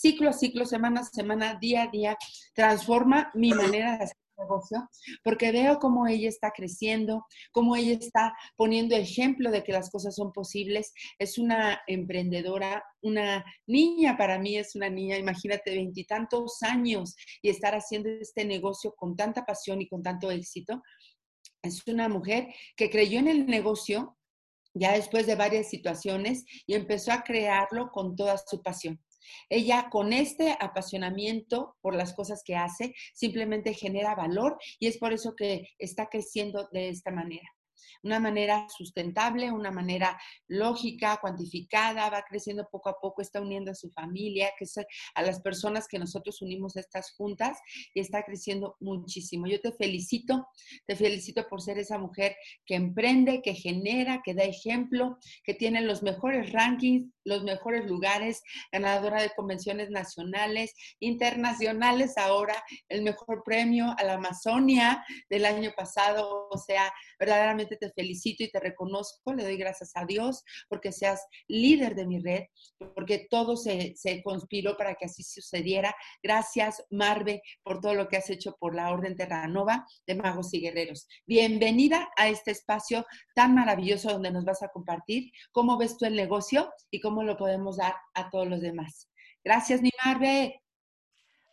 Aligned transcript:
Ciclo 0.00 0.30
a 0.30 0.32
ciclo, 0.32 0.64
semana 0.64 1.00
a 1.00 1.04
semana, 1.04 1.58
día 1.60 1.82
a 1.82 1.88
día, 1.88 2.16
transforma 2.54 3.30
mi 3.34 3.50
manera 3.52 3.98
de 3.98 4.04
hacer 4.04 4.16
negocio, 4.38 4.88
porque 5.22 5.52
veo 5.52 5.78
cómo 5.78 6.06
ella 6.06 6.28
está 6.28 6.50
creciendo, 6.50 7.26
cómo 7.52 7.76
ella 7.76 7.92
está 7.92 8.34
poniendo 8.56 8.96
ejemplo 8.96 9.50
de 9.50 9.62
que 9.62 9.72
las 9.72 9.90
cosas 9.90 10.14
son 10.16 10.32
posibles. 10.32 10.92
Es 11.18 11.36
una 11.36 11.82
emprendedora, 11.86 12.82
una 13.02 13.44
niña 13.66 14.16
para 14.16 14.38
mí, 14.38 14.56
es 14.56 14.74
una 14.74 14.88
niña, 14.88 15.18
imagínate, 15.18 15.74
veintitantos 15.74 16.62
años 16.62 17.14
y 17.42 17.50
estar 17.50 17.74
haciendo 17.74 18.08
este 18.08 18.44
negocio 18.44 18.94
con 18.96 19.14
tanta 19.14 19.44
pasión 19.44 19.82
y 19.82 19.88
con 19.88 20.02
tanto 20.02 20.30
éxito. 20.30 20.82
Es 21.62 21.86
una 21.86 22.08
mujer 22.08 22.48
que 22.76 22.88
creyó 22.88 23.18
en 23.18 23.28
el 23.28 23.46
negocio 23.46 24.16
ya 24.72 24.92
después 24.92 25.26
de 25.26 25.34
varias 25.34 25.68
situaciones 25.68 26.44
y 26.66 26.74
empezó 26.74 27.12
a 27.12 27.22
crearlo 27.22 27.90
con 27.90 28.16
toda 28.16 28.38
su 28.38 28.62
pasión. 28.62 28.98
Ella 29.48 29.88
con 29.90 30.12
este 30.12 30.56
apasionamiento 30.58 31.76
por 31.80 31.94
las 31.94 32.14
cosas 32.14 32.42
que 32.44 32.56
hace 32.56 32.94
simplemente 33.14 33.74
genera 33.74 34.14
valor 34.14 34.58
y 34.78 34.86
es 34.86 34.98
por 34.98 35.12
eso 35.12 35.34
que 35.36 35.68
está 35.78 36.08
creciendo 36.08 36.68
de 36.72 36.88
esta 36.88 37.10
manera 37.10 37.48
una 38.02 38.20
manera 38.20 38.66
sustentable, 38.68 39.52
una 39.52 39.70
manera 39.70 40.18
lógica, 40.48 41.18
cuantificada, 41.20 42.10
va 42.10 42.24
creciendo 42.28 42.68
poco 42.70 42.88
a 42.88 43.00
poco, 43.00 43.22
está 43.22 43.40
uniendo 43.40 43.70
a 43.70 43.74
su 43.74 43.90
familia, 43.90 44.50
que 44.58 44.64
es 44.64 44.76
a 45.14 45.22
las 45.22 45.40
personas 45.40 45.88
que 45.88 45.98
nosotros 45.98 46.42
unimos 46.42 46.76
a 46.76 46.80
estas 46.80 47.12
juntas 47.12 47.58
y 47.94 48.00
está 48.00 48.22
creciendo 48.24 48.76
muchísimo. 48.80 49.46
Yo 49.46 49.60
te 49.60 49.72
felicito, 49.72 50.48
te 50.86 50.96
felicito 50.96 51.46
por 51.48 51.62
ser 51.62 51.78
esa 51.78 51.98
mujer 51.98 52.36
que 52.64 52.74
emprende, 52.74 53.42
que 53.42 53.54
genera, 53.54 54.22
que 54.24 54.34
da 54.34 54.44
ejemplo, 54.44 55.18
que 55.44 55.54
tiene 55.54 55.80
los 55.82 56.02
mejores 56.02 56.52
rankings, 56.52 57.12
los 57.24 57.42
mejores 57.44 57.86
lugares, 57.86 58.42
ganadora 58.72 59.22
de 59.22 59.30
convenciones 59.30 59.90
nacionales, 59.90 60.74
internacionales, 60.98 62.16
ahora 62.16 62.54
el 62.88 63.02
mejor 63.02 63.42
premio 63.44 63.94
a 63.98 64.04
la 64.04 64.14
Amazonia 64.14 65.04
del 65.28 65.44
año 65.44 65.72
pasado, 65.76 66.48
o 66.50 66.58
sea, 66.58 66.92
verdaderamente 67.18 67.69
te 67.76 67.90
felicito 67.90 68.44
y 68.44 68.50
te 68.50 68.60
reconozco, 68.60 69.32
le 69.34 69.44
doy 69.44 69.56
gracias 69.56 69.92
a 69.94 70.04
Dios 70.04 70.44
porque 70.68 70.92
seas 70.92 71.24
líder 71.48 71.94
de 71.94 72.06
mi 72.06 72.18
red, 72.18 72.44
porque 72.94 73.26
todo 73.30 73.56
se, 73.56 73.94
se 73.96 74.22
conspiró 74.22 74.76
para 74.76 74.94
que 74.94 75.06
así 75.06 75.22
sucediera. 75.22 75.94
Gracias, 76.22 76.84
Marve, 76.90 77.42
por 77.62 77.80
todo 77.80 77.94
lo 77.94 78.08
que 78.08 78.16
has 78.16 78.30
hecho 78.30 78.56
por 78.58 78.74
la 78.74 78.90
Orden 78.90 79.16
Terranova 79.16 79.86
de 80.06 80.14
Magos 80.14 80.52
y 80.54 80.60
Guerreros. 80.60 81.06
Bienvenida 81.26 82.10
a 82.16 82.28
este 82.28 82.50
espacio 82.50 83.06
tan 83.34 83.54
maravilloso 83.54 84.10
donde 84.10 84.30
nos 84.30 84.44
vas 84.44 84.62
a 84.62 84.68
compartir 84.68 85.30
cómo 85.52 85.76
ves 85.78 85.96
tú 85.96 86.06
el 86.06 86.16
negocio 86.16 86.72
y 86.90 87.00
cómo 87.00 87.22
lo 87.22 87.36
podemos 87.36 87.76
dar 87.76 87.94
a 88.14 88.30
todos 88.30 88.48
los 88.48 88.60
demás. 88.60 89.08
Gracias, 89.44 89.80
mi 89.80 89.90
Marve. 90.04 90.62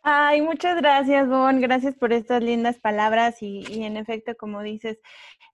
Ay, 0.02 0.40
muchas 0.42 0.76
gracias, 0.76 1.28
Bon. 1.28 1.60
Gracias 1.60 1.94
por 1.96 2.12
estas 2.12 2.42
lindas 2.42 2.78
palabras 2.78 3.42
y, 3.42 3.64
y, 3.68 3.84
en 3.84 3.96
efecto, 3.96 4.36
como 4.36 4.62
dices, 4.62 4.98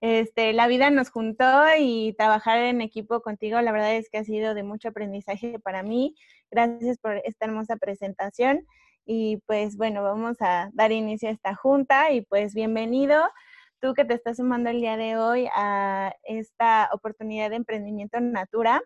este, 0.01 0.53
la 0.53 0.67
vida 0.67 0.89
nos 0.91 1.09
juntó 1.09 1.45
y 1.79 2.13
trabajar 2.17 2.59
en 2.59 2.81
equipo 2.81 3.21
contigo, 3.21 3.59
la 3.61 3.71
verdad 3.71 3.95
es 3.95 4.09
que 4.09 4.19
ha 4.19 4.23
sido 4.23 4.53
de 4.53 4.63
mucho 4.63 4.89
aprendizaje 4.89 5.59
para 5.59 5.83
mí. 5.83 6.15
Gracias 6.51 6.99
por 6.99 7.17
esta 7.25 7.45
hermosa 7.45 7.77
presentación 7.77 8.65
y 9.05 9.37
pues 9.47 9.77
bueno, 9.77 10.03
vamos 10.03 10.37
a 10.41 10.69
dar 10.73 10.91
inicio 10.91 11.29
a 11.29 11.31
esta 11.31 11.55
junta 11.55 12.11
y 12.11 12.21
pues 12.21 12.53
bienvenido 12.53 13.21
tú 13.81 13.93
que 13.93 14.05
te 14.05 14.13
estás 14.13 14.37
sumando 14.37 14.69
el 14.69 14.79
día 14.81 14.97
de 14.97 15.17
hoy 15.17 15.47
a 15.55 16.13
esta 16.23 16.89
oportunidad 16.93 17.49
de 17.49 17.57
emprendimiento 17.57 18.17
en 18.17 18.31
Natura. 18.31 18.81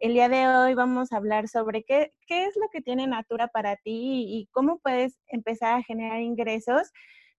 El 0.00 0.14
día 0.14 0.28
de 0.28 0.48
hoy 0.48 0.74
vamos 0.74 1.12
a 1.12 1.16
hablar 1.16 1.48
sobre 1.48 1.84
qué, 1.84 2.12
qué 2.26 2.46
es 2.46 2.56
lo 2.56 2.68
que 2.70 2.82
tiene 2.82 3.06
Natura 3.06 3.48
para 3.48 3.76
ti 3.76 4.26
y 4.28 4.48
cómo 4.52 4.78
puedes 4.78 5.18
empezar 5.28 5.78
a 5.78 5.82
generar 5.82 6.20
ingresos 6.20 6.92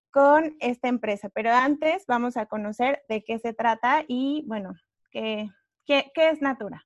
con 0.10 0.56
esta 0.60 0.88
empresa. 0.88 1.30
Pero 1.30 1.52
antes 1.52 2.06
vamos 2.08 2.38
a 2.38 2.46
conocer 2.46 3.04
de 3.10 3.24
qué 3.24 3.40
se 3.40 3.54
trata 3.54 4.06
y, 4.08 4.46
bueno, 4.48 4.74
qué, 5.12 5.50
qué, 5.86 6.12
qué 6.16 6.30
es 6.30 6.42
Natura. 6.42 6.86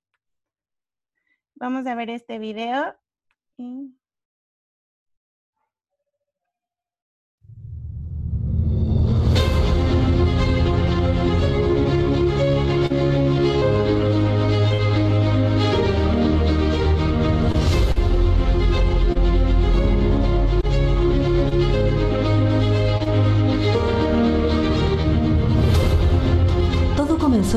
Vamos 1.55 1.85
a 1.85 1.95
ver 1.95 2.09
este 2.09 2.39
video. 2.39 2.95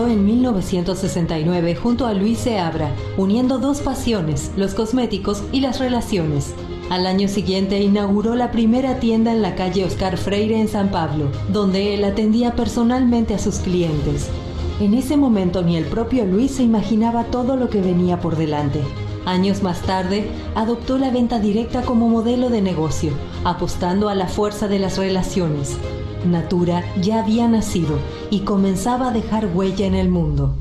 En 0.01 0.25
1969 0.25 1.77
junto 1.77 2.07
a 2.07 2.15
Luis 2.15 2.39
Seabra, 2.39 2.91
uniendo 3.19 3.59
dos 3.59 3.83
pasiones, 3.83 4.51
los 4.57 4.73
cosméticos 4.73 5.43
y 5.53 5.61
las 5.61 5.81
relaciones. 5.81 6.55
Al 6.89 7.07
año 7.07 7.29
siguiente 7.29 7.79
inauguró 7.83 8.35
la 8.35 8.51
primera 8.51 9.01
tienda 9.01 9.33
en 9.33 9.43
la 9.43 9.55
calle 9.55 9.85
Oscar 9.85 10.17
Freire 10.17 10.59
en 10.59 10.69
San 10.69 10.91
Pablo, 10.91 11.31
donde 11.53 11.93
él 11.93 12.05
atendía 12.05 12.57
personalmente 12.57 13.35
a 13.35 13.39
sus 13.39 13.57
clientes. 13.57 14.31
En 14.81 14.95
ese 14.95 15.19
momento 15.19 15.61
ni 15.61 15.77
el 15.77 15.85
propio 15.85 16.25
Luis 16.25 16.53
se 16.53 16.63
imaginaba 16.63 17.25
todo 17.25 17.57
lo 17.57 17.69
que 17.69 17.83
venía 17.83 18.19
por 18.19 18.37
delante. 18.37 18.81
Años 19.27 19.63
más 19.63 19.83
tarde, 19.83 20.27
adoptó 20.55 20.97
la 20.97 21.11
venta 21.11 21.39
directa 21.39 21.83
como 21.83 22.09
modelo 22.09 22.49
de 22.49 22.63
negocio, 22.63 23.13
apostando 23.45 24.09
a 24.09 24.15
la 24.15 24.27
fuerza 24.27 24.69
de 24.69 24.79
las 24.79 24.97
relaciones. 24.97 25.77
Natura 26.25 26.85
ya 27.01 27.23
había 27.23 27.49
nacido 27.49 27.99
y 28.31 28.41
comenzaba 28.41 29.09
a 29.09 29.13
dejar 29.13 29.49
huella 29.55 29.87
en 29.87 29.95
el 29.95 30.09
mundo. 30.09 30.55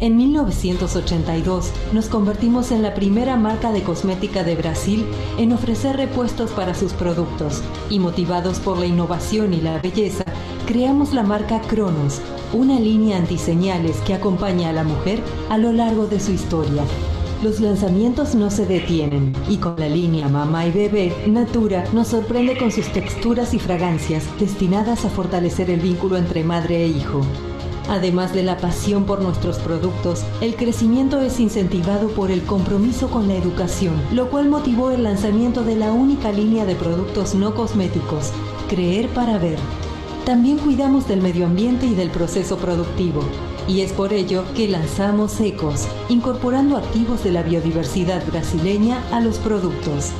En 0.00 0.16
1982 0.16 1.70
nos 1.92 2.06
convertimos 2.06 2.72
en 2.72 2.82
la 2.82 2.94
primera 2.94 3.36
marca 3.36 3.70
de 3.70 3.82
cosmética 3.82 4.42
de 4.42 4.56
Brasil 4.56 5.06
en 5.38 5.52
ofrecer 5.52 5.96
repuestos 5.96 6.50
para 6.50 6.74
sus 6.74 6.92
productos 6.92 7.62
y 7.90 8.00
motivados 8.00 8.58
por 8.58 8.78
la 8.78 8.86
innovación 8.86 9.54
y 9.54 9.60
la 9.60 9.80
belleza, 9.80 10.24
creamos 10.66 11.14
la 11.14 11.22
marca 11.22 11.60
Cronos, 11.60 12.20
una 12.52 12.80
línea 12.80 13.16
antiseñales 13.16 13.98
que 13.98 14.14
acompaña 14.14 14.70
a 14.70 14.72
la 14.72 14.84
mujer 14.84 15.22
a 15.48 15.58
lo 15.58 15.72
largo 15.72 16.06
de 16.06 16.18
su 16.18 16.32
historia 16.32 16.82
los 17.42 17.60
lanzamientos 17.60 18.34
no 18.34 18.50
se 18.50 18.66
detienen 18.66 19.32
y 19.48 19.58
con 19.58 19.78
la 19.78 19.88
línea 19.88 20.28
Mamá 20.28 20.66
y 20.66 20.70
Bebé, 20.70 21.12
Natura 21.26 21.84
nos 21.92 22.08
sorprende 22.08 22.56
con 22.56 22.70
sus 22.70 22.86
texturas 22.88 23.54
y 23.54 23.58
fragancias 23.58 24.24
destinadas 24.38 25.04
a 25.04 25.10
fortalecer 25.10 25.70
el 25.70 25.80
vínculo 25.80 26.16
entre 26.16 26.44
madre 26.44 26.84
e 26.84 26.88
hijo. 26.88 27.20
Además 27.88 28.32
de 28.32 28.42
la 28.42 28.56
pasión 28.56 29.04
por 29.04 29.20
nuestros 29.20 29.58
productos, 29.58 30.24
el 30.40 30.56
crecimiento 30.56 31.20
es 31.20 31.38
incentivado 31.38 32.08
por 32.08 32.30
el 32.30 32.42
compromiso 32.42 33.08
con 33.10 33.28
la 33.28 33.34
educación, 33.34 33.94
lo 34.12 34.30
cual 34.30 34.48
motivó 34.48 34.90
el 34.90 35.02
lanzamiento 35.02 35.64
de 35.64 35.76
la 35.76 35.92
única 35.92 36.32
línea 36.32 36.64
de 36.64 36.76
productos 36.76 37.34
no 37.34 37.54
cosméticos, 37.54 38.32
Creer 38.68 39.08
para 39.08 39.38
Ver. 39.38 39.58
También 40.24 40.56
cuidamos 40.56 41.06
del 41.06 41.20
medio 41.20 41.44
ambiente 41.44 41.84
y 41.84 41.94
del 41.94 42.08
proceso 42.08 42.56
productivo 42.56 43.20
y 43.66 43.80
es 43.80 43.92
por 43.92 44.12
ello 44.12 44.44
que 44.54 44.68
lanzamos 44.68 45.40
Ecos, 45.40 45.86
incorporando 46.08 46.76
activos 46.76 47.24
de 47.24 47.32
la 47.32 47.42
biodiversidad 47.42 48.24
brasileña 48.26 49.02
a 49.10 49.20
los 49.20 49.38
productos. 49.38 50.10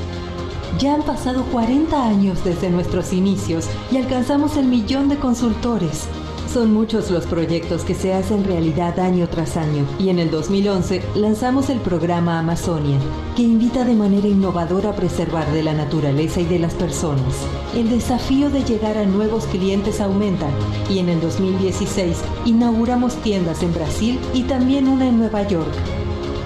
Ya 0.78 0.94
han 0.94 1.02
pasado 1.02 1.44
40 1.52 2.06
años 2.06 2.42
desde 2.44 2.70
nuestros 2.70 3.12
inicios 3.12 3.66
y 3.92 3.98
alcanzamos 3.98 4.56
el 4.56 4.66
millón 4.66 5.08
de 5.08 5.18
consultores. 5.18 6.08
Son 6.52 6.72
muchos 6.72 7.10
los 7.10 7.26
proyectos 7.26 7.82
que 7.82 7.94
se 7.94 8.14
hacen 8.14 8.44
realidad 8.44 9.00
año 9.00 9.28
tras 9.28 9.56
año 9.56 9.84
y 9.98 10.10
en 10.10 10.20
el 10.20 10.30
2011 10.30 11.02
lanzamos 11.16 11.68
el 11.68 11.80
programa 11.80 12.38
Amazonia, 12.38 12.98
que 13.34 13.42
invita 13.42 13.84
de 13.84 13.94
manera 13.94 14.28
innovadora 14.28 14.90
a 14.90 14.94
preservar 14.94 15.50
de 15.52 15.64
la 15.64 15.72
naturaleza 15.72 16.40
y 16.40 16.44
de 16.44 16.60
las 16.60 16.74
personas. 16.74 17.34
El 17.74 17.90
desafío 17.90 18.50
de 18.50 18.62
llegar 18.62 18.96
a 18.98 19.04
nuevos 19.04 19.46
clientes 19.46 20.00
aumenta 20.00 20.46
y 20.88 21.00
en 21.00 21.08
el 21.08 21.20
2016 21.20 22.18
inauguramos 22.44 23.16
tiendas 23.16 23.62
en 23.64 23.74
Brasil 23.74 24.20
y 24.32 24.42
también 24.44 24.86
una 24.86 25.08
en 25.08 25.18
Nueva 25.18 25.46
York. 25.48 25.72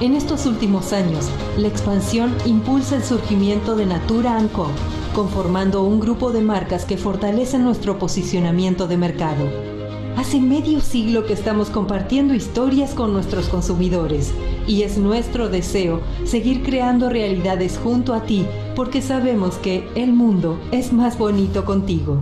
En 0.00 0.14
estos 0.14 0.46
últimos 0.46 0.92
años, 0.92 1.28
la 1.58 1.68
expansión 1.68 2.34
impulsa 2.46 2.96
el 2.96 3.04
surgimiento 3.04 3.76
de 3.76 3.84
Natura 3.84 4.38
Co, 4.52 4.68
conformando 5.12 5.82
un 5.82 6.00
grupo 6.00 6.30
de 6.30 6.40
marcas 6.40 6.84
que 6.84 6.96
fortalecen 6.96 7.64
nuestro 7.64 7.98
posicionamiento 7.98 8.86
de 8.86 8.96
mercado. 8.96 9.77
Hace 10.18 10.40
medio 10.40 10.80
siglo 10.80 11.26
que 11.26 11.32
estamos 11.32 11.70
compartiendo 11.70 12.34
historias 12.34 12.92
con 12.92 13.12
nuestros 13.12 13.48
consumidores 13.48 14.34
y 14.66 14.82
es 14.82 14.98
nuestro 14.98 15.48
deseo 15.48 16.02
seguir 16.24 16.64
creando 16.64 17.08
realidades 17.08 17.78
junto 17.78 18.12
a 18.14 18.24
ti 18.24 18.44
porque 18.74 19.00
sabemos 19.00 19.58
que 19.58 19.88
el 19.94 20.12
mundo 20.12 20.58
es 20.72 20.92
más 20.92 21.16
bonito 21.16 21.64
contigo. 21.64 22.20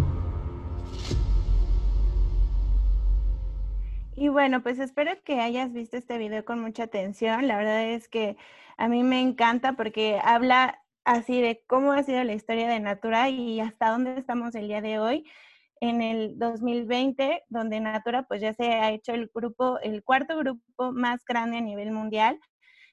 Y 4.14 4.28
bueno, 4.28 4.62
pues 4.62 4.78
espero 4.78 5.12
que 5.24 5.40
hayas 5.40 5.72
visto 5.72 5.96
este 5.96 6.18
video 6.18 6.44
con 6.44 6.60
mucha 6.60 6.82
atención. 6.82 7.48
La 7.48 7.56
verdad 7.56 7.82
es 7.82 8.08
que 8.08 8.36
a 8.76 8.88
mí 8.88 9.04
me 9.04 9.22
encanta 9.22 9.72
porque 9.72 10.20
habla 10.22 10.82
así 11.06 11.40
de 11.40 11.62
cómo 11.66 11.92
ha 11.92 12.02
sido 12.02 12.22
la 12.24 12.34
historia 12.34 12.68
de 12.68 12.78
Natura 12.78 13.30
y 13.30 13.58
hasta 13.60 13.88
dónde 13.88 14.18
estamos 14.18 14.54
el 14.54 14.68
día 14.68 14.82
de 14.82 14.98
hoy 14.98 15.24
en 15.80 16.02
el 16.02 16.38
2020, 16.38 17.44
donde 17.48 17.80
Natura 17.80 18.24
pues 18.24 18.40
ya 18.40 18.54
se 18.54 18.64
ha 18.64 18.90
hecho 18.90 19.12
el 19.12 19.30
grupo, 19.34 19.78
el 19.80 20.02
cuarto 20.02 20.36
grupo 20.38 20.92
más 20.92 21.24
grande 21.24 21.58
a 21.58 21.60
nivel 21.60 21.90
mundial 21.92 22.38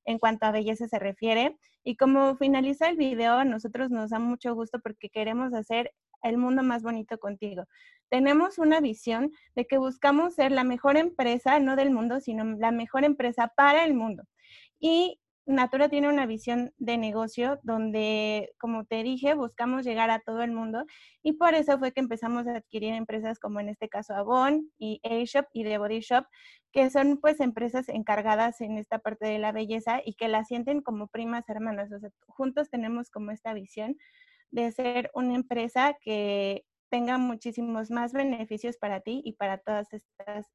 en 0.05 0.19
cuanto 0.19 0.45
a 0.45 0.51
belleza 0.51 0.87
se 0.87 0.99
refiere. 0.99 1.57
Y 1.83 1.95
como 1.97 2.35
finaliza 2.35 2.89
el 2.89 2.97
video, 2.97 3.35
a 3.35 3.45
nosotros 3.45 3.89
nos 3.89 4.11
da 4.11 4.19
mucho 4.19 4.53
gusto 4.55 4.79
porque 4.81 5.09
queremos 5.09 5.53
hacer 5.53 5.93
el 6.23 6.37
mundo 6.37 6.63
más 6.63 6.83
bonito 6.83 7.17
contigo. 7.17 7.65
Tenemos 8.09 8.57
una 8.57 8.79
visión 8.79 9.31
de 9.55 9.65
que 9.65 9.77
buscamos 9.77 10.35
ser 10.35 10.51
la 10.51 10.63
mejor 10.63 10.97
empresa, 10.97 11.59
no 11.59 11.75
del 11.75 11.91
mundo, 11.91 12.19
sino 12.21 12.45
la 12.57 12.71
mejor 12.71 13.03
empresa 13.03 13.51
para 13.55 13.83
el 13.83 13.93
mundo. 13.93 14.23
Y 14.79 15.19
Natura 15.45 15.89
tiene 15.89 16.07
una 16.07 16.25
visión 16.25 16.73
de 16.77 16.97
negocio 16.97 17.59
donde, 17.63 18.53
como 18.57 18.85
te 18.85 19.03
dije, 19.03 19.33
buscamos 19.33 19.83
llegar 19.83 20.09
a 20.09 20.19
todo 20.19 20.41
el 20.41 20.53
mundo 20.53 20.85
y 21.21 21.33
por 21.33 21.53
eso 21.53 21.77
fue 21.77 21.91
que 21.91 21.99
empezamos 21.99 22.47
a 22.47 22.55
adquirir 22.55 22.93
empresas 22.93 23.39
como 23.39 23.59
en 23.59 23.67
este 23.67 23.89
caso 23.89 24.15
Avon 24.15 24.71
y 24.77 25.01
A-Shop 25.03 25.45
y 25.51 25.65
The 25.65 25.77
Body 25.79 25.99
Shop, 25.99 26.25
que 26.71 26.89
son 26.89 27.17
pues 27.17 27.41
empresas 27.41 27.89
encargadas 27.89 28.61
en 28.61 28.77
esta 28.77 28.99
parte 28.99 29.27
de 29.27 29.37
la 29.37 29.51
belleza 29.51 30.01
y 30.05 30.13
que 30.13 30.29
la 30.29 30.45
sienten 30.45 30.81
como 30.81 31.07
primas 31.07 31.47
hermanas. 31.49 31.91
O 31.91 31.99
sea, 31.99 32.09
juntos 32.27 32.69
tenemos 32.69 33.09
como 33.09 33.31
esta 33.31 33.53
visión 33.53 33.97
de 34.49 34.71
ser 34.71 35.11
una 35.13 35.35
empresa 35.35 35.97
que 36.01 36.63
tenga 36.89 37.17
muchísimos 37.17 37.91
más 37.91 38.13
beneficios 38.13 38.77
para 38.77 39.01
ti 39.01 39.21
y 39.25 39.33
para 39.33 39.57
todas 39.57 39.89
estas, 39.91 40.47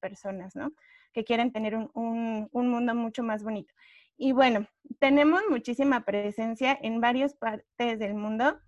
personas, 0.00 0.54
¿no? 0.54 0.70
Que 1.12 1.24
quieren 1.24 1.50
tener 1.50 1.74
un 1.74 2.48
mundo 2.52 2.94
mucho 2.94 3.24
más 3.24 3.42
bonito. 3.42 3.74
Y 4.16 4.32
bueno, 4.32 4.66
tenemos 4.98 5.42
muchísima 5.48 6.04
presencia 6.04 6.78
en 6.80 7.00
varias 7.00 7.34
partes 7.34 7.98
del 7.98 8.14
mundo. 8.14 8.58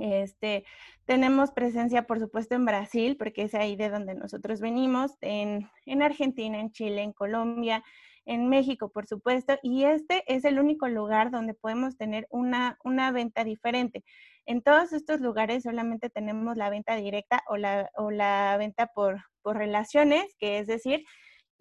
Este, 0.00 0.64
tenemos 1.04 1.52
presencia, 1.52 2.06
por 2.06 2.18
supuesto, 2.18 2.54
en 2.54 2.64
Brasil, 2.64 3.16
porque 3.16 3.42
es 3.42 3.54
ahí 3.54 3.76
de 3.76 3.90
donde 3.90 4.14
nosotros 4.14 4.60
venimos, 4.60 5.12
en, 5.20 5.68
en, 5.86 6.02
Argentina, 6.02 6.58
en 6.58 6.72
Chile, 6.72 7.02
en 7.02 7.12
Colombia, 7.12 7.84
en 8.26 8.48
México, 8.48 8.90
por 8.90 9.06
supuesto, 9.06 9.58
y 9.62 9.84
este 9.84 10.24
es 10.26 10.44
el 10.44 10.58
único 10.58 10.88
lugar 10.88 11.30
donde 11.30 11.54
podemos 11.54 11.96
tener 11.96 12.26
una, 12.30 12.78
una 12.82 13.12
venta 13.12 13.44
diferente. 13.44 14.02
En 14.46 14.62
todos 14.62 14.92
estos 14.92 15.20
lugares 15.20 15.62
solamente 15.62 16.10
tenemos 16.10 16.56
la 16.56 16.70
venta 16.70 16.96
directa 16.96 17.42
o 17.48 17.56
la, 17.56 17.90
o 17.96 18.10
la 18.10 18.56
venta 18.58 18.88
por, 18.88 19.22
por 19.42 19.56
relaciones, 19.56 20.34
que 20.38 20.58
es 20.58 20.66
decir, 20.66 21.04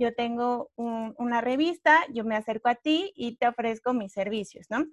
yo 0.04 0.14
tengo 0.14 0.72
una 0.76 1.40
revista, 1.42 2.02
yo 2.10 2.26
me 2.26 2.36
acerco 2.36 2.70
a 2.70 2.76
ti 2.76 3.14
y 3.16 3.38
te 3.38 3.48
ofrezco 3.48 3.94
mis 3.94 4.12
servicios, 4.12 4.68
¿no? 4.70 4.86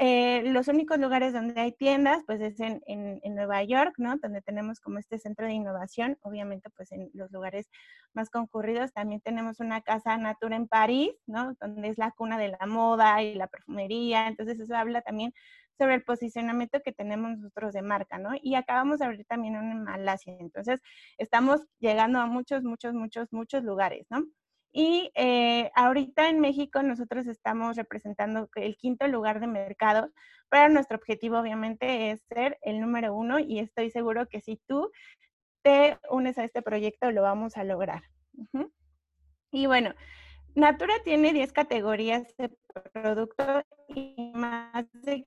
Eh, 0.00 0.44
los 0.52 0.68
únicos 0.68 0.96
lugares 1.00 1.32
donde 1.32 1.60
hay 1.60 1.72
tiendas, 1.72 2.22
pues 2.24 2.40
es 2.40 2.60
en, 2.60 2.80
en, 2.86 3.34
Nueva 3.34 3.64
York, 3.64 3.94
¿no? 3.98 4.16
Donde 4.18 4.40
tenemos 4.42 4.78
como 4.78 5.00
este 5.00 5.18
centro 5.18 5.44
de 5.44 5.54
innovación, 5.54 6.16
obviamente 6.22 6.70
pues 6.70 6.92
en 6.92 7.10
los 7.14 7.32
lugares 7.32 7.68
más 8.12 8.30
concurridos. 8.30 8.92
También 8.92 9.20
tenemos 9.20 9.58
una 9.58 9.80
casa 9.80 10.16
Natura 10.16 10.54
en 10.54 10.68
París, 10.68 11.10
¿no? 11.26 11.56
Donde 11.60 11.88
es 11.88 11.98
la 11.98 12.12
cuna 12.12 12.38
de 12.38 12.50
la 12.60 12.66
moda 12.66 13.20
y 13.24 13.34
la 13.34 13.48
perfumería. 13.48 14.28
Entonces 14.28 14.60
eso 14.60 14.76
habla 14.76 15.02
también 15.02 15.34
sobre 15.78 15.94
el 15.94 16.02
posicionamiento 16.02 16.80
que 16.82 16.92
tenemos 16.92 17.38
nosotros 17.38 17.72
de 17.72 17.82
marca, 17.82 18.18
¿no? 18.18 18.30
Y 18.42 18.56
acabamos 18.56 18.98
de 18.98 19.06
abrir 19.06 19.24
también 19.26 19.54
en 19.54 19.84
Malasia. 19.84 20.36
Entonces, 20.40 20.80
estamos 21.16 21.66
llegando 21.78 22.18
a 22.18 22.26
muchos, 22.26 22.64
muchos, 22.64 22.94
muchos, 22.94 23.32
muchos 23.32 23.62
lugares, 23.62 24.06
¿no? 24.10 24.24
Y 24.72 25.10
eh, 25.14 25.70
ahorita 25.74 26.28
en 26.28 26.40
México 26.40 26.82
nosotros 26.82 27.26
estamos 27.26 27.76
representando 27.76 28.50
el 28.54 28.76
quinto 28.76 29.08
lugar 29.08 29.40
de 29.40 29.46
mercado, 29.46 30.10
pero 30.50 30.68
nuestro 30.68 30.98
objetivo 30.98 31.38
obviamente 31.38 32.10
es 32.10 32.22
ser 32.28 32.58
el 32.62 32.80
número 32.80 33.14
uno 33.14 33.38
y 33.38 33.60
estoy 33.60 33.90
seguro 33.90 34.26
que 34.28 34.40
si 34.40 34.60
tú 34.66 34.90
te 35.62 35.98
unes 36.10 36.38
a 36.38 36.44
este 36.44 36.62
proyecto 36.62 37.10
lo 37.12 37.22
vamos 37.22 37.56
a 37.56 37.64
lograr. 37.64 38.02
Y 39.50 39.66
bueno, 39.66 39.94
Natura 40.54 40.94
tiene 41.04 41.32
10 41.32 41.52
categorías 41.52 42.36
de 42.36 42.50
producto 42.92 43.62
y 43.88 44.32
más 44.34 44.86
de 44.92 45.26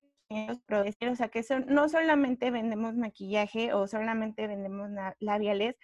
o 1.09 1.15
sea 1.15 1.29
que 1.29 1.43
no 1.67 1.89
solamente 1.89 2.51
vendemos 2.51 2.95
maquillaje 2.95 3.73
o 3.73 3.87
solamente 3.87 4.47
vendemos 4.47 4.89
labiales, 5.19 5.77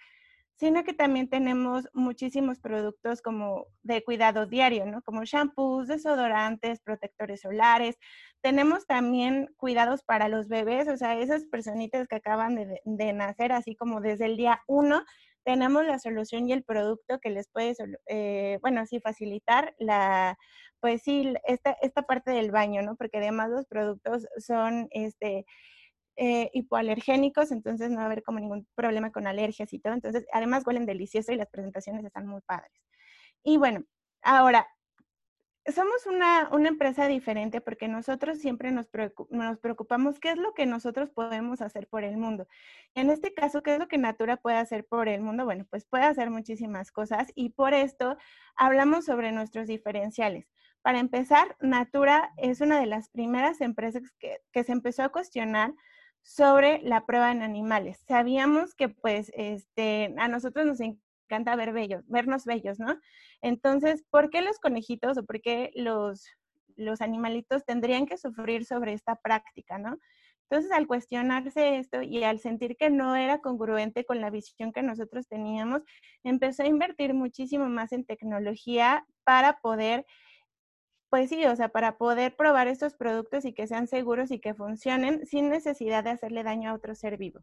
sino 0.58 0.82
que 0.82 0.92
también 0.92 1.28
tenemos 1.28 1.88
muchísimos 1.94 2.58
productos 2.58 3.22
como 3.22 3.66
de 3.82 4.02
cuidado 4.02 4.46
diario, 4.46 4.86
¿no? 4.86 5.02
Como 5.02 5.24
shampoos, 5.24 5.86
desodorantes, 5.86 6.80
protectores 6.80 7.42
solares. 7.42 7.96
Tenemos 8.40 8.84
también 8.84 9.54
cuidados 9.56 10.02
para 10.02 10.28
los 10.28 10.48
bebés, 10.48 10.88
o 10.88 10.96
sea, 10.96 11.16
esas 11.16 11.44
personitas 11.44 12.08
que 12.08 12.16
acaban 12.16 12.56
de 12.56 13.12
nacer, 13.12 13.52
así 13.52 13.76
como 13.76 14.00
desde 14.00 14.26
el 14.26 14.36
día 14.36 14.60
uno, 14.66 15.04
tenemos 15.48 15.82
la 15.86 15.98
solución 15.98 16.46
y 16.46 16.52
el 16.52 16.62
producto 16.62 17.20
que 17.20 17.30
les 17.30 17.48
puede, 17.48 17.74
eh, 18.06 18.58
bueno, 18.60 18.84
sí, 18.84 19.00
facilitar 19.00 19.74
la, 19.78 20.36
pues 20.78 21.00
sí, 21.02 21.32
esta, 21.46 21.72
esta 21.80 22.02
parte 22.02 22.32
del 22.32 22.50
baño, 22.50 22.82
¿no? 22.82 22.96
Porque 22.96 23.16
además 23.16 23.48
los 23.48 23.64
productos 23.64 24.26
son, 24.36 24.88
este, 24.90 25.46
eh, 26.16 26.50
hipoalergénicos, 26.52 27.50
entonces 27.50 27.88
no 27.88 27.96
va 27.96 28.02
a 28.02 28.06
haber 28.06 28.22
como 28.22 28.40
ningún 28.40 28.68
problema 28.74 29.10
con 29.10 29.26
alergias 29.26 29.72
y 29.72 29.78
todo. 29.78 29.94
Entonces, 29.94 30.26
además 30.34 30.64
huelen 30.66 30.84
delicioso 30.84 31.32
y 31.32 31.36
las 31.36 31.48
presentaciones 31.48 32.04
están 32.04 32.26
muy 32.26 32.42
padres. 32.42 32.72
Y 33.42 33.56
bueno, 33.56 33.84
ahora, 34.22 34.68
somos 35.74 36.06
una, 36.06 36.48
una, 36.52 36.68
empresa 36.68 37.06
diferente 37.06 37.60
porque 37.60 37.88
nosotros 37.88 38.38
siempre 38.38 38.70
nos, 38.72 38.88
preocupamos 38.88 40.18
qué 40.20 40.30
es 40.30 40.38
lo 40.38 40.54
que 40.54 40.66
nosotros 40.66 41.10
podemos 41.10 41.60
hacer 41.60 41.88
por 41.88 42.04
el 42.04 42.16
mundo. 42.16 42.46
En 42.94 43.10
este 43.10 43.34
caso, 43.34 43.62
¿qué 43.62 43.74
es 43.74 43.78
lo 43.78 43.88
que 43.88 43.98
Natura 43.98 44.36
puede 44.36 44.56
hacer 44.56 44.86
por 44.86 45.08
el 45.08 45.20
mundo? 45.20 45.44
Bueno, 45.44 45.66
pues 45.70 45.84
puede 45.84 46.04
hacer 46.04 46.30
muchísimas 46.30 46.90
cosas 46.92 47.28
y 47.34 47.50
por 47.50 47.74
esto 47.74 48.16
hablamos 48.56 49.04
sobre 49.04 49.32
nuestros 49.32 49.66
diferenciales. 49.66 50.48
Para 50.82 51.00
empezar, 51.00 51.56
Natura 51.60 52.32
es 52.36 52.60
una 52.60 52.80
de 52.80 52.86
las 52.86 53.08
primeras 53.08 53.60
empresas 53.60 54.02
que, 54.18 54.38
que 54.52 54.64
se 54.64 54.72
empezó 54.72 55.02
a 55.02 55.10
cuestionar 55.10 55.74
sobre 56.22 56.80
la 56.82 57.06
prueba 57.06 57.32
en 57.32 57.42
animales. 57.42 58.04
Sabíamos 58.06 58.74
que 58.74 58.88
pues 58.88 59.32
este, 59.34 60.14
a 60.18 60.28
nosotros 60.28 60.66
nos 60.66 60.80
ver 61.56 61.72
bellos, 61.72 62.04
vernos 62.08 62.44
bellos, 62.44 62.78
¿no? 62.78 62.98
Entonces, 63.42 64.04
¿por 64.10 64.30
qué 64.30 64.42
los 64.42 64.58
conejitos 64.58 65.18
o 65.18 65.24
por 65.24 65.40
qué 65.40 65.70
los, 65.74 66.26
los 66.76 67.00
animalitos 67.00 67.64
tendrían 67.64 68.06
que 68.06 68.16
sufrir 68.18 68.64
sobre 68.64 68.92
esta 68.92 69.16
práctica, 69.16 69.78
¿no? 69.78 69.98
Entonces, 70.50 70.72
al 70.72 70.86
cuestionarse 70.86 71.76
esto 71.76 72.02
y 72.02 72.24
al 72.24 72.38
sentir 72.38 72.76
que 72.76 72.88
no 72.88 73.16
era 73.16 73.40
congruente 73.40 74.04
con 74.06 74.20
la 74.20 74.30
visión 74.30 74.72
que 74.72 74.82
nosotros 74.82 75.28
teníamos, 75.28 75.82
empezó 76.24 76.62
a 76.62 76.66
invertir 76.66 77.12
muchísimo 77.12 77.68
más 77.68 77.92
en 77.92 78.06
tecnología 78.06 79.04
para 79.24 79.60
poder, 79.60 80.06
pues 81.10 81.28
sí, 81.28 81.44
o 81.44 81.54
sea, 81.54 81.68
para 81.68 81.98
poder 81.98 82.34
probar 82.34 82.66
estos 82.66 82.94
productos 82.94 83.44
y 83.44 83.52
que 83.52 83.66
sean 83.66 83.88
seguros 83.88 84.30
y 84.30 84.40
que 84.40 84.54
funcionen 84.54 85.26
sin 85.26 85.50
necesidad 85.50 86.04
de 86.04 86.10
hacerle 86.10 86.42
daño 86.44 86.70
a 86.70 86.74
otro 86.74 86.94
ser 86.94 87.18
vivo. 87.18 87.40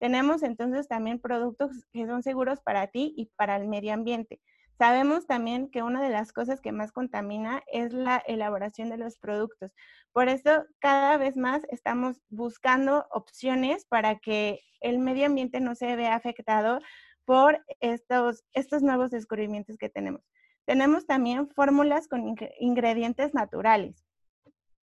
Tenemos 0.00 0.42
entonces 0.42 0.88
también 0.88 1.20
productos 1.20 1.86
que 1.92 2.06
son 2.06 2.22
seguros 2.22 2.60
para 2.60 2.86
ti 2.88 3.12
y 3.16 3.26
para 3.36 3.56
el 3.56 3.68
medio 3.68 3.92
ambiente. 3.92 4.40
Sabemos 4.78 5.26
también 5.26 5.70
que 5.70 5.82
una 5.82 6.00
de 6.02 6.08
las 6.08 6.32
cosas 6.32 6.62
que 6.62 6.72
más 6.72 6.90
contamina 6.90 7.62
es 7.70 7.92
la 7.92 8.16
elaboración 8.26 8.88
de 8.88 8.96
los 8.96 9.18
productos. 9.18 9.72
Por 10.12 10.30
eso, 10.30 10.64
cada 10.78 11.18
vez 11.18 11.36
más 11.36 11.62
estamos 11.68 12.22
buscando 12.30 13.06
opciones 13.10 13.84
para 13.84 14.18
que 14.20 14.60
el 14.80 14.98
medio 14.98 15.26
ambiente 15.26 15.60
no 15.60 15.74
se 15.74 15.94
vea 15.96 16.14
afectado 16.14 16.80
por 17.26 17.62
estos, 17.80 18.42
estos 18.54 18.82
nuevos 18.82 19.10
descubrimientos 19.10 19.76
que 19.76 19.90
tenemos. 19.90 20.22
Tenemos 20.64 21.06
también 21.06 21.50
fórmulas 21.50 22.08
con 22.08 22.34
ingredientes 22.58 23.34
naturales, 23.34 24.02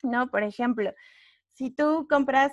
¿no? 0.03 0.29
Por 0.29 0.43
ejemplo, 0.43 0.93
si 1.57 1.71
tú 1.71 2.05
compras 2.07 2.51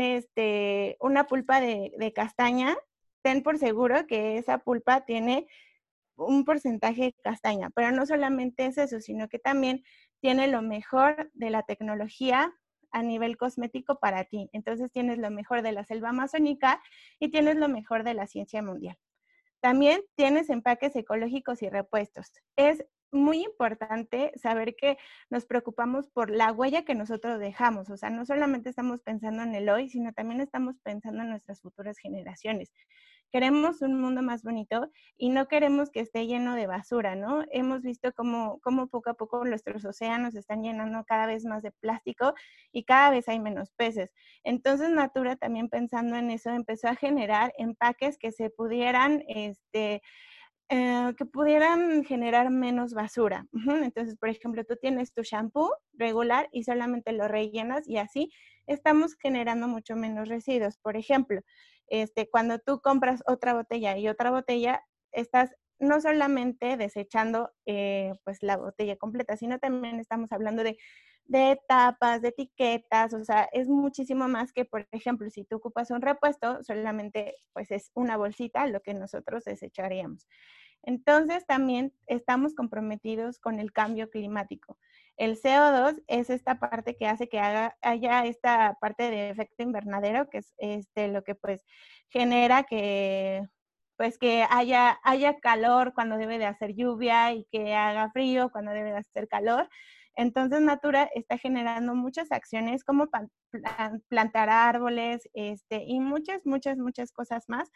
este, 0.00 0.96
una 0.98 1.26
pulpa 1.28 1.60
de, 1.60 1.92
de, 1.96 2.12
castaña, 2.12 2.76
ten 3.22 3.44
por 3.44 3.58
seguro 3.58 4.08
que 4.08 4.38
esa 4.38 4.58
pulpa 4.58 5.04
tiene 5.04 5.46
un 6.16 6.44
porcentaje 6.44 7.02
de 7.02 7.14
castaña, 7.22 7.70
pero 7.70 7.92
no 7.92 8.04
solamente 8.04 8.66
es 8.66 8.76
eso, 8.76 9.00
sino 9.00 9.28
que 9.28 9.38
también 9.38 9.84
tiene 10.20 10.48
lo 10.48 10.62
mejor 10.62 11.30
de 11.34 11.50
la 11.50 11.62
tecnología 11.62 12.52
a 12.90 13.02
nivel 13.04 13.36
cosmético 13.36 14.00
para 14.00 14.24
ti. 14.24 14.50
Entonces 14.52 14.90
tienes 14.90 15.18
lo 15.18 15.30
mejor 15.30 15.62
de 15.62 15.70
la 15.70 15.84
selva 15.84 16.08
amazónica 16.08 16.82
y 17.20 17.28
tienes 17.28 17.54
lo 17.54 17.68
mejor 17.68 18.02
de 18.02 18.14
la 18.14 18.26
ciencia 18.26 18.62
mundial. 18.62 18.98
También 19.60 20.00
tienes 20.16 20.50
empaques 20.50 20.96
ecológicos 20.96 21.62
y 21.62 21.68
repuestos. 21.68 22.32
Es 22.56 22.84
muy 23.12 23.42
importante 23.44 24.32
saber 24.36 24.74
que 24.76 24.98
nos 25.30 25.46
preocupamos 25.46 26.08
por 26.08 26.30
la 26.30 26.52
huella 26.52 26.84
que 26.84 26.94
nosotros 26.94 27.38
dejamos. 27.38 27.90
O 27.90 27.96
sea, 27.96 28.10
no 28.10 28.26
solamente 28.26 28.70
estamos 28.70 29.02
pensando 29.02 29.42
en 29.42 29.54
el 29.54 29.68
hoy, 29.68 29.88
sino 29.88 30.12
también 30.12 30.40
estamos 30.40 30.78
pensando 30.82 31.22
en 31.22 31.30
nuestras 31.30 31.60
futuras 31.60 31.98
generaciones. 31.98 32.72
Queremos 33.32 33.82
un 33.82 34.00
mundo 34.00 34.22
más 34.22 34.42
bonito 34.44 34.88
y 35.16 35.30
no 35.30 35.48
queremos 35.48 35.90
que 35.90 36.00
esté 36.00 36.26
lleno 36.26 36.54
de 36.54 36.68
basura, 36.68 37.16
¿no? 37.16 37.44
Hemos 37.50 37.82
visto 37.82 38.12
cómo, 38.12 38.60
cómo 38.62 38.86
poco 38.86 39.10
a 39.10 39.14
poco 39.14 39.44
nuestros 39.44 39.84
océanos 39.84 40.36
están 40.36 40.62
llenando 40.62 41.04
cada 41.04 41.26
vez 41.26 41.44
más 41.44 41.62
de 41.62 41.72
plástico 41.72 42.34
y 42.70 42.84
cada 42.84 43.10
vez 43.10 43.28
hay 43.28 43.40
menos 43.40 43.72
peces. 43.72 44.12
Entonces, 44.44 44.90
Natura 44.90 45.34
también 45.36 45.68
pensando 45.68 46.16
en 46.16 46.30
eso 46.30 46.50
empezó 46.50 46.88
a 46.88 46.94
generar 46.94 47.52
empaques 47.58 48.16
que 48.16 48.30
se 48.30 48.48
pudieran, 48.48 49.24
este, 49.26 50.02
eh, 50.68 51.14
que 51.16 51.24
pudieran 51.24 52.04
generar 52.04 52.50
menos 52.50 52.92
basura. 52.92 53.46
Entonces, 53.84 54.16
por 54.16 54.28
ejemplo, 54.28 54.64
tú 54.64 54.76
tienes 54.76 55.12
tu 55.12 55.22
shampoo 55.22 55.70
regular 55.92 56.48
y 56.52 56.64
solamente 56.64 57.12
lo 57.12 57.28
rellenas 57.28 57.88
y 57.88 57.98
así 57.98 58.30
estamos 58.66 59.14
generando 59.14 59.68
mucho 59.68 59.94
menos 59.96 60.28
residuos. 60.28 60.78
Por 60.78 60.96
ejemplo, 60.96 61.40
este, 61.86 62.28
cuando 62.28 62.58
tú 62.58 62.80
compras 62.80 63.22
otra 63.26 63.54
botella 63.54 63.96
y 63.96 64.08
otra 64.08 64.30
botella, 64.30 64.82
estás 65.12 65.54
no 65.78 66.00
solamente 66.00 66.76
desechando 66.76 67.50
eh, 67.66 68.12
pues 68.24 68.42
la 68.42 68.56
botella 68.56 68.96
completa, 68.96 69.36
sino 69.36 69.58
también 69.58 70.00
estamos 70.00 70.32
hablando 70.32 70.64
de, 70.64 70.78
de 71.28 71.60
tapas, 71.68 72.22
de 72.22 72.28
etiquetas, 72.28 73.14
o 73.14 73.24
sea, 73.24 73.48
es 73.52 73.68
muchísimo 73.68 74.28
más 74.28 74.52
que, 74.52 74.64
por 74.64 74.86
ejemplo, 74.92 75.28
si 75.30 75.44
tú 75.44 75.56
ocupas 75.56 75.90
un 75.90 76.02
repuesto, 76.02 76.62
solamente 76.62 77.36
pues 77.52 77.70
es 77.70 77.90
una 77.94 78.16
bolsita 78.16 78.66
lo 78.66 78.80
que 78.80 78.94
nosotros 78.94 79.44
desecharíamos. 79.44 80.26
Entonces 80.82 81.44
también 81.46 81.92
estamos 82.06 82.54
comprometidos 82.54 83.38
con 83.40 83.58
el 83.58 83.72
cambio 83.72 84.08
climático. 84.08 84.78
El 85.16 85.36
CO2 85.36 86.02
es 86.06 86.30
esta 86.30 86.60
parte 86.60 86.96
que 86.96 87.06
hace 87.06 87.28
que 87.28 87.40
haya 87.40 88.26
esta 88.26 88.76
parte 88.80 89.10
de 89.10 89.30
efecto 89.30 89.62
invernadero, 89.62 90.28
que 90.30 90.38
es 90.38 90.54
este, 90.58 91.08
lo 91.08 91.24
que 91.24 91.34
pues 91.34 91.64
genera 92.08 92.64
que 92.64 93.42
pues 93.96 94.18
que 94.18 94.44
haya, 94.50 94.98
haya 95.02 95.40
calor 95.40 95.94
cuando 95.94 96.18
debe 96.18 96.38
de 96.38 96.44
hacer 96.46 96.74
lluvia 96.74 97.32
y 97.32 97.46
que 97.50 97.74
haga 97.74 98.10
frío 98.10 98.50
cuando 98.52 98.72
debe 98.72 98.92
de 98.92 98.98
hacer 98.98 99.26
calor. 99.26 99.68
Entonces, 100.16 100.62
Natura 100.62 101.10
está 101.14 101.36
generando 101.36 101.94
muchas 101.94 102.32
acciones 102.32 102.84
como 102.84 103.08
plantar 104.08 104.48
árboles 104.48 105.28
este, 105.34 105.84
y 105.86 106.00
muchas, 106.00 106.46
muchas, 106.46 106.78
muchas 106.78 107.12
cosas 107.12 107.44
más 107.48 107.70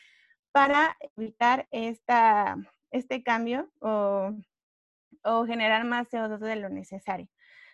para 0.52 0.96
evitar 1.16 1.68
esta, 1.70 2.56
este 2.90 3.22
cambio 3.22 3.70
o, 3.80 4.34
generar 5.46 5.84
más 5.84 6.08
CO2 6.08 6.38
de 6.38 6.56
lo 6.56 6.70
necesario. 6.70 7.28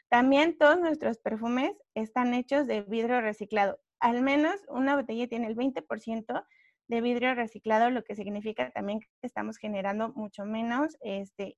También 0.08 0.58
todos 0.58 0.80
nuestros 0.80 1.18
perfumes 1.18 1.72
están 1.94 2.34
hechos 2.34 2.66
de 2.66 2.82
vidrio 2.82 3.20
reciclado. 3.20 3.78
Al 4.00 4.22
menos 4.22 4.56
una 4.68 4.96
botella 4.96 5.28
tiene 5.28 5.46
el 5.46 5.56
20% 5.56 6.44
de 6.88 7.00
vidrio 7.00 7.34
reciclado, 7.34 7.90
lo 7.90 8.02
que 8.02 8.16
significa 8.16 8.70
también 8.72 9.00
que 9.00 9.08
estamos 9.22 9.58
generando 9.58 10.12
mucho 10.14 10.44
menos 10.44 10.96
este, 11.00 11.56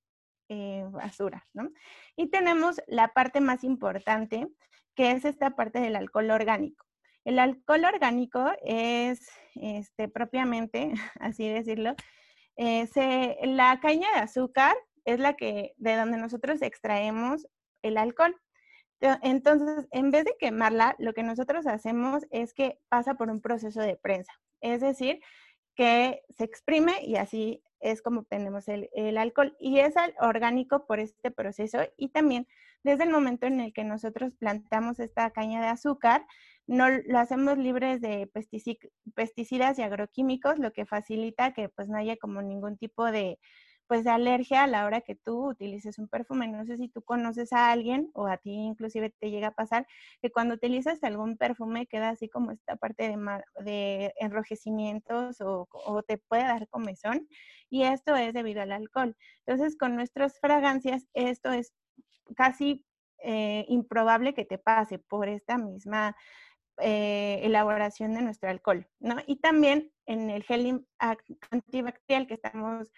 eh, 0.49 0.83
basura, 0.89 1.47
¿no? 1.53 1.71
Y 2.15 2.27
tenemos 2.29 2.81
la 2.87 3.09
parte 3.09 3.39
más 3.39 3.63
importante, 3.63 4.47
que 4.95 5.11
es 5.11 5.23
esta 5.25 5.51
parte 5.51 5.79
del 5.79 5.95
alcohol 5.95 6.31
orgánico. 6.31 6.85
El 7.23 7.37
alcohol 7.37 7.85
orgánico 7.85 8.51
es 8.63 9.29
este, 9.55 10.07
propiamente, 10.07 10.91
así 11.19 11.47
decirlo, 11.47 11.95
eh, 12.57 13.37
la 13.43 13.79
caña 13.79 14.07
de 14.15 14.21
azúcar 14.21 14.75
es 15.05 15.19
la 15.19 15.35
que, 15.35 15.73
de 15.77 15.95
donde 15.95 16.17
nosotros 16.17 16.61
extraemos 16.61 17.47
el 17.83 17.97
alcohol. 17.97 18.35
Entonces, 19.01 19.87
en 19.91 20.11
vez 20.11 20.25
de 20.25 20.35
quemarla, 20.37 20.95
lo 20.99 21.13
que 21.13 21.23
nosotros 21.23 21.67
hacemos 21.67 22.25
es 22.31 22.53
que 22.53 22.79
pasa 22.89 23.13
por 23.13 23.29
un 23.29 23.39
proceso 23.39 23.81
de 23.81 23.95
prensa. 23.95 24.33
Es 24.59 24.81
decir, 24.81 25.21
que 25.75 26.21
se 26.29 26.43
exprime 26.43 26.95
y 27.03 27.15
así 27.15 27.63
es 27.79 28.01
como 28.01 28.21
obtenemos 28.21 28.67
el, 28.67 28.89
el, 28.93 29.17
alcohol. 29.17 29.55
Y 29.59 29.79
es 29.79 29.93
orgánico 30.19 30.85
por 30.85 30.99
este 30.99 31.31
proceso 31.31 31.79
y 31.97 32.09
también 32.09 32.47
desde 32.83 33.03
el 33.03 33.09
momento 33.09 33.45
en 33.45 33.59
el 33.59 33.73
que 33.73 33.83
nosotros 33.83 34.35
plantamos 34.35 34.99
esta 34.99 35.29
caña 35.31 35.61
de 35.61 35.67
azúcar, 35.67 36.25
no 36.67 36.87
lo 36.89 37.19
hacemos 37.19 37.57
libres 37.57 37.99
de 37.99 38.29
pesticidas 39.15 39.79
y 39.79 39.81
agroquímicos, 39.81 40.59
lo 40.59 40.71
que 40.71 40.85
facilita 40.85 41.51
que 41.53 41.67
pues 41.67 41.89
no 41.89 41.97
haya 41.97 42.15
como 42.17 42.41
ningún 42.41 42.77
tipo 42.77 43.11
de 43.11 43.39
pues 43.89 44.03
de 44.03 44.11
alergia 44.11 44.63
a 44.63 44.67
la 44.67 44.85
hora 44.85 45.01
que 45.01 45.15
tú 45.15 45.49
utilices 45.49 45.97
un 45.97 46.07
perfume. 46.07 46.47
No 46.47 46.63
sé 46.63 46.77
si 46.77 46.89
tú 46.89 47.01
conoces 47.01 47.51
a 47.53 47.71
alguien 47.71 48.11
o 48.13 48.27
a 48.27 48.37
ti 48.37 48.51
inclusive 48.51 49.09
te 49.19 49.31
llega 49.31 49.47
a 49.47 49.55
pasar 49.55 49.87
que 50.21 50.29
cuando 50.29 50.53
utilizas 50.53 51.03
algún 51.03 51.37
perfume 51.37 51.87
queda 51.87 52.09
así 52.09 52.29
como 52.29 52.51
esta 52.51 52.75
parte 52.75 53.09
de, 53.09 53.43
de 53.65 54.13
enrojecimientos 54.19 55.41
o, 55.41 55.67
o, 55.71 56.03
te 56.03 56.19
puede 56.19 56.43
dar 56.43 56.67
comezón 56.69 57.27
y 57.67 57.81
esto 57.81 58.15
es 58.15 58.31
debido 58.35 58.61
al 58.61 58.73
alcohol. 58.73 59.17
Entonces 59.47 59.75
con 59.75 59.95
nuestras 59.95 60.39
fragancias 60.39 61.07
esto 61.15 61.51
es 61.51 61.73
casi 62.35 62.85
eh, 63.23 63.65
improbable 63.69 64.35
que 64.35 64.45
te 64.45 64.59
pase 64.59 64.99
por 64.99 65.29
esta 65.29 65.57
misma 65.57 66.15
eh, 66.81 67.39
elaboración 67.43 68.13
de 68.13 68.21
nuestro 68.21 68.49
alcohol, 68.49 68.87
¿no? 68.99 69.17
Y 69.27 69.37
también 69.37 69.91
en 70.05 70.29
el 70.29 70.43
gel 70.43 70.85
antibacterial 71.51 72.27
que 72.27 72.35
estamos 72.35 72.93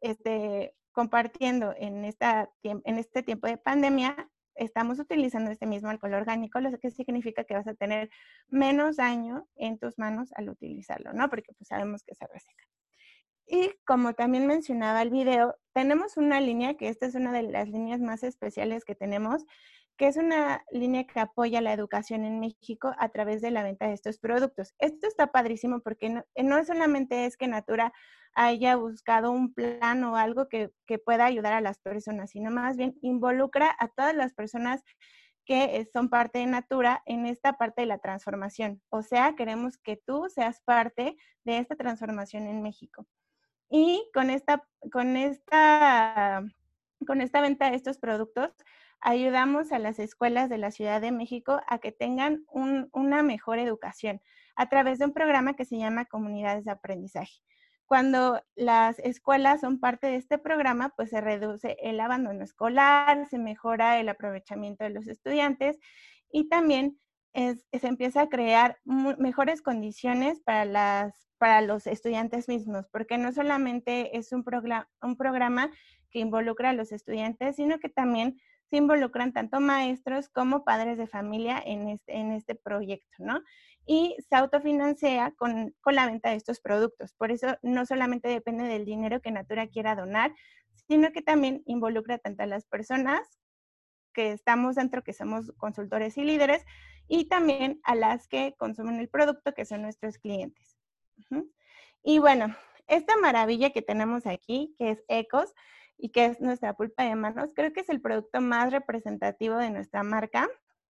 este, 0.00 0.74
compartiendo 0.92 1.74
en, 1.76 2.04
esta, 2.04 2.50
en 2.62 2.98
este 2.98 3.22
tiempo 3.22 3.46
de 3.46 3.58
pandemia, 3.58 4.30
estamos 4.56 4.98
utilizando 4.98 5.50
este 5.50 5.66
mismo 5.66 5.90
alcohol 5.90 6.14
orgánico, 6.14 6.60
lo 6.60 6.76
que 6.78 6.90
significa 6.90 7.44
que 7.44 7.54
vas 7.54 7.66
a 7.66 7.74
tener 7.74 8.10
menos 8.48 8.96
daño 8.96 9.46
en 9.56 9.78
tus 9.78 9.98
manos 9.98 10.32
al 10.34 10.48
utilizarlo, 10.48 11.12
¿no? 11.12 11.28
Porque 11.28 11.52
pues 11.52 11.68
sabemos 11.68 12.02
que 12.02 12.14
se 12.14 12.26
reseca. 12.26 12.64
Y 13.46 13.72
como 13.84 14.14
también 14.14 14.46
mencionaba 14.46 15.02
el 15.02 15.10
video, 15.10 15.56
tenemos 15.72 16.16
una 16.16 16.40
línea, 16.40 16.74
que 16.74 16.88
esta 16.88 17.06
es 17.06 17.14
una 17.14 17.32
de 17.32 17.44
las 17.44 17.68
líneas 17.68 18.00
más 18.00 18.24
especiales 18.24 18.84
que 18.84 18.96
tenemos, 18.96 19.44
que 19.96 20.08
es 20.08 20.16
una 20.16 20.64
línea 20.70 21.06
que 21.06 21.20
apoya 21.20 21.60
la 21.60 21.72
educación 21.72 22.24
en 22.24 22.40
México 22.40 22.92
a 22.98 23.08
través 23.08 23.40
de 23.40 23.50
la 23.50 23.62
venta 23.62 23.86
de 23.86 23.94
estos 23.94 24.18
productos. 24.18 24.74
Esto 24.78 25.06
está 25.06 25.28
padrísimo 25.28 25.80
porque 25.80 26.10
no, 26.10 26.24
no 26.36 26.64
solamente 26.64 27.26
es 27.26 27.36
que 27.36 27.48
Natura 27.48 27.92
haya 28.34 28.76
buscado 28.76 29.32
un 29.32 29.54
plan 29.54 30.04
o 30.04 30.16
algo 30.16 30.48
que, 30.48 30.70
que, 30.86 30.98
pueda 30.98 31.24
ayudar 31.24 31.54
a 31.54 31.62
las 31.62 31.78
personas, 31.78 32.30
sino 32.30 32.50
más 32.50 32.76
bien 32.76 32.98
involucra 33.00 33.74
a 33.78 33.88
todas 33.88 34.14
las 34.14 34.34
personas 34.34 34.82
que 35.46 35.88
son 35.92 36.10
parte 36.10 36.40
de 36.40 36.46
Natura 36.46 37.02
en 37.06 37.24
esta 37.24 37.54
parte 37.54 37.82
de 37.82 37.86
la 37.86 37.98
transformación. 37.98 38.82
O 38.90 39.02
sea, 39.02 39.36
queremos 39.36 39.78
que 39.78 39.96
tú 39.96 40.26
seas 40.28 40.60
parte 40.60 41.16
de 41.44 41.58
esta 41.58 41.76
transformación 41.76 42.46
en 42.48 42.62
México. 42.62 43.06
Y 43.70 44.08
con 44.12 44.28
esta, 44.28 44.68
con 44.92 45.16
esta, 45.16 46.42
con 47.06 47.20
esta 47.20 47.40
venta 47.40 47.70
de 47.70 47.76
estos 47.76 47.98
productos, 47.98 48.52
ayudamos 49.00 49.72
a 49.72 49.78
las 49.78 49.98
escuelas 49.98 50.48
de 50.48 50.58
la 50.58 50.70
Ciudad 50.70 51.00
de 51.00 51.12
México 51.12 51.60
a 51.66 51.78
que 51.78 51.92
tengan 51.92 52.44
una 52.48 53.22
mejor 53.22 53.58
educación 53.58 54.20
a 54.56 54.68
través 54.68 54.98
de 54.98 55.06
un 55.06 55.12
programa 55.12 55.54
que 55.54 55.64
se 55.64 55.78
llama 55.78 56.06
Comunidades 56.06 56.64
de 56.64 56.72
Aprendizaje. 56.72 57.42
Cuando 57.86 58.42
las 58.56 58.98
escuelas 58.98 59.60
son 59.60 59.78
parte 59.78 60.08
de 60.08 60.16
este 60.16 60.38
programa, 60.38 60.92
pues 60.96 61.10
se 61.10 61.20
reduce 61.20 61.76
el 61.80 62.00
abandono 62.00 62.42
escolar, 62.42 63.26
se 63.28 63.38
mejora 63.38 64.00
el 64.00 64.08
aprovechamiento 64.08 64.82
de 64.82 64.90
los 64.90 65.06
estudiantes 65.06 65.78
y 66.32 66.48
también 66.48 66.98
se 67.32 67.86
empieza 67.86 68.22
a 68.22 68.28
crear 68.28 68.78
mejores 68.84 69.60
condiciones 69.60 70.40
para, 70.40 70.64
las, 70.64 71.28
para 71.38 71.60
los 71.60 71.86
estudiantes 71.86 72.48
mismos, 72.48 72.88
porque 72.90 73.18
no 73.18 73.30
solamente 73.30 74.16
es 74.16 74.32
un, 74.32 74.42
un 75.02 75.16
programa 75.16 75.70
que 76.10 76.20
involucra 76.20 76.70
a 76.70 76.72
los 76.72 76.92
estudiantes, 76.92 77.56
sino 77.56 77.78
que 77.78 77.90
también 77.90 78.40
se 78.70 78.76
involucran 78.76 79.32
tanto 79.32 79.60
maestros 79.60 80.28
como 80.28 80.64
padres 80.64 80.98
de 80.98 81.06
familia 81.06 81.62
en 81.64 81.88
este, 81.88 82.16
en 82.16 82.32
este 82.32 82.54
proyecto, 82.54 83.16
¿no? 83.18 83.40
Y 83.86 84.16
se 84.28 84.34
autofinancia 84.34 85.32
con, 85.36 85.74
con 85.80 85.94
la 85.94 86.06
venta 86.06 86.30
de 86.30 86.36
estos 86.36 86.60
productos. 86.60 87.14
Por 87.14 87.30
eso 87.30 87.56
no 87.62 87.86
solamente 87.86 88.28
depende 88.28 88.64
del 88.64 88.84
dinero 88.84 89.20
que 89.20 89.30
Natura 89.30 89.68
quiera 89.68 89.94
donar, 89.94 90.34
sino 90.88 91.12
que 91.12 91.22
también 91.22 91.62
involucra 91.66 92.18
tanto 92.18 92.42
a 92.42 92.46
las 92.46 92.66
personas 92.66 93.20
que 94.12 94.32
estamos 94.32 94.76
dentro, 94.76 95.04
que 95.04 95.12
somos 95.12 95.52
consultores 95.58 96.16
y 96.16 96.24
líderes, 96.24 96.64
y 97.06 97.26
también 97.26 97.80
a 97.84 97.94
las 97.94 98.26
que 98.26 98.54
consumen 98.58 98.98
el 98.98 99.08
producto, 99.08 99.54
que 99.54 99.64
son 99.64 99.82
nuestros 99.82 100.18
clientes. 100.18 100.76
Y 102.02 102.18
bueno, 102.18 102.56
esta 102.88 103.16
maravilla 103.16 103.70
que 103.70 103.82
tenemos 103.82 104.26
aquí, 104.26 104.74
que 104.78 104.90
es 104.90 105.04
Ecos 105.08 105.54
y 105.98 106.10
que 106.10 106.26
es 106.26 106.40
nuestra 106.40 106.74
pulpa 106.74 107.04
de 107.04 107.14
manos, 107.14 107.52
creo 107.54 107.72
que 107.72 107.80
es 107.80 107.88
el 107.88 108.00
producto 108.00 108.40
más 108.40 108.70
representativo 108.72 109.56
de 109.56 109.70
nuestra 109.70 110.02
marca, 110.02 110.48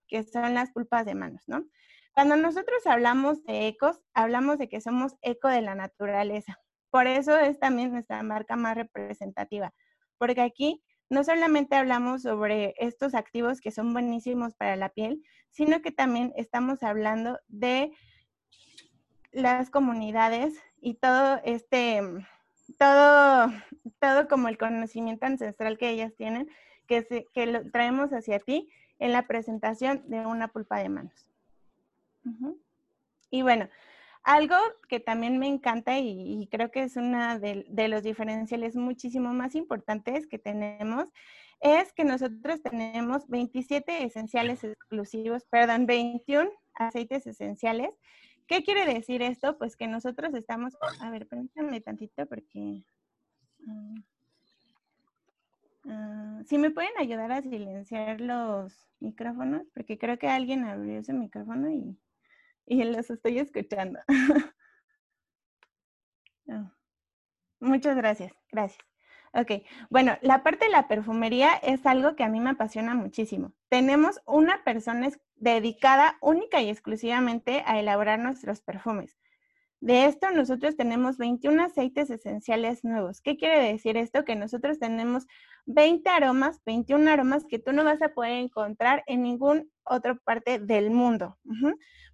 que 0.08 0.22
son 0.22 0.54
las 0.54 0.72
pulpas 0.72 1.06
de 1.06 1.14
manos, 1.14 1.42
¿no? 1.46 1.64
Cuando 2.12 2.36
nosotros 2.36 2.86
hablamos 2.86 3.44
de 3.44 3.66
ecos, 3.66 4.00
hablamos 4.14 4.58
de 4.58 4.68
que 4.68 4.80
somos 4.80 5.16
eco 5.20 5.48
de 5.48 5.60
la 5.60 5.74
naturaleza. 5.74 6.58
Por 6.90 7.06
eso 7.06 7.36
es 7.38 7.58
también 7.58 7.92
nuestra 7.92 8.22
marca 8.22 8.56
más 8.56 8.74
representativa, 8.74 9.74
porque 10.16 10.40
aquí 10.40 10.82
no 11.10 11.22
solamente 11.24 11.76
hablamos 11.76 12.22
sobre 12.22 12.74
estos 12.78 13.14
activos 13.14 13.60
que 13.60 13.70
son 13.70 13.92
buenísimos 13.92 14.54
para 14.54 14.76
la 14.76 14.88
piel, 14.88 15.22
sino 15.50 15.82
que 15.82 15.92
también 15.92 16.32
estamos 16.36 16.82
hablando 16.82 17.38
de 17.48 17.92
las 19.30 19.70
comunidades 19.70 20.54
y 20.80 20.94
todo 20.94 21.40
este, 21.44 22.00
todo, 22.78 23.52
todo 23.98 24.28
como 24.28 24.48
el 24.48 24.58
conocimiento 24.58 25.26
ancestral 25.26 25.78
que 25.78 25.90
ellas 25.90 26.14
tienen, 26.16 26.48
que, 26.86 27.26
que 27.32 27.46
lo 27.46 27.70
traemos 27.70 28.10
hacia 28.12 28.38
ti 28.38 28.70
en 28.98 29.12
la 29.12 29.26
presentación 29.26 30.02
de 30.08 30.26
una 30.26 30.48
pulpa 30.48 30.78
de 30.78 30.88
manos. 30.88 31.26
Y 33.30 33.42
bueno, 33.42 33.68
algo 34.22 34.56
que 34.88 34.98
también 34.98 35.38
me 35.38 35.46
encanta 35.46 35.98
y, 35.98 36.48
creo 36.50 36.70
que 36.70 36.82
es 36.82 36.96
una 36.96 37.38
de, 37.38 37.88
los 37.88 38.02
diferenciales 38.02 38.74
muchísimo 38.74 39.32
más 39.32 39.54
importantes 39.54 40.26
que 40.26 40.38
tenemos 40.38 41.08
es 41.60 41.92
que 41.92 42.04
nosotros 42.04 42.60
tenemos 42.60 43.28
27 43.28 44.04
esenciales 44.04 44.62
exclusivos, 44.64 45.44
perdón, 45.44 45.86
21 45.86 46.50
aceites 46.74 47.26
esenciales. 47.26 47.90
¿Qué 48.46 48.62
quiere 48.62 48.86
decir 48.92 49.22
esto? 49.22 49.58
Pues 49.58 49.76
que 49.76 49.86
nosotros 49.88 50.34
estamos, 50.34 50.76
a 51.00 51.10
ver, 51.10 51.26
permítanme 51.26 51.80
tantito 51.80 52.26
porque... 52.26 52.84
Mm, 53.58 54.00
ah, 55.88 56.42
si 56.46 56.58
me 56.58 56.70
pueden 56.70 56.96
ayudar 56.98 57.32
a 57.32 57.42
silenciar 57.42 58.20
los 58.20 58.72
micrófonos, 59.00 59.68
porque 59.74 59.98
creo 59.98 60.18
que 60.18 60.28
alguien 60.28 60.64
abrió 60.64 61.00
ese 61.00 61.12
micrófono 61.12 61.70
y 61.70 61.98
y 62.66 62.82
los 62.84 63.08
estoy 63.10 63.38
escuchando. 63.38 64.00
Oh. 66.48 66.70
Muchas 67.60 67.96
gracias, 67.96 68.32
gracias. 68.52 68.84
Ok, 69.36 69.62
bueno, 69.90 70.16
la 70.22 70.42
parte 70.42 70.64
de 70.64 70.70
la 70.70 70.88
perfumería 70.88 71.52
es 71.56 71.84
algo 71.84 72.16
que 72.16 72.24
a 72.24 72.28
mí 72.28 72.40
me 72.40 72.50
apasiona 72.50 72.94
muchísimo. 72.94 73.52
Tenemos 73.68 74.22
una 74.24 74.64
persona 74.64 75.10
dedicada 75.34 76.16
única 76.22 76.62
y 76.62 76.70
exclusivamente 76.70 77.62
a 77.66 77.78
elaborar 77.78 78.18
nuestros 78.18 78.62
perfumes. 78.62 79.18
De 79.80 80.06
esto 80.06 80.30
nosotros 80.30 80.74
tenemos 80.74 81.18
21 81.18 81.64
aceites 81.64 82.08
esenciales 82.08 82.82
nuevos. 82.82 83.20
¿Qué 83.20 83.36
quiere 83.36 83.60
decir 83.72 83.98
esto? 83.98 84.24
Que 84.24 84.36
nosotros 84.36 84.78
tenemos 84.78 85.26
20 85.66 86.08
aromas, 86.08 86.62
21 86.64 87.10
aromas 87.10 87.44
que 87.44 87.58
tú 87.58 87.72
no 87.72 87.84
vas 87.84 88.00
a 88.00 88.14
poder 88.14 88.32
encontrar 88.32 89.04
en 89.06 89.22
ninguna 89.22 89.64
otra 89.84 90.14
parte 90.14 90.60
del 90.60 90.90
mundo. 90.90 91.36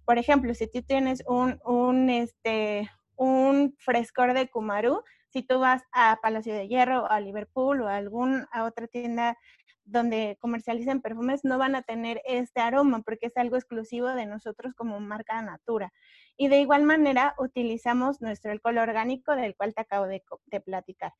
Por 0.03 0.17
ejemplo, 0.17 0.53
si 0.53 0.69
tú 0.69 0.81
tienes 0.81 1.23
un, 1.25 1.57
un, 1.63 2.09
este, 2.09 2.91
un 3.15 3.73
frescor 3.79 4.33
de 4.33 4.49
Kumaru, 4.49 5.03
si 5.33 5.41
tú 5.41 5.59
vas 5.59 5.83
a 5.91 6.19
Palacio 6.21 6.53
de 6.53 6.67
Hierro 6.67 7.03
o 7.03 7.07
a 7.07 7.19
Liverpool 7.19 7.81
o 7.81 7.87
a 7.87 7.97
alguna 7.97 8.47
otra 8.63 8.87
tienda 8.87 9.37
donde 9.83 10.37
comercializan 10.39 11.01
perfumes, 11.01 11.41
no 11.43 11.57
van 11.57 11.75
a 11.75 11.81
tener 11.81 12.21
este 12.23 12.61
aroma 12.61 13.01
porque 13.01 13.25
es 13.25 13.35
algo 13.35 13.57
exclusivo 13.57 14.07
de 14.09 14.25
nosotros 14.25 14.73
como 14.75 14.99
marca 14.99 15.41
Natura. 15.41 15.91
Y 16.37 16.47
de 16.47 16.61
igual 16.61 16.83
manera 16.83 17.35
utilizamos 17.37 18.21
nuestro 18.21 18.51
alcohol 18.51 18.77
orgánico 18.77 19.35
del 19.35 19.55
cual 19.55 19.73
te 19.73 19.81
acabo 19.81 20.05
de, 20.05 20.23
de 20.45 20.61
platicar. 20.61 21.13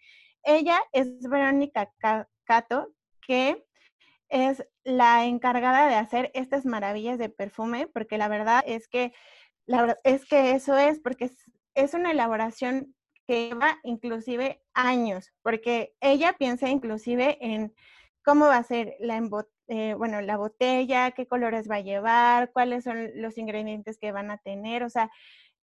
Ella 0.43 0.79
es 0.91 1.19
Verónica 1.27 1.91
Cato, 2.45 2.93
que 3.19 3.65
es 4.29 4.65
la 4.83 5.25
encargada 5.25 5.87
de 5.87 5.95
hacer 5.95 6.31
estas 6.33 6.65
maravillas 6.65 7.17
de 7.17 7.29
perfume, 7.29 7.87
porque 7.87 8.17
la 8.17 8.27
verdad 8.27 8.63
es 8.65 8.87
que, 8.87 9.13
la 9.65 9.97
es 10.03 10.25
que 10.25 10.51
eso 10.51 10.77
es, 10.77 10.99
porque 10.99 11.29
es, 11.75 11.93
una 11.93 12.11
elaboración 12.11 12.95
que 13.27 13.49
lleva 13.49 13.79
inclusive 13.83 14.61
años, 14.73 15.31
porque 15.41 15.95
ella 16.01 16.33
piensa 16.37 16.69
inclusive 16.69 17.37
en 17.41 17.73
cómo 18.23 18.45
va 18.47 18.57
a 18.57 18.63
ser 18.63 18.95
la, 18.99 19.21
eh, 19.67 19.93
bueno, 19.95 20.21
la 20.21 20.37
botella, 20.37 21.11
qué 21.11 21.27
colores 21.27 21.69
va 21.69 21.75
a 21.75 21.81
llevar, 21.81 22.51
cuáles 22.51 22.83
son 22.83 23.09
los 23.15 23.37
ingredientes 23.37 23.97
que 23.97 24.11
van 24.11 24.31
a 24.31 24.37
tener, 24.37 24.83
o 24.83 24.89
sea, 24.89 25.09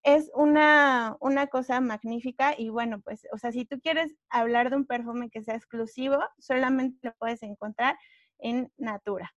es 0.03 0.31
una, 0.35 1.17
una, 1.21 1.49
cosa 1.49 1.81
magnífica 1.81 2.55
y 2.57 2.71
bueno, 2.71 3.01
pues, 3.03 3.27
o 3.33 3.39
sea, 3.39 3.53
si 3.53 3.67
tú 3.67 3.81
quieres 3.81 4.15
hablar 4.31 4.71
de 4.71 4.77
un 4.77 4.87
perfume 4.87 5.29
que 5.31 5.43
sea 5.43 5.55
exclusivo, 5.57 6.19
solamente 6.39 6.99
lo 7.03 7.15
puedes 7.19 7.43
encontrar 7.43 7.99
en 8.39 8.73
Natura. 8.79 9.35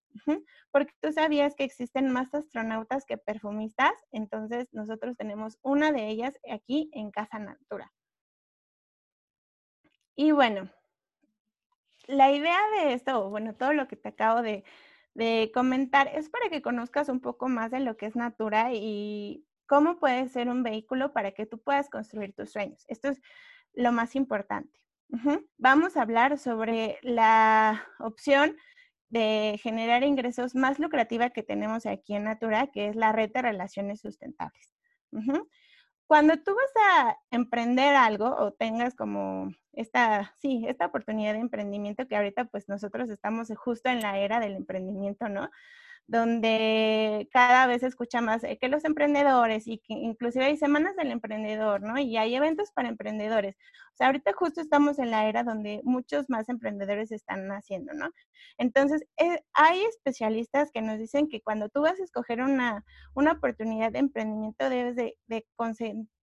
Porque 0.71 0.93
tú 1.01 1.11
sabías 1.11 1.55
que 1.55 1.63
existen 1.63 2.11
más 2.11 2.33
astronautas 2.33 3.05
que 3.05 3.17
perfumistas, 3.17 3.91
entonces 4.11 4.69
nosotros 4.71 5.17
tenemos 5.17 5.57
una 5.61 5.91
de 5.91 6.07
ellas 6.07 6.39
aquí 6.49 6.89
en 6.93 7.11
Casa 7.11 7.39
Natura. 7.39 7.91
Y 10.15 10.31
bueno, 10.31 10.69
la 12.07 12.31
idea 12.31 12.59
de 12.77 12.93
esto, 12.93 13.29
bueno, 13.29 13.55
todo 13.55 13.73
lo 13.73 13.87
que 13.87 13.95
te 13.95 14.09
acabo 14.09 14.41
de, 14.41 14.63
comentar 15.53 16.07
es 16.07 16.29
para 16.29 16.49
que 16.49 16.61
conozcas 16.61 17.09
un 17.09 17.19
poco 17.19 17.47
más 17.47 17.71
de 17.71 17.79
lo 17.79 17.97
que 17.97 18.07
es 18.07 18.15
Natura 18.15 18.73
y 18.73 19.45
cómo 19.67 19.99
puede 19.99 20.27
ser 20.29 20.49
un 20.49 20.63
vehículo 20.63 21.13
para 21.13 21.31
que 21.31 21.45
tú 21.45 21.61
puedas 21.61 21.89
construir 21.89 22.33
tus 22.33 22.51
sueños. 22.51 22.83
Esto 22.87 23.09
es 23.09 23.21
lo 23.73 23.91
más 23.91 24.15
importante. 24.15 24.79
Vamos 25.57 25.95
a 25.95 26.01
hablar 26.01 26.39
sobre 26.39 26.97
la 27.03 27.87
opción 27.99 28.57
de 29.09 29.59
generar 29.61 30.03
ingresos 30.03 30.55
más 30.55 30.79
lucrativa 30.79 31.29
que 31.29 31.43
tenemos 31.43 31.85
aquí 31.85 32.15
en 32.15 32.23
Natura, 32.23 32.67
que 32.67 32.87
es 32.87 32.95
la 32.95 33.11
red 33.11 33.31
de 33.31 33.43
relaciones 33.43 34.01
sustentables. 34.01 34.73
Cuando 36.07 36.37
tú 36.37 36.55
vas 36.55 36.83
a 36.89 37.17
emprender 37.29 37.95
algo 37.95 38.35
o 38.35 38.53
tengas 38.53 38.95
como 38.95 39.51
esta, 39.73 40.33
sí, 40.39 40.65
esta 40.67 40.85
oportunidad 40.87 41.33
de 41.33 41.39
emprendimiento 41.39 42.07
que 42.07 42.15
ahorita 42.15 42.45
pues 42.45 42.69
nosotros 42.69 43.09
estamos 43.09 43.49
justo 43.57 43.89
en 43.89 44.01
la 44.01 44.17
era 44.19 44.39
del 44.39 44.55
emprendimiento, 44.55 45.29
¿no? 45.29 45.49
donde 46.07 47.29
cada 47.31 47.65
vez 47.65 47.81
se 47.81 47.87
escucha 47.87 48.21
más 48.21 48.41
que 48.59 48.67
los 48.67 48.83
emprendedores 48.83 49.67
y 49.67 49.77
que 49.77 49.93
inclusive 49.93 50.45
hay 50.45 50.57
semanas 50.57 50.95
del 50.95 51.11
emprendedor, 51.11 51.81
¿no? 51.81 51.97
Y 51.97 52.17
hay 52.17 52.35
eventos 52.35 52.71
para 52.71 52.89
emprendedores. 52.89 53.55
O 53.93 53.95
sea, 53.95 54.07
ahorita 54.07 54.33
justo 54.33 54.59
estamos 54.61 54.99
en 54.99 55.11
la 55.11 55.27
era 55.27 55.43
donde 55.43 55.81
muchos 55.83 56.29
más 56.29 56.49
emprendedores 56.49 57.11
están 57.11 57.47
naciendo, 57.47 57.93
¿no? 57.93 58.09
Entonces, 58.57 59.05
eh, 59.17 59.43
hay 59.53 59.81
especialistas 59.85 60.71
que 60.71 60.81
nos 60.81 60.99
dicen 60.99 61.29
que 61.29 61.41
cuando 61.41 61.69
tú 61.69 61.81
vas 61.81 61.99
a 61.99 62.03
escoger 62.03 62.41
una, 62.41 62.83
una 63.13 63.33
oportunidad 63.33 63.91
de 63.91 63.99
emprendimiento 63.99 64.69
debes 64.69 64.95
de, 64.95 65.17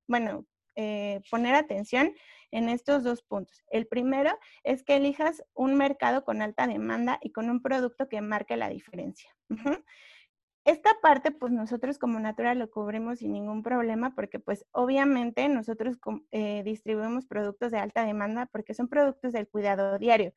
bueno, 0.08 0.46
eh, 0.76 1.20
poner 1.30 1.54
atención 1.54 2.12
en 2.50 2.68
estos 2.68 3.04
dos 3.04 3.22
puntos. 3.22 3.62
El 3.70 3.86
primero 3.86 4.30
es 4.64 4.82
que 4.82 4.96
elijas 4.96 5.42
un 5.54 5.76
mercado 5.76 6.24
con 6.24 6.42
alta 6.42 6.66
demanda 6.66 7.18
y 7.22 7.32
con 7.32 7.50
un 7.50 7.62
producto 7.62 8.08
que 8.08 8.20
marque 8.20 8.56
la 8.56 8.68
diferencia. 8.68 9.30
Esta 10.64 10.90
parte, 11.00 11.30
pues 11.32 11.52
nosotros 11.52 11.98
como 11.98 12.20
Natural 12.20 12.58
lo 12.58 12.70
cubrimos 12.70 13.20
sin 13.20 13.32
ningún 13.32 13.62
problema 13.62 14.14
porque 14.14 14.38
pues 14.38 14.66
obviamente 14.72 15.48
nosotros 15.48 15.98
eh, 16.32 16.62
distribuimos 16.64 17.26
productos 17.26 17.72
de 17.72 17.78
alta 17.78 18.04
demanda 18.04 18.46
porque 18.52 18.74
son 18.74 18.88
productos 18.88 19.32
del 19.32 19.48
cuidado 19.48 19.98
diario. 19.98 20.34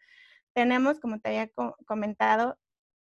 Tenemos, 0.54 1.00
como 1.00 1.20
te 1.20 1.30
había 1.30 1.52
comentado, 1.86 2.58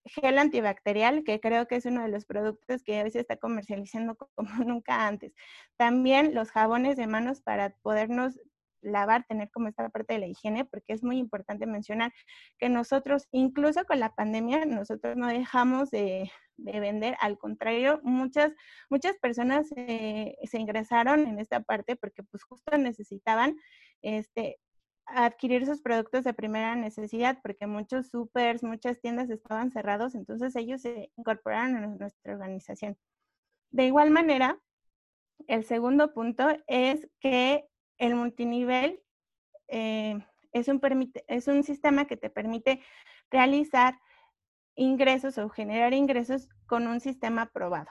gel 0.05 0.39
antibacterial, 0.39 1.25
que 1.25 1.41
creo 1.41 1.67
que 1.67 1.77
es 1.77 1.87
uno 1.87 2.03
de 2.03 2.09
los 2.09 2.25
productos 2.25 2.83
que 2.83 3.03
hoy 3.03 3.11
se 3.11 3.21
está 3.21 3.37
comercializando 3.37 4.17
como 4.17 4.51
nunca 4.67 5.07
antes. 5.07 5.35
También 5.77 6.35
los 6.35 6.51
jabones 6.51 6.97
de 6.97 7.07
manos 7.07 7.41
para 7.41 7.71
podernos 7.83 8.39
lavar, 8.81 9.25
tener 9.29 9.51
como 9.51 9.69
esta 9.69 9.89
parte 9.89 10.15
de 10.15 10.21
la 10.21 10.27
higiene, 10.27 10.65
porque 10.65 10.93
es 10.93 11.03
muy 11.03 11.19
importante 11.19 11.67
mencionar 11.67 12.13
que 12.59 12.69
nosotros, 12.69 13.29
incluso 13.33 13.85
con 13.85 14.01
la 14.01 14.15
pandemia, 14.15 14.65
nosotros 14.67 15.17
no 15.17 15.29
dejamos 15.29 15.91
de, 15.91 16.31
vender, 16.57 17.17
al 17.21 17.39
contrario, 17.39 18.01
muchas, 18.03 18.53
muchas 18.91 19.17
personas 19.19 19.69
se 19.69 20.59
ingresaron 20.59 21.27
en 21.27 21.39
esta 21.39 21.61
parte 21.61 21.97
porque 21.97 22.25
pues 22.25 22.43
justo 22.43 22.77
necesitaban 22.77 23.57
este, 24.03 24.59
adquirir 25.09 25.67
sus 25.67 25.81
productos 25.81 26.25
de 26.25 26.35
primera 26.35 26.75
necesidad, 26.77 27.39
porque 27.43 27.67
muchos 27.67 28.09
supers, 28.09 28.63
muchas 28.63 29.01
tiendas 29.01 29.31
estaban 29.31 29.71
cerrados, 29.71 30.15
entonces 30.15 30.55
ellos 30.57 30.83
se 30.83 31.11
incorporaron 31.17 31.77
a 31.77 31.87
nuestra 31.87 32.33
organización. 32.33 32.97
De 33.71 33.87
igual 33.87 34.11
manera, 34.11 34.59
el 35.47 35.65
segundo 35.65 36.13
punto 36.13 36.49
es 36.67 37.09
que 37.21 37.67
el 37.99 38.15
multinivel 38.15 39.01
eh, 39.69 40.19
es, 40.53 40.69
un 40.69 41.63
sistema 41.63 42.07
que 42.07 42.17
te 42.17 42.31
permite 42.31 42.81
realizar 43.31 43.99
ingresos 44.75 45.39
o 45.39 45.49
generar 45.49 45.93
ingresos 45.93 46.49
con 46.67 46.87
un 46.87 47.01
sistema 47.01 47.51
probado. 47.53 47.89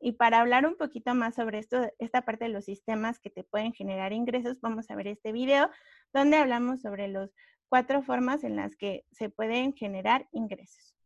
Y 0.00 0.12
para 0.12 0.40
hablar 0.40 0.66
un 0.66 0.76
poquito 0.76 1.14
más 1.14 1.36
sobre 1.36 1.58
esto, 1.58 1.88
esta 1.98 2.22
parte 2.22 2.46
de 2.46 2.50
los 2.50 2.64
sistemas 2.64 3.20
que 3.20 3.30
te 3.30 3.44
pueden 3.44 3.72
generar 3.72 4.12
ingresos, 4.12 4.60
vamos 4.60 4.90
a 4.90 4.96
ver 4.96 5.06
este 5.06 5.32
video 5.32 5.70
donde 6.12 6.38
hablamos 6.38 6.80
sobre 6.80 7.08
las 7.08 7.30
cuatro 7.68 8.02
formas 8.02 8.42
en 8.42 8.56
las 8.56 8.74
que 8.76 9.04
se 9.12 9.28
pueden 9.28 9.74
generar 9.74 10.28
ingresos. 10.32 10.96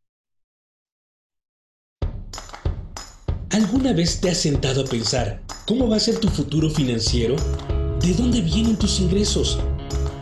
¿Alguna 3.51 3.93
vez 3.93 4.21
te 4.21 4.29
has 4.29 4.37
sentado 4.37 4.83
a 4.83 4.85
pensar 4.85 5.41
cómo 5.67 5.89
va 5.89 5.97
a 5.97 5.99
ser 5.99 6.19
tu 6.19 6.29
futuro 6.29 6.69
financiero? 6.69 7.35
¿De 8.01 8.13
dónde 8.13 8.39
vienen 8.39 8.77
tus 8.77 9.01
ingresos? 9.01 9.59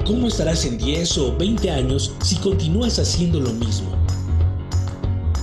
¿Cómo 0.03 0.27
estarás 0.27 0.65
en 0.65 0.79
10 0.79 1.17
o 1.19 1.37
20 1.37 1.69
años 1.69 2.11
si 2.23 2.35
continúas 2.37 2.97
haciendo 2.97 3.39
lo 3.39 3.53
mismo? 3.53 3.91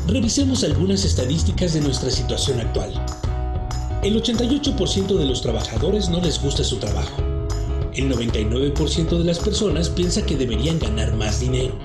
Revisemos 0.08 0.64
algunas 0.64 1.04
estadísticas 1.04 1.74
de 1.74 1.80
nuestra 1.80 2.10
situación 2.10 2.58
actual. 2.58 2.92
El 4.02 4.20
88% 4.20 5.16
de 5.16 5.26
los 5.26 5.42
trabajadores 5.42 6.08
no 6.08 6.20
les 6.20 6.42
gusta 6.42 6.64
su 6.64 6.78
trabajo. 6.78 7.22
El 7.94 8.12
99% 8.12 9.16
de 9.16 9.24
las 9.24 9.38
personas 9.38 9.88
piensa 9.88 10.26
que 10.26 10.36
deberían 10.36 10.80
ganar 10.80 11.14
más 11.14 11.38
dinero. 11.38 11.78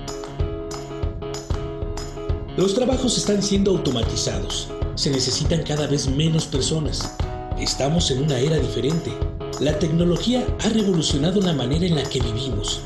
Los 2.56 2.74
trabajos 2.74 3.16
están 3.16 3.40
siendo 3.40 3.70
automatizados. 3.70 4.66
Se 4.96 5.10
necesitan 5.10 5.62
cada 5.62 5.86
vez 5.86 6.08
menos 6.08 6.46
personas. 6.46 7.14
Estamos 7.56 8.10
en 8.10 8.24
una 8.24 8.40
era 8.40 8.58
diferente. 8.58 9.29
La 9.58 9.78
tecnología 9.78 10.46
ha 10.64 10.68
revolucionado 10.68 11.40
la 11.40 11.52
manera 11.52 11.84
en 11.84 11.96
la 11.96 12.02
que 12.04 12.20
vivimos. 12.20 12.80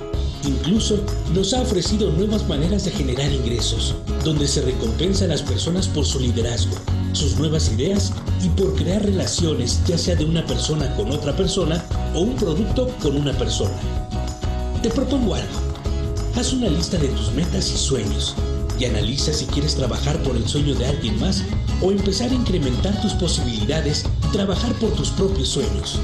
Incluso 0.47 0.99
nos 1.33 1.53
ha 1.55 1.61
ofrecido 1.61 2.11
nuevas 2.11 2.49
maneras 2.49 2.85
de 2.85 2.91
generar 2.91 3.33
ingresos, 3.33 3.95
donde 4.25 4.49
se 4.49 4.63
recompensa 4.63 5.27
a 5.27 5.29
las 5.29 5.43
personas 5.43 5.87
por 5.89 6.05
su 6.05 6.21
liderazgo, 6.21 6.75
sus 7.13 7.37
nuevas 7.37 7.71
ideas 7.73 8.13
y 8.43 8.49
por 8.49 8.75
crear 8.75 9.05
relaciones, 9.05 9.81
ya 9.87 9.97
sea 9.97 10.17
de 10.17 10.25
una 10.25 10.45
persona 10.47 10.95
con 10.97 11.13
otra 11.13 11.37
persona 11.37 11.85
o 12.15 12.21
un 12.21 12.35
producto 12.35 12.89
con 13.01 13.17
una 13.17 13.33
persona. 13.33 13.77
Te 14.83 14.91
propongo 14.91 15.35
algo. 15.35 15.61
Haz 16.37 16.53
una 16.53 16.69
lista 16.69 16.99
de 16.99 17.09
tus 17.09 17.31
metas 17.33 17.71
y 17.71 17.77
sueños 17.77 18.35
y 18.79 18.85
analiza 18.85 19.33
si 19.33 19.47
quieres 19.47 19.77
trabajar 19.77 20.21
por 20.25 20.37
el 20.37 20.47
sueño 20.49 20.75
de 20.75 20.87
alguien 20.87 21.19
más 21.21 21.43
o 21.81 21.93
empezar 21.93 22.31
a 22.31 22.35
incrementar 22.35 23.01
tus 23.01 23.13
posibilidades 23.13 24.05
y 24.29 24.33
trabajar 24.33 24.73
por 24.75 24.91
tus 24.91 25.11
propios 25.11 25.49
sueños. 25.49 26.01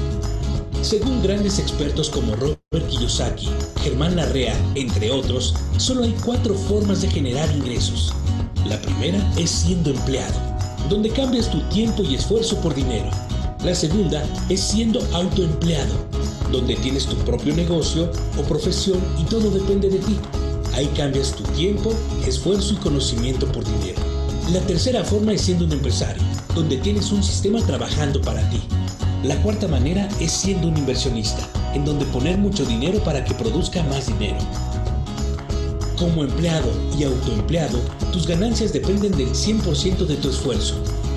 Según 0.81 1.21
grandes 1.21 1.59
expertos 1.59 2.09
como 2.09 2.35
Robert 2.35 2.87
Kiyosaki, 2.89 3.47
Germán 3.83 4.15
Larrea, 4.15 4.55
entre 4.73 5.11
otros, 5.11 5.53
solo 5.77 6.03
hay 6.03 6.15
cuatro 6.25 6.55
formas 6.55 7.03
de 7.03 7.09
generar 7.09 7.49
ingresos. 7.55 8.11
La 8.67 8.81
primera 8.81 9.19
es 9.37 9.51
siendo 9.51 9.91
empleado, 9.91 10.33
donde 10.89 11.11
cambias 11.11 11.51
tu 11.51 11.61
tiempo 11.69 12.01
y 12.01 12.15
esfuerzo 12.15 12.59
por 12.61 12.73
dinero. 12.73 13.11
La 13.63 13.75
segunda 13.75 14.23
es 14.49 14.59
siendo 14.59 15.01
autoempleado, 15.13 15.93
donde 16.51 16.75
tienes 16.77 17.05
tu 17.05 17.15
propio 17.17 17.55
negocio 17.55 18.11
o 18.39 18.41
profesión 18.41 18.99
y 19.19 19.23
todo 19.25 19.51
depende 19.51 19.87
de 19.87 19.99
ti. 19.99 20.17
Ahí 20.73 20.87
cambias 20.97 21.35
tu 21.35 21.43
tiempo, 21.53 21.93
esfuerzo 22.25 22.73
y 22.73 22.77
conocimiento 22.77 23.45
por 23.51 23.63
dinero. 23.63 24.01
La 24.51 24.61
tercera 24.61 25.03
forma 25.03 25.33
es 25.33 25.41
siendo 25.41 25.65
un 25.65 25.73
empresario, 25.73 26.23
donde 26.55 26.77
tienes 26.77 27.11
un 27.11 27.23
sistema 27.23 27.63
trabajando 27.65 28.19
para 28.21 28.49
ti. 28.49 28.59
La 29.23 29.39
cuarta 29.43 29.67
manera 29.67 30.09
es 30.19 30.31
siendo 30.31 30.67
un 30.67 30.77
inversionista, 30.77 31.47
en 31.75 31.85
donde 31.85 32.05
poner 32.05 32.39
mucho 32.39 32.65
dinero 32.65 33.03
para 33.03 33.23
que 33.23 33.35
produzca 33.35 33.83
más 33.83 34.07
dinero. 34.07 34.37
Como 35.95 36.23
empleado 36.23 36.71
y 36.97 37.03
autoempleado, 37.03 37.77
tus 38.11 38.25
ganancias 38.25 38.73
dependen 38.73 39.11
del 39.11 39.29
100% 39.29 40.07
de 40.07 40.15
tu 40.15 40.31
esfuerzo, 40.31 40.73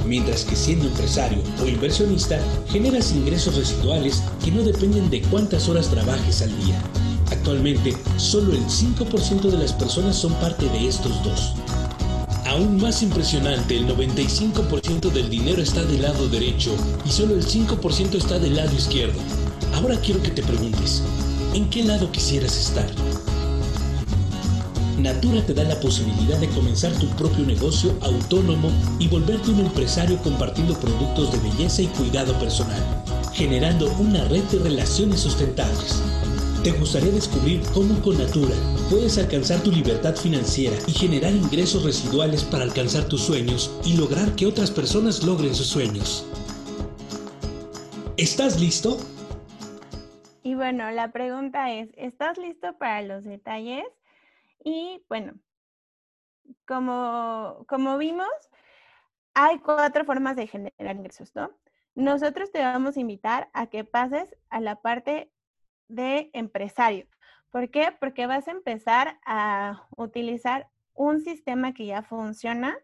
mientras 0.06 0.44
que 0.44 0.54
siendo 0.54 0.86
empresario 0.86 1.38
o 1.62 1.66
inversionista 1.66 2.38
generas 2.68 3.10
ingresos 3.12 3.56
residuales 3.56 4.22
que 4.44 4.50
no 4.50 4.62
dependen 4.62 5.08
de 5.08 5.22
cuántas 5.22 5.66
horas 5.70 5.88
trabajes 5.88 6.42
al 6.42 6.50
día. 6.62 6.78
Actualmente, 7.30 7.96
solo 8.18 8.52
el 8.52 8.66
5% 8.66 9.50
de 9.50 9.56
las 9.56 9.72
personas 9.72 10.14
son 10.14 10.34
parte 10.34 10.68
de 10.68 10.88
estos 10.88 11.24
dos. 11.24 11.54
Aún 12.46 12.76
más 12.76 13.02
impresionante, 13.02 13.76
el 13.76 13.88
95% 13.88 15.10
del 15.10 15.30
dinero 15.30 15.62
está 15.62 15.82
del 15.82 16.02
lado 16.02 16.28
derecho 16.28 16.76
y 17.04 17.10
solo 17.10 17.34
el 17.34 17.44
5% 17.44 18.14
está 18.16 18.38
del 18.38 18.56
lado 18.56 18.74
izquierdo. 18.74 19.18
Ahora 19.74 19.98
quiero 20.00 20.22
que 20.22 20.30
te 20.30 20.42
preguntes, 20.42 21.02
¿en 21.54 21.70
qué 21.70 21.82
lado 21.82 22.12
quisieras 22.12 22.56
estar? 22.56 22.86
Natura 24.98 25.44
te 25.44 25.54
da 25.54 25.64
la 25.64 25.80
posibilidad 25.80 26.38
de 26.38 26.48
comenzar 26.48 26.92
tu 26.92 27.06
propio 27.16 27.44
negocio 27.44 27.96
autónomo 28.02 28.70
y 28.98 29.08
volverte 29.08 29.50
un 29.50 29.60
empresario 29.60 30.18
compartiendo 30.18 30.78
productos 30.78 31.32
de 31.32 31.38
belleza 31.48 31.82
y 31.82 31.86
cuidado 31.88 32.38
personal, 32.38 32.80
generando 33.32 33.90
una 33.98 34.24
red 34.26 34.44
de 34.44 34.58
relaciones 34.58 35.20
sustentables. 35.20 36.00
¿Te 36.64 36.72
gustaría 36.72 37.12
descubrir 37.12 37.60
cómo 37.74 38.00
con 38.00 38.16
Natura 38.16 38.56
puedes 38.88 39.18
alcanzar 39.18 39.62
tu 39.62 39.70
libertad 39.70 40.16
financiera 40.16 40.74
y 40.86 40.92
generar 40.92 41.30
ingresos 41.34 41.84
residuales 41.84 42.42
para 42.42 42.64
alcanzar 42.64 43.04
tus 43.04 43.20
sueños 43.20 43.78
y 43.84 43.98
lograr 43.98 44.34
que 44.34 44.46
otras 44.46 44.70
personas 44.70 45.22
logren 45.24 45.54
sus 45.54 45.66
sueños? 45.66 46.26
¿Estás 48.16 48.58
listo? 48.58 48.96
Y 50.42 50.54
bueno, 50.54 50.90
la 50.90 51.12
pregunta 51.12 51.70
es, 51.70 51.90
¿estás 51.98 52.38
listo 52.38 52.78
para 52.78 53.02
los 53.02 53.24
detalles? 53.24 53.84
Y 54.64 55.04
bueno, 55.10 55.34
como, 56.66 57.66
como 57.68 57.98
vimos, 57.98 58.32
hay 59.34 59.58
cuatro 59.58 60.06
formas 60.06 60.34
de 60.34 60.46
generar 60.46 60.96
ingresos, 60.96 61.34
¿no? 61.34 61.50
Nosotros 61.94 62.50
te 62.50 62.60
vamos 62.60 62.96
a 62.96 63.00
invitar 63.00 63.50
a 63.52 63.66
que 63.66 63.84
pases 63.84 64.34
a 64.48 64.62
la 64.62 64.80
parte 64.80 65.30
de 65.94 66.30
empresario. 66.32 67.06
¿Por 67.50 67.70
qué? 67.70 67.88
Porque 68.00 68.26
vas 68.26 68.48
a 68.48 68.52
empezar 68.52 69.18
a 69.24 69.86
utilizar 69.96 70.68
un 70.94 71.20
sistema 71.20 71.74
que 71.74 71.86
ya 71.86 72.02
funciona 72.02 72.76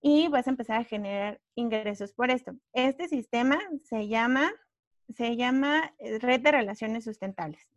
y 0.00 0.28
vas 0.28 0.46
a 0.46 0.50
empezar 0.50 0.80
a 0.80 0.84
generar 0.84 1.40
ingresos 1.54 2.12
por 2.12 2.30
esto. 2.30 2.52
Este 2.72 3.08
sistema 3.08 3.58
se 3.84 4.08
llama, 4.08 4.52
se 5.14 5.36
llama 5.36 5.94
eh, 5.98 6.18
Red 6.18 6.42
de 6.42 6.52
Relaciones 6.52 7.04
Sustentables. 7.04 7.68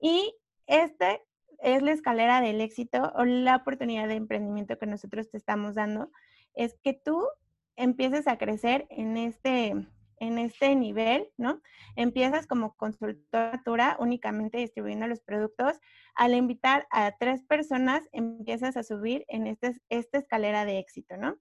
Y 0.00 0.34
este 0.66 1.22
es 1.58 1.82
la 1.82 1.92
escalera 1.92 2.40
del 2.40 2.60
éxito 2.60 3.12
o 3.14 3.24
la 3.24 3.56
oportunidad 3.56 4.08
de 4.08 4.14
emprendimiento 4.14 4.78
que 4.78 4.86
nosotros 4.86 5.30
te 5.30 5.36
estamos 5.36 5.74
dando. 5.74 6.10
Es 6.54 6.76
que 6.82 6.94
tú 6.94 7.26
empieces 7.76 8.26
a 8.26 8.38
crecer 8.38 8.86
en 8.90 9.16
este, 9.16 9.74
en 10.20 10.38
este 10.38 10.76
nivel, 10.76 11.28
¿no? 11.36 11.60
Empiezas 11.96 12.46
como 12.46 12.76
consultora 12.76 13.96
únicamente 13.98 14.58
distribuyendo 14.58 15.08
los 15.08 15.20
productos. 15.20 15.80
Al 16.14 16.34
invitar 16.34 16.86
a 16.90 17.16
tres 17.18 17.42
personas, 17.42 18.06
empiezas 18.12 18.76
a 18.76 18.84
subir 18.84 19.24
en 19.28 19.46
este, 19.46 19.80
esta 19.88 20.18
escalera 20.18 20.64
de 20.64 20.78
éxito, 20.78 21.16
¿no? 21.16 21.38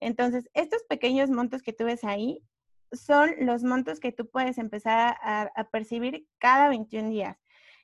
Entonces, 0.00 0.50
estos 0.54 0.82
pequeños 0.88 1.30
montos 1.30 1.62
que 1.62 1.72
tú 1.72 1.84
ves 1.84 2.04
ahí 2.04 2.42
son 2.92 3.30
los 3.40 3.62
montos 3.62 4.00
que 4.00 4.12
tú 4.12 4.28
puedes 4.28 4.58
empezar 4.58 5.16
a, 5.22 5.68
percibir 5.70 6.26
cada 6.38 6.68
21 6.68 7.10
días. 7.10 7.38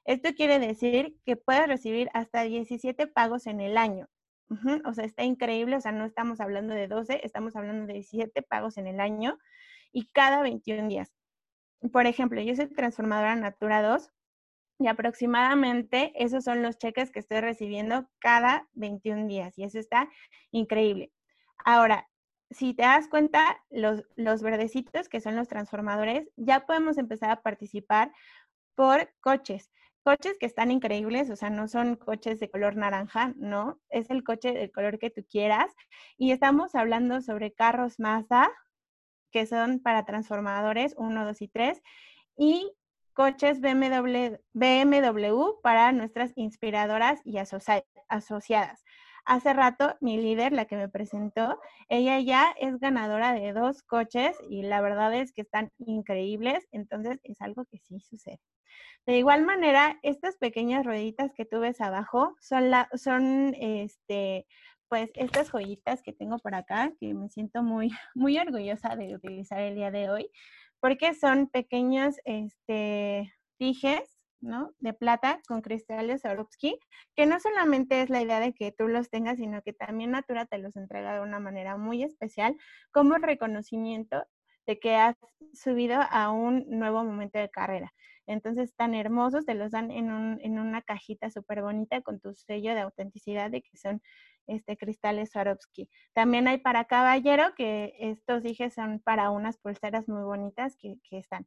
Esto 0.04 0.30
quiere 0.34 0.58
decir 0.58 1.16
que 1.24 1.36
puedes 1.36 1.66
recibir 1.66 2.10
hasta 2.12 2.42
17 2.42 3.06
pagos 3.06 3.46
en 3.46 3.60
el 3.60 3.76
año. 3.76 4.08
O 4.84 4.94
sea, 4.94 5.04
está 5.04 5.24
increíble. 5.24 5.76
O 5.76 5.80
sea, 5.80 5.92
no 5.92 6.04
estamos 6.04 6.40
hablando 6.40 6.74
de 6.74 6.88
12, 6.88 7.20
estamos 7.24 7.56
hablando 7.56 7.86
de 7.86 7.94
17 7.94 8.42
pagos 8.42 8.76
en 8.76 8.86
el 8.86 9.00
año 9.00 9.38
y 9.94 10.06
cada 10.08 10.42
21 10.42 10.88
días. 10.88 11.10
Por 11.92 12.06
ejemplo, 12.06 12.42
yo 12.42 12.54
soy 12.54 12.66
transformadora 12.66 13.36
Natura 13.36 13.80
2 13.80 14.10
y 14.80 14.88
aproximadamente 14.88 16.12
esos 16.16 16.44
son 16.44 16.62
los 16.62 16.76
cheques 16.76 17.10
que 17.10 17.20
estoy 17.20 17.40
recibiendo 17.40 18.08
cada 18.18 18.68
21 18.72 19.28
días 19.28 19.56
y 19.56 19.64
eso 19.64 19.78
está 19.78 20.10
increíble. 20.50 21.12
Ahora, 21.64 22.08
si 22.50 22.74
te 22.74 22.82
das 22.82 23.08
cuenta, 23.08 23.62
los, 23.70 24.04
los 24.16 24.42
verdecitos 24.42 25.08
que 25.08 25.20
son 25.20 25.36
los 25.36 25.48
transformadores, 25.48 26.28
ya 26.36 26.66
podemos 26.66 26.98
empezar 26.98 27.30
a 27.30 27.42
participar 27.42 28.12
por 28.74 29.10
coches. 29.20 29.70
Coches 30.02 30.36
que 30.38 30.46
están 30.46 30.70
increíbles, 30.70 31.30
o 31.30 31.36
sea, 31.36 31.50
no 31.50 31.68
son 31.68 31.96
coches 31.96 32.38
de 32.40 32.50
color 32.50 32.76
naranja, 32.76 33.32
no, 33.36 33.80
es 33.88 34.10
el 34.10 34.22
coche 34.22 34.52
del 34.52 34.70
color 34.70 34.98
que 34.98 35.10
tú 35.10 35.24
quieras. 35.30 35.74
Y 36.18 36.32
estamos 36.32 36.74
hablando 36.74 37.22
sobre 37.22 37.52
carros 37.52 37.98
Mazda, 37.98 38.50
que 39.34 39.46
son 39.46 39.80
para 39.80 40.04
transformadores 40.04 40.94
1, 40.96 41.24
2 41.24 41.42
y 41.42 41.48
3, 41.48 41.82
y 42.36 42.72
coches 43.14 43.60
BMW, 43.60 44.36
BMW 44.52 45.60
para 45.60 45.90
nuestras 45.90 46.32
inspiradoras 46.36 47.20
y 47.24 47.38
asociadas. 47.38 48.84
Hace 49.24 49.52
rato 49.52 49.96
mi 50.00 50.18
líder, 50.18 50.52
la 50.52 50.66
que 50.66 50.76
me 50.76 50.88
presentó, 50.88 51.58
ella 51.88 52.20
ya 52.20 52.54
es 52.60 52.78
ganadora 52.78 53.32
de 53.32 53.52
dos 53.52 53.82
coches 53.82 54.36
y 54.48 54.62
la 54.62 54.80
verdad 54.80 55.12
es 55.12 55.32
que 55.32 55.40
están 55.40 55.72
increíbles, 55.78 56.68
entonces 56.70 57.18
es 57.24 57.40
algo 57.40 57.64
que 57.64 57.78
sí 57.78 57.98
sucede. 57.98 58.40
De 59.04 59.18
igual 59.18 59.44
manera, 59.44 59.98
estas 60.02 60.36
pequeñas 60.36 60.86
rueditas 60.86 61.32
que 61.34 61.44
tú 61.44 61.58
ves 61.58 61.80
abajo 61.80 62.36
son, 62.40 62.70
son 62.94 63.54
este, 63.58 64.46
pues 64.94 65.10
estas 65.16 65.50
joyitas 65.50 66.02
que 66.02 66.12
tengo 66.12 66.38
por 66.38 66.54
acá, 66.54 66.92
que 67.00 67.14
me 67.14 67.28
siento 67.28 67.64
muy, 67.64 67.90
muy 68.14 68.38
orgullosa 68.38 68.94
de 68.94 69.16
utilizar 69.16 69.58
el 69.58 69.74
día 69.74 69.90
de 69.90 70.08
hoy, 70.08 70.30
porque 70.78 71.14
son 71.14 71.48
pequeños 71.48 72.14
este, 72.24 73.34
tijes, 73.58 74.16
¿no? 74.40 74.70
De 74.78 74.92
plata 74.92 75.40
con 75.48 75.62
cristales 75.62 76.20
Swarovski, 76.20 76.78
que 77.16 77.26
no 77.26 77.40
solamente 77.40 78.02
es 78.02 78.08
la 78.08 78.22
idea 78.22 78.38
de 78.38 78.54
que 78.54 78.70
tú 78.70 78.86
los 78.86 79.10
tengas, 79.10 79.38
sino 79.38 79.62
que 79.62 79.72
también 79.72 80.12
Natura 80.12 80.46
te 80.46 80.58
los 80.58 80.76
entrega 80.76 81.12
de 81.14 81.22
una 81.22 81.40
manera 81.40 81.76
muy 81.76 82.04
especial 82.04 82.54
como 82.92 83.16
reconocimiento 83.16 84.24
de 84.64 84.78
que 84.78 84.94
has 84.94 85.16
subido 85.54 86.02
a 86.08 86.30
un 86.30 86.66
nuevo 86.68 87.02
momento 87.02 87.40
de 87.40 87.50
carrera. 87.50 87.92
Entonces, 88.26 88.74
tan 88.76 88.94
hermosos, 88.94 89.44
te 89.44 89.54
los 89.54 89.72
dan 89.72 89.90
en, 89.90 90.38
en 90.40 90.58
una 90.60 90.82
cajita 90.82 91.30
súper 91.30 91.62
bonita 91.62 92.00
con 92.00 92.20
tu 92.20 92.32
sello 92.34 92.74
de 92.74 92.80
autenticidad 92.80 93.50
de 93.50 93.60
que 93.60 93.76
son 93.76 94.00
este, 94.46 94.76
cristales 94.76 95.30
Swarovski. 95.30 95.88
También 96.12 96.48
hay 96.48 96.58
para 96.58 96.84
caballero, 96.84 97.54
que 97.56 97.94
estos 97.98 98.42
dije 98.42 98.70
son 98.70 99.00
para 99.00 99.30
unas 99.30 99.58
pulseras 99.58 100.08
muy 100.08 100.22
bonitas 100.22 100.76
que, 100.76 100.96
que 101.08 101.18
están. 101.18 101.46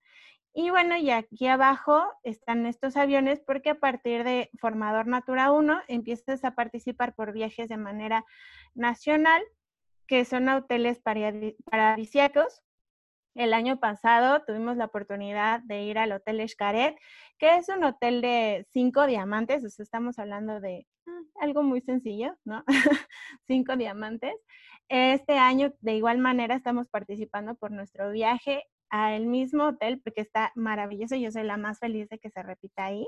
Y 0.53 0.69
bueno, 0.71 0.97
y 0.97 1.12
aquí 1.12 1.47
abajo 1.47 2.03
están 2.23 2.65
estos 2.65 2.97
aviones 2.97 3.39
porque 3.39 3.71
a 3.71 3.79
partir 3.79 4.23
de 4.23 4.49
Formador 4.60 5.07
Natura 5.07 5.51
1 5.51 5.81
empiezas 5.88 6.43
a 6.43 6.55
participar 6.55 7.13
por 7.13 7.31
viajes 7.31 7.69
de 7.69 7.77
manera 7.77 8.25
nacional, 8.73 9.41
que 10.07 10.25
son 10.25 10.49
hoteles 10.49 10.99
paradisíacos 10.99 12.63
el 13.38 13.53
año 13.53 13.79
pasado 13.79 14.43
tuvimos 14.47 14.77
la 14.77 14.86
oportunidad 14.86 15.62
de 15.62 15.83
ir 15.83 15.99
al 15.99 16.12
Hotel 16.12 16.39
Escaret, 16.39 16.97
que 17.38 17.57
es 17.57 17.69
un 17.69 17.83
hotel 17.83 18.19
de 18.19 18.65
cinco 18.73 19.05
diamantes, 19.05 19.63
estamos 19.79 20.17
hablando 20.17 20.60
de 20.60 20.88
algo 21.39 21.63
muy 21.63 21.82
sencillo, 21.82 22.38
¿no? 22.46 22.63
cinco 23.48 23.76
diamantes. 23.76 24.36
Este 24.89 25.38
año, 25.38 25.74
de 25.82 25.96
igual 25.96 26.17
manera, 26.17 26.56
estamos 26.56 26.88
participando 26.88 27.56
por 27.56 27.72
nuestro 27.72 28.12
viaje 28.12 28.63
al 28.89 29.26
mismo 29.26 29.65
hotel, 29.65 30.02
porque 30.02 30.22
está 30.22 30.52
maravilloso, 30.56 31.15
yo 31.15 31.32
soy 31.32 31.43
la 31.43 31.58
más 31.58 31.80
feliz 31.80 32.08
de 32.10 32.20
que 32.20 32.30
se 32.30 32.41
repita 32.43 32.86
ahí. 32.86 33.08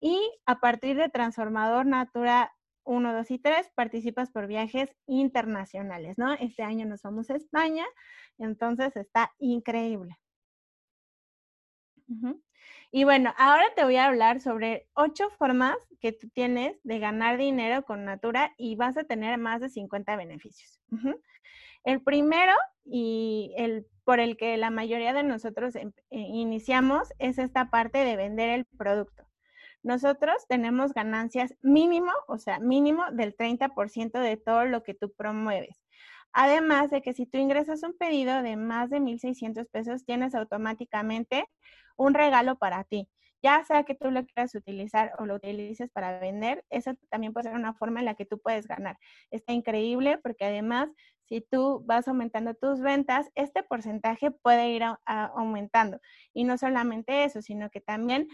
Y 0.00 0.18
a 0.46 0.60
partir 0.60 0.96
de 0.96 1.08
Transformador 1.08 1.86
Natura 1.86 2.52
1, 2.84 3.14
2 3.14 3.30
y 3.30 3.38
3 3.38 3.70
participas 3.74 4.30
por 4.30 4.46
viajes 4.46 4.94
internacionales, 5.06 6.18
¿no? 6.18 6.32
Este 6.34 6.62
año 6.62 6.86
nos 6.86 7.02
vamos 7.02 7.30
a 7.30 7.36
España, 7.36 7.84
entonces 8.38 8.96
está 8.96 9.32
increíble. 9.38 10.18
Y 12.90 13.04
bueno, 13.04 13.34
ahora 13.38 13.64
te 13.74 13.84
voy 13.84 13.96
a 13.96 14.06
hablar 14.06 14.40
sobre 14.40 14.86
ocho 14.94 15.30
formas 15.30 15.76
que 16.00 16.12
tú 16.12 16.28
tienes 16.28 16.76
de 16.84 16.98
ganar 16.98 17.38
dinero 17.38 17.84
con 17.84 18.04
Natura 18.04 18.52
y 18.56 18.76
vas 18.76 18.96
a 18.96 19.04
tener 19.04 19.38
más 19.38 19.60
de 19.60 19.68
50 19.68 20.16
beneficios. 20.16 20.80
El 21.84 22.02
primero 22.02 22.52
y 22.84 23.52
el 23.56 23.86
por 24.04 24.20
el 24.20 24.36
que 24.36 24.56
la 24.58 24.70
mayoría 24.70 25.14
de 25.14 25.22
nosotros 25.22 25.74
em, 25.76 25.92
eh, 26.10 26.18
iniciamos 26.18 27.08
es 27.18 27.38
esta 27.38 27.70
parte 27.70 27.98
de 27.98 28.16
vender 28.16 28.50
el 28.50 28.66
producto 28.66 29.24
nosotros 29.84 30.46
tenemos 30.48 30.94
ganancias 30.94 31.54
mínimo, 31.60 32.10
o 32.26 32.38
sea, 32.38 32.58
mínimo 32.58 33.04
del 33.12 33.36
30% 33.36 34.18
de 34.18 34.38
todo 34.38 34.64
lo 34.64 34.82
que 34.82 34.94
tú 34.94 35.12
promueves. 35.12 35.78
Además 36.32 36.90
de 36.90 37.02
que 37.02 37.12
si 37.12 37.26
tú 37.26 37.36
ingresas 37.38 37.82
un 37.82 37.96
pedido 37.96 38.42
de 38.42 38.56
más 38.56 38.88
de 38.88 38.98
1.600 38.98 39.68
pesos, 39.70 40.04
tienes 40.06 40.34
automáticamente 40.34 41.46
un 41.96 42.14
regalo 42.14 42.56
para 42.56 42.84
ti. 42.84 43.08
Ya 43.42 43.62
sea 43.64 43.84
que 43.84 43.94
tú 43.94 44.10
lo 44.10 44.24
quieras 44.24 44.54
utilizar 44.54 45.12
o 45.18 45.26
lo 45.26 45.34
utilices 45.34 45.90
para 45.90 46.18
vender, 46.18 46.64
eso 46.70 46.94
también 47.10 47.34
puede 47.34 47.48
ser 47.50 47.54
una 47.54 47.74
forma 47.74 48.00
en 48.00 48.06
la 48.06 48.14
que 48.14 48.24
tú 48.24 48.40
puedes 48.40 48.66
ganar. 48.66 48.96
Está 49.30 49.52
increíble 49.52 50.18
porque 50.18 50.46
además, 50.46 50.88
si 51.28 51.42
tú 51.42 51.82
vas 51.84 52.08
aumentando 52.08 52.54
tus 52.54 52.80
ventas, 52.80 53.30
este 53.34 53.62
porcentaje 53.62 54.30
puede 54.30 54.70
ir 54.70 54.82
aumentando. 55.04 55.98
Y 56.32 56.44
no 56.44 56.56
solamente 56.56 57.24
eso, 57.24 57.42
sino 57.42 57.68
que 57.68 57.82
también 57.82 58.28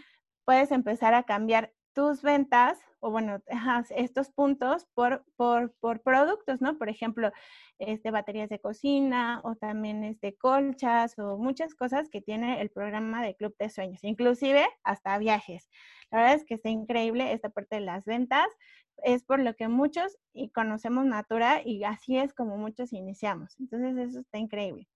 puedes 0.45 0.71
empezar 0.71 1.13
a 1.13 1.23
cambiar 1.23 1.73
tus 1.93 2.21
ventas 2.21 2.79
o 3.01 3.11
bueno, 3.11 3.41
estos 3.95 4.29
puntos 4.29 4.85
por, 4.93 5.25
por, 5.35 5.73
por, 5.79 6.01
productos, 6.01 6.61
¿no? 6.61 6.77
Por 6.77 6.87
ejemplo, 6.87 7.31
este, 7.79 8.11
baterías 8.11 8.49
de 8.49 8.59
cocina 8.59 9.41
o 9.43 9.55
también 9.55 10.03
este, 10.03 10.37
colchas 10.37 11.17
o 11.19 11.37
muchas 11.37 11.75
cosas 11.75 12.09
que 12.09 12.21
tiene 12.21 12.61
el 12.61 12.69
programa 12.69 13.23
de 13.23 13.35
Club 13.35 13.55
de 13.59 13.69
Sueños, 13.69 14.03
inclusive 14.03 14.65
hasta 14.83 15.17
viajes. 15.17 15.69
La 16.11 16.19
verdad 16.19 16.35
es 16.35 16.45
que 16.45 16.55
está 16.55 16.69
increíble 16.69 17.33
esta 17.33 17.49
parte 17.49 17.75
de 17.75 17.81
las 17.81 18.05
ventas, 18.05 18.47
es 19.03 19.23
por 19.23 19.39
lo 19.39 19.55
que 19.55 19.67
muchos 19.67 20.17
y 20.33 20.49
conocemos 20.51 21.05
Natura 21.05 21.61
y 21.65 21.83
así 21.83 22.17
es 22.17 22.33
como 22.33 22.57
muchos 22.57 22.93
iniciamos. 22.93 23.59
Entonces 23.59 23.97
eso 23.97 24.19
está 24.19 24.37
increíble. 24.37 24.87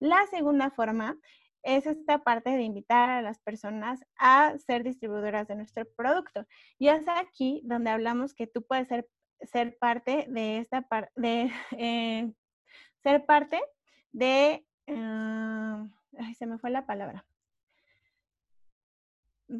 La 0.00 0.26
segunda 0.26 0.70
forma 0.70 1.16
es 1.62 1.86
esta 1.86 2.18
parte 2.18 2.50
de 2.50 2.62
invitar 2.62 3.10
a 3.10 3.22
las 3.22 3.38
personas 3.40 4.04
a 4.16 4.56
ser 4.58 4.82
distribuidoras 4.84 5.48
de 5.48 5.56
nuestro 5.56 5.84
producto. 5.96 6.46
Y 6.78 6.88
es 6.88 7.02
aquí 7.08 7.62
donde 7.64 7.90
hablamos 7.90 8.34
que 8.34 8.46
tú 8.46 8.62
puedes 8.62 8.88
ser, 8.88 9.08
ser 9.40 9.76
parte 9.78 10.26
de 10.28 10.58
esta 10.58 10.82
parte, 10.82 11.10
de 11.16 11.50
eh, 11.78 12.32
ser 13.02 13.24
parte 13.26 13.60
de, 14.12 14.66
ay, 14.86 16.34
se 16.34 16.46
me 16.46 16.58
fue 16.58 16.70
la 16.70 16.86
palabra 16.86 17.24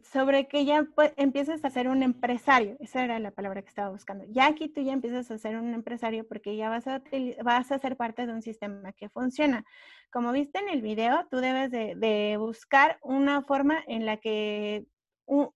sobre 0.02 0.48
que 0.48 0.64
ya 0.64 0.87
empiezas 1.16 1.64
a 1.64 1.70
ser 1.70 1.88
un 1.88 2.02
empresario. 2.02 2.76
Esa 2.81 3.05
era 3.05 3.18
la 3.18 3.31
palabra 3.31 3.62
que 3.62 3.68
estaba 3.68 3.90
buscando. 3.90 4.24
Ya 4.28 4.46
aquí 4.46 4.68
tú 4.68 4.83
ya 4.83 4.92
empiezas 4.92 5.31
a 5.31 5.38
ser 5.38 5.57
un 5.57 5.74
empresario 5.74 6.26
porque 6.26 6.57
ya 6.57 6.68
vas 6.68 6.87
a, 6.87 7.02
vas 7.44 7.70
a 7.72 7.78
ser 7.78 7.96
parte 7.96 8.26
de 8.26 8.33
un 8.33 8.42
sistema 8.42 8.92
que 8.92 9.09
funciona. 9.09 9.64
Como 10.11 10.33
viste 10.33 10.59
en 10.59 10.68
el 10.68 10.83
video, 10.83 11.26
tú 11.31 11.38
debes 11.38 11.70
de, 11.70 12.37
buscar 12.38 12.98
una 13.02 13.42
forma 13.42 13.83
en 13.87 14.07
la 14.07 14.16
que 14.16 14.87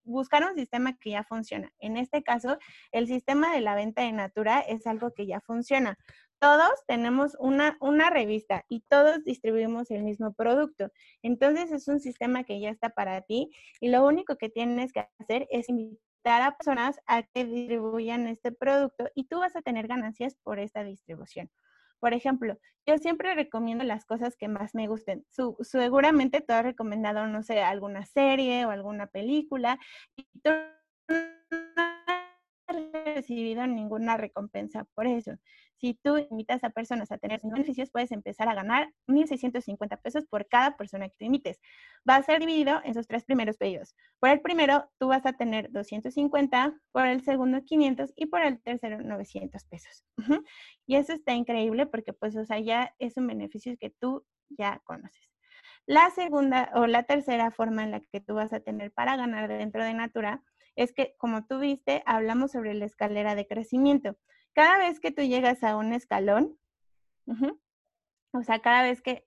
buscar 0.03 0.43
un 0.49 0.55
sistema 0.55 0.97
que 0.97 1.11
ya 1.11 1.23
funciona. 1.23 1.71
En 1.79 1.97
este 1.97 2.23
caso, 2.23 2.57
el 2.91 3.07
sistema 3.07 3.53
de 3.53 3.61
la 3.61 3.75
venta 3.75 4.01
de 4.01 4.11
Natura 4.11 4.59
es 4.61 4.87
algo 4.87 5.13
que 5.13 5.27
ya 5.27 5.41
funciona 5.41 5.97
todos 6.39 6.71
tenemos 6.87 7.35
una, 7.39 7.77
una 7.79 8.09
revista 8.09 8.65
y 8.69 8.81
todos 8.81 9.23
distribuimos 9.23 9.91
el 9.91 10.03
mismo 10.03 10.33
producto. 10.33 10.91
Entonces 11.21 11.71
es 11.71 11.87
un 11.87 11.99
sistema 11.99 12.43
que 12.43 12.59
ya 12.59 12.69
está 12.69 12.89
para 12.89 13.21
ti 13.21 13.49
y 13.79 13.89
lo 13.89 14.05
único 14.05 14.37
que 14.37 14.49
tienes 14.49 14.93
que 14.93 15.07
hacer 15.19 15.47
es 15.51 15.69
invitar 15.69 16.41
a 16.41 16.57
personas 16.57 16.99
a 17.05 17.23
que 17.23 17.45
distribuyan 17.45 18.27
este 18.27 18.51
producto 18.51 19.09
y 19.15 19.25
tú 19.25 19.39
vas 19.39 19.55
a 19.55 19.61
tener 19.61 19.87
ganancias 19.87 20.35
por 20.43 20.59
esta 20.59 20.83
distribución. 20.83 21.49
Por 21.99 22.13
ejemplo, 22.13 22.57
yo 22.85 22.97
siempre 22.97 23.33
recomiendo 23.33 23.83
las 23.83 24.05
cosas 24.05 24.35
que 24.37 24.47
más 24.47 24.75
me 24.75 24.87
gusten. 24.87 25.25
seguramente 25.61 26.41
tú 26.41 26.53
has 26.53 26.63
recomendado, 26.63 27.27
no 27.27 27.43
sé, 27.43 27.61
alguna 27.61 28.05
serie 28.05 28.65
o 28.65 28.69
alguna 28.69 29.07
película 29.07 29.79
y 30.15 30.27
tú 30.43 30.51
recibido 33.05 33.65
ninguna 33.67 34.17
recompensa 34.17 34.85
por 34.95 35.07
eso. 35.07 35.33
Si 35.79 35.93
tú 35.93 36.17
invitas 36.17 36.63
a 36.63 36.71
personas 36.71 37.11
a 37.11 37.17
tener 37.17 37.39
beneficios, 37.43 37.91
puedes 37.91 38.11
empezar 38.11 38.49
a 38.49 38.55
ganar 38.55 38.93
1.650 39.07 40.01
pesos 40.01 40.25
por 40.25 40.47
cada 40.47 40.75
persona 40.75 41.07
que 41.07 41.15
tú 41.19 41.25
invites. 41.25 41.59
Va 42.09 42.15
a 42.15 42.23
ser 42.23 42.39
dividido 42.39 42.81
en 42.83 42.93
sus 42.93 43.07
tres 43.07 43.25
primeros 43.25 43.57
pedidos. 43.57 43.95
Por 44.19 44.29
el 44.29 44.41
primero, 44.41 44.89
tú 44.97 45.07
vas 45.07 45.25
a 45.25 45.33
tener 45.33 45.71
250, 45.71 46.79
por 46.91 47.05
el 47.05 47.23
segundo 47.23 47.63
500 47.63 48.13
y 48.15 48.25
por 48.25 48.41
el 48.41 48.61
tercero 48.61 49.01
900 49.01 49.63
pesos. 49.65 50.03
Y 50.87 50.95
eso 50.95 51.13
está 51.13 51.33
increíble 51.33 51.85
porque 51.85 52.13
pues, 52.13 52.35
o 52.35 52.45
sea, 52.45 52.59
ya 52.59 52.95
es 52.97 53.17
un 53.17 53.27
beneficio 53.27 53.75
que 53.77 53.91
tú 53.91 54.25
ya 54.49 54.81
conoces. 54.83 55.29
La 55.85 56.09
segunda 56.09 56.71
o 56.75 56.87
la 56.87 57.03
tercera 57.03 57.51
forma 57.51 57.83
en 57.83 57.91
la 57.91 58.01
que 58.01 58.19
tú 58.19 58.35
vas 58.35 58.51
a 58.51 58.59
tener 58.59 58.91
para 58.91 59.15
ganar 59.15 59.47
dentro 59.47 59.83
de 59.83 59.93
Natura 59.93 60.43
es 60.77 60.93
que, 60.93 61.15
como 61.17 61.45
tú 61.45 61.59
viste, 61.59 62.01
hablamos 62.05 62.53
sobre 62.53 62.73
la 62.73 62.85
escalera 62.85 63.35
de 63.35 63.47
crecimiento 63.47 64.15
cada 64.57 64.79
vez 64.79 64.99
que 64.99 65.11
tú 65.11 65.21
llegas 65.21 65.63
a 65.63 65.75
un 65.75 65.93
escalón, 65.93 66.57
o 68.33 68.41
sea, 68.41 68.57
cada 68.57 68.81
vez 68.81 69.03
que 69.03 69.23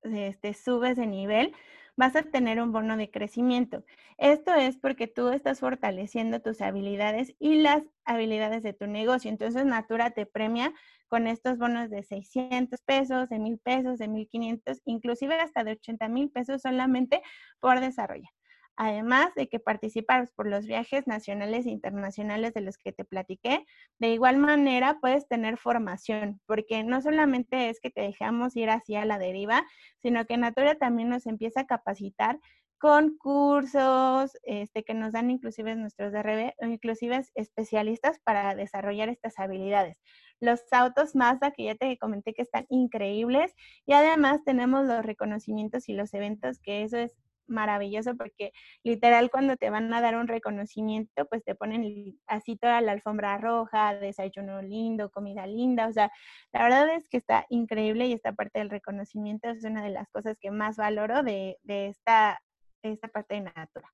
este, 0.00 0.54
subes 0.54 0.96
de 0.96 1.06
nivel, 1.06 1.54
vas 1.96 2.16
a 2.16 2.22
tener 2.22 2.62
un 2.62 2.72
bono 2.72 2.96
de 2.96 3.10
crecimiento. 3.10 3.84
Esto 4.16 4.54
es 4.54 4.78
porque 4.78 5.06
tú 5.06 5.28
estás 5.28 5.60
fortaleciendo 5.60 6.40
tus 6.40 6.62
habilidades 6.62 7.34
y 7.38 7.56
las 7.56 7.82
habilidades 8.06 8.62
de 8.62 8.72
tu 8.72 8.86
negocio. 8.86 9.30
Entonces, 9.30 9.66
Natura 9.66 10.12
te 10.12 10.24
premia 10.24 10.72
con 11.08 11.26
estos 11.26 11.58
bonos 11.58 11.90
de 11.90 12.02
600 12.02 12.80
pesos, 12.80 13.28
de 13.28 13.38
1000 13.38 13.58
pesos, 13.58 13.98
de 13.98 14.08
1500, 14.08 14.80
inclusive 14.86 15.34
hasta 15.34 15.62
de 15.62 15.72
80 15.72 16.08
mil 16.08 16.30
pesos 16.30 16.62
solamente 16.62 17.20
por 17.60 17.80
desarrollo 17.80 18.30
además 18.76 19.34
de 19.34 19.48
que 19.48 19.60
participas 19.60 20.30
por 20.32 20.48
los 20.48 20.66
viajes 20.66 21.06
nacionales 21.06 21.66
e 21.66 21.70
internacionales 21.70 22.54
de 22.54 22.60
los 22.60 22.78
que 22.78 22.92
te 22.92 23.04
platiqué, 23.04 23.64
de 23.98 24.08
igual 24.10 24.38
manera 24.38 24.98
puedes 25.00 25.28
tener 25.28 25.58
formación, 25.58 26.40
porque 26.46 26.84
no 26.84 27.00
solamente 27.00 27.70
es 27.70 27.80
que 27.80 27.90
te 27.90 28.02
dejamos 28.02 28.56
ir 28.56 28.70
hacia 28.70 29.04
la 29.04 29.18
deriva, 29.18 29.64
sino 30.02 30.26
que 30.26 30.36
Natura 30.36 30.74
también 30.76 31.08
nos 31.08 31.26
empieza 31.26 31.60
a 31.60 31.66
capacitar 31.66 32.38
con 32.78 33.16
cursos 33.16 34.32
este, 34.42 34.84
que 34.84 34.92
nos 34.92 35.12
dan 35.12 35.30
inclusive 35.30 35.74
nuestros 35.74 36.12
DRB, 36.12 36.52
inclusive 36.60 37.22
especialistas 37.34 38.18
para 38.24 38.54
desarrollar 38.54 39.08
estas 39.08 39.38
habilidades. 39.38 40.02
los 40.40 40.60
autos 40.70 41.14
Mazda, 41.14 41.52
que 41.52 41.64
ya 41.64 41.74
te 41.76 41.96
comenté 41.96 42.34
que 42.34 42.42
están 42.42 42.66
increíbles, 42.68 43.54
y 43.86 43.94
además 43.94 44.44
tenemos 44.44 44.84
los 44.84 45.02
reconocimientos 45.02 45.88
y 45.88 45.94
los 45.94 46.12
eventos, 46.12 46.58
que 46.60 46.82
eso 46.82 46.98
es 46.98 47.12
maravilloso 47.46 48.16
porque 48.16 48.52
literal 48.82 49.30
cuando 49.30 49.56
te 49.56 49.70
van 49.70 49.92
a 49.92 50.00
dar 50.00 50.16
un 50.16 50.28
reconocimiento, 50.28 51.26
pues 51.26 51.44
te 51.44 51.54
ponen 51.54 52.18
así 52.26 52.56
toda 52.56 52.80
la 52.80 52.92
alfombra 52.92 53.38
roja, 53.38 53.94
desayuno 53.94 54.62
lindo, 54.62 55.10
comida 55.10 55.46
linda, 55.46 55.88
o 55.88 55.92
sea, 55.92 56.10
la 56.52 56.62
verdad 56.62 56.94
es 56.94 57.08
que 57.08 57.18
está 57.18 57.46
increíble 57.48 58.06
y 58.06 58.12
esta 58.12 58.32
parte 58.32 58.58
del 58.58 58.70
reconocimiento 58.70 59.48
es 59.48 59.64
una 59.64 59.82
de 59.82 59.90
las 59.90 60.08
cosas 60.10 60.36
que 60.40 60.50
más 60.50 60.76
valoro 60.76 61.22
de, 61.22 61.58
esta, 61.66 62.40
esta 62.82 63.08
parte 63.08 63.34
de 63.34 63.40
Natura. 63.42 63.92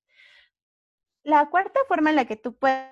La 1.22 1.48
cuarta 1.50 1.80
forma 1.86 2.10
en 2.10 2.16
la 2.16 2.24
que 2.24 2.36
tú 2.36 2.56
puedes 2.56 2.90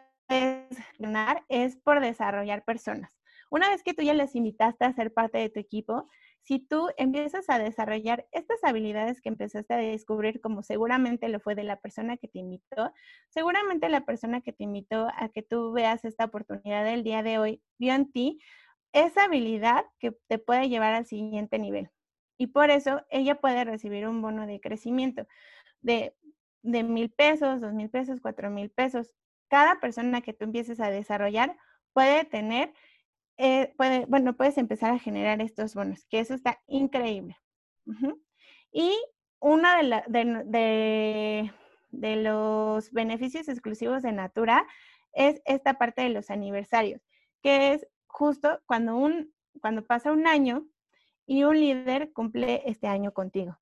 ganar 0.98 1.44
es 1.48 1.76
por 1.76 2.00
desarrollar 2.00 2.64
personas. 2.64 3.18
Una 3.50 3.70
vez 3.70 3.82
que 3.82 3.94
tú 3.94 4.02
ya 4.02 4.12
les 4.12 4.34
invitaste 4.34 4.84
a 4.84 4.92
ser 4.92 5.12
parte 5.12 5.38
de 5.38 5.48
tu 5.48 5.58
equipo, 5.58 6.08
si 6.42 6.58
tú 6.58 6.88
empiezas 6.96 7.50
a 7.50 7.58
desarrollar 7.58 8.26
estas 8.32 8.64
habilidades 8.64 9.20
que 9.20 9.28
empezaste 9.28 9.74
a 9.74 9.78
descubrir, 9.78 10.40
como 10.40 10.62
seguramente 10.62 11.28
lo 11.28 11.40
fue 11.40 11.54
de 11.54 11.64
la 11.64 11.80
persona 11.80 12.16
que 12.16 12.28
te 12.28 12.38
invitó, 12.38 12.92
seguramente 13.28 13.88
la 13.88 14.06
persona 14.06 14.40
que 14.40 14.52
te 14.52 14.64
invitó 14.64 15.08
a 15.14 15.28
que 15.28 15.42
tú 15.42 15.72
veas 15.72 16.04
esta 16.04 16.24
oportunidad 16.24 16.84
del 16.84 17.04
día 17.04 17.22
de 17.22 17.38
hoy 17.38 17.62
vio 17.78 17.94
en 17.94 18.10
ti 18.10 18.40
esa 18.92 19.24
habilidad 19.24 19.84
que 19.98 20.16
te 20.28 20.38
puede 20.38 20.68
llevar 20.68 20.94
al 20.94 21.06
siguiente 21.06 21.58
nivel. 21.58 21.90
Y 22.38 22.48
por 22.48 22.70
eso 22.70 23.04
ella 23.10 23.34
puede 23.40 23.64
recibir 23.64 24.06
un 24.06 24.22
bono 24.22 24.46
de 24.46 24.60
crecimiento 24.60 25.26
de, 25.80 26.14
mil 26.62 27.10
pesos, 27.10 27.60
dos 27.60 27.72
mil 27.72 27.90
pesos, 27.90 28.20
cuatro 28.20 28.50
mil 28.50 28.70
pesos. 28.70 29.12
Cada 29.48 29.80
persona 29.80 30.20
que 30.20 30.32
tú 30.32 30.44
empieces 30.44 30.80
a 30.80 30.90
desarrollar 30.90 31.56
puede 31.92 32.24
tener 32.24 32.72
eh, 33.38 33.72
puede, 33.76 34.04
bueno, 34.06 34.36
puedes 34.36 34.58
empezar 34.58 34.92
a 34.92 34.98
generar 34.98 35.40
estos 35.40 35.74
bonos, 35.74 36.04
que 36.06 36.18
eso 36.18 36.34
está 36.34 36.60
increíble. 36.66 37.36
Y 38.72 38.92
uno 39.40 39.68
de, 40.08 41.50
de, 41.90 42.16
los 42.16 42.90
beneficios 42.92 43.48
exclusivos 43.48 44.02
de 44.02 44.12
Natura 44.12 44.66
es 45.12 45.40
esta 45.46 45.74
parte 45.74 46.02
de 46.02 46.10
los 46.10 46.30
aniversarios, 46.30 47.00
que 47.40 47.72
es 47.72 47.86
justo 48.06 48.60
cuando, 48.66 48.96
un, 48.96 49.32
cuando 49.60 49.86
pasa 49.86 50.12
un 50.12 50.26
año 50.26 50.66
y 51.24 51.44
un 51.44 51.60
líder 51.60 52.12
cumple 52.12 52.62
este 52.66 52.88
año 52.88 53.12
contigo. 53.12 53.58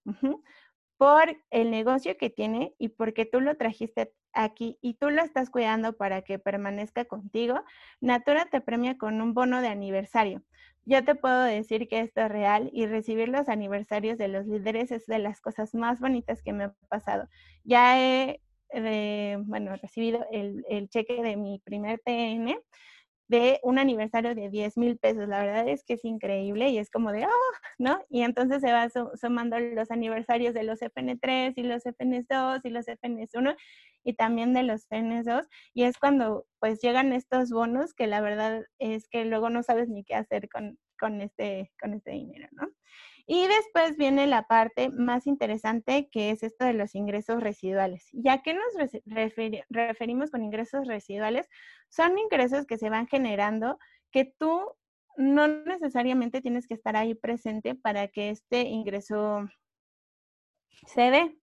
Por 0.97 1.37
el 1.51 1.71
negocio 1.71 2.17
que 2.17 2.31
tiene 2.31 2.75
y 2.79 2.89
porque 2.89 3.27
tú 3.27 3.43
lo 3.43 3.55
trajiste 3.59 4.15
aquí 4.37 4.79
y 4.81 4.95
tú 4.95 5.11
lo 5.11 5.23
estás 5.23 5.51
cuidando 5.51 5.97
para 5.97 6.23
que 6.23 6.39
permanezca 6.39 7.05
contigo, 7.07 7.65
Natura 8.01 8.47
te 8.47 8.61
premia 8.61 8.97
con 8.99 9.21
un 9.21 9.35
bono 9.35 9.61
de 9.61 9.69
aniversario. 9.69 10.43
Yo 10.85 11.05
te 11.05 11.17
puedo 11.17 11.43
decir 11.43 11.89
que 11.89 12.01
esto 12.01 12.21
es 12.21 12.29
real 12.29 12.71
y 12.73 12.87
recibir 12.87 13.29
los 13.29 13.49
aniversarios 13.49 14.19
de 14.19 14.29
los 14.29 14.47
líderes 14.47 14.93
es 14.93 15.07
de 15.07 15.19
las 15.19 15.41
cosas 15.41 15.75
más 15.75 15.99
bonitas 15.99 16.43
que 16.43 16.53
me 16.53 16.65
ha 16.65 16.75
pasado. 16.89 17.29
Ya 17.65 18.01
he, 18.01 18.41
bueno, 19.47 19.75
recibido 19.77 20.25
el, 20.31 20.65
el 20.69 20.89
cheque 20.89 21.23
de 21.23 21.37
mi 21.37 21.59
primer 21.65 22.01
TN 22.05 22.57
de 23.29 23.61
un 23.63 23.79
aniversario 23.79 24.35
de 24.35 24.51
10 24.51 24.77
mil 24.77 24.99
pesos. 24.99 25.29
La 25.29 25.41
verdad 25.41 25.69
es 25.69 25.85
que 25.85 25.95
es 25.95 26.05
increíble 26.05 26.69
y 26.71 26.79
es 26.79 26.91
como 26.91 27.13
de, 27.13 27.27
oh, 27.27 27.31
¿no? 27.79 28.01
Y 28.09 28.23
entonces 28.23 28.61
se 28.61 28.73
va 28.73 28.89
sumando 29.15 29.59
los 29.59 29.91
aniversarios 29.91 30.55
de 30.55 30.63
los 30.65 30.81
FN3 30.81 31.55
y 31.57 31.63
los 31.63 31.85
FN2 31.85 32.61
y 32.65 32.71
los 32.71 32.87
FN1 32.87 33.57
y 34.05 34.15
también 34.15 34.55
de 34.55 34.63
los 34.63 34.89
FN2 34.89 35.49
y 35.75 35.83
es 35.83 35.99
cuando 35.99 36.47
pues 36.61 36.81
llegan 36.81 37.13
estos 37.13 37.51
bonos 37.51 37.93
que 37.93 38.07
la 38.07 38.21
verdad 38.21 38.65
es 38.79 39.09
que 39.09 39.25
luego 39.25 39.51
no 39.51 39.63
sabes 39.65 39.89
ni 39.89 40.05
qué 40.05 40.15
hacer 40.15 40.49
con, 40.49 40.79
con, 40.99 41.21
este, 41.21 41.73
con 41.81 41.93
este 41.95 42.13
dinero, 42.13 42.49
¿no? 42.53 42.69
Y 43.29 43.49
después 43.49 43.97
viene 43.97 44.29
la 44.29 44.47
parte 44.47 44.89
más 44.89 45.27
interesante 45.27 46.09
que 46.11 46.31
es 46.31 46.45
esto 46.45 46.65
de 46.65 46.75
los 46.75 46.95
ingresos 46.95 47.43
residuales. 47.43 48.09
¿Ya 48.13 48.41
qué 48.43 48.55
nos 48.55 48.63
referimos 49.69 50.31
con 50.31 50.45
ingresos 50.45 50.87
residuales? 50.87 51.49
Son 51.89 52.17
ingresos 52.19 52.67
que 52.67 52.79
se 52.79 52.89
van 52.89 53.09
generando 53.09 53.79
que 54.13 54.33
tú 54.39 54.65
no 55.17 55.49
necesariamente 55.49 56.41
tienes 56.41 56.69
que 56.69 56.75
estar 56.75 56.97
ahí 56.97 57.15
presente 57.15 57.75
para 57.75 58.07
que 58.07 58.31
este 58.31 58.61
ingreso 58.63 59.49
se 60.87 61.11
dé. 61.11 61.37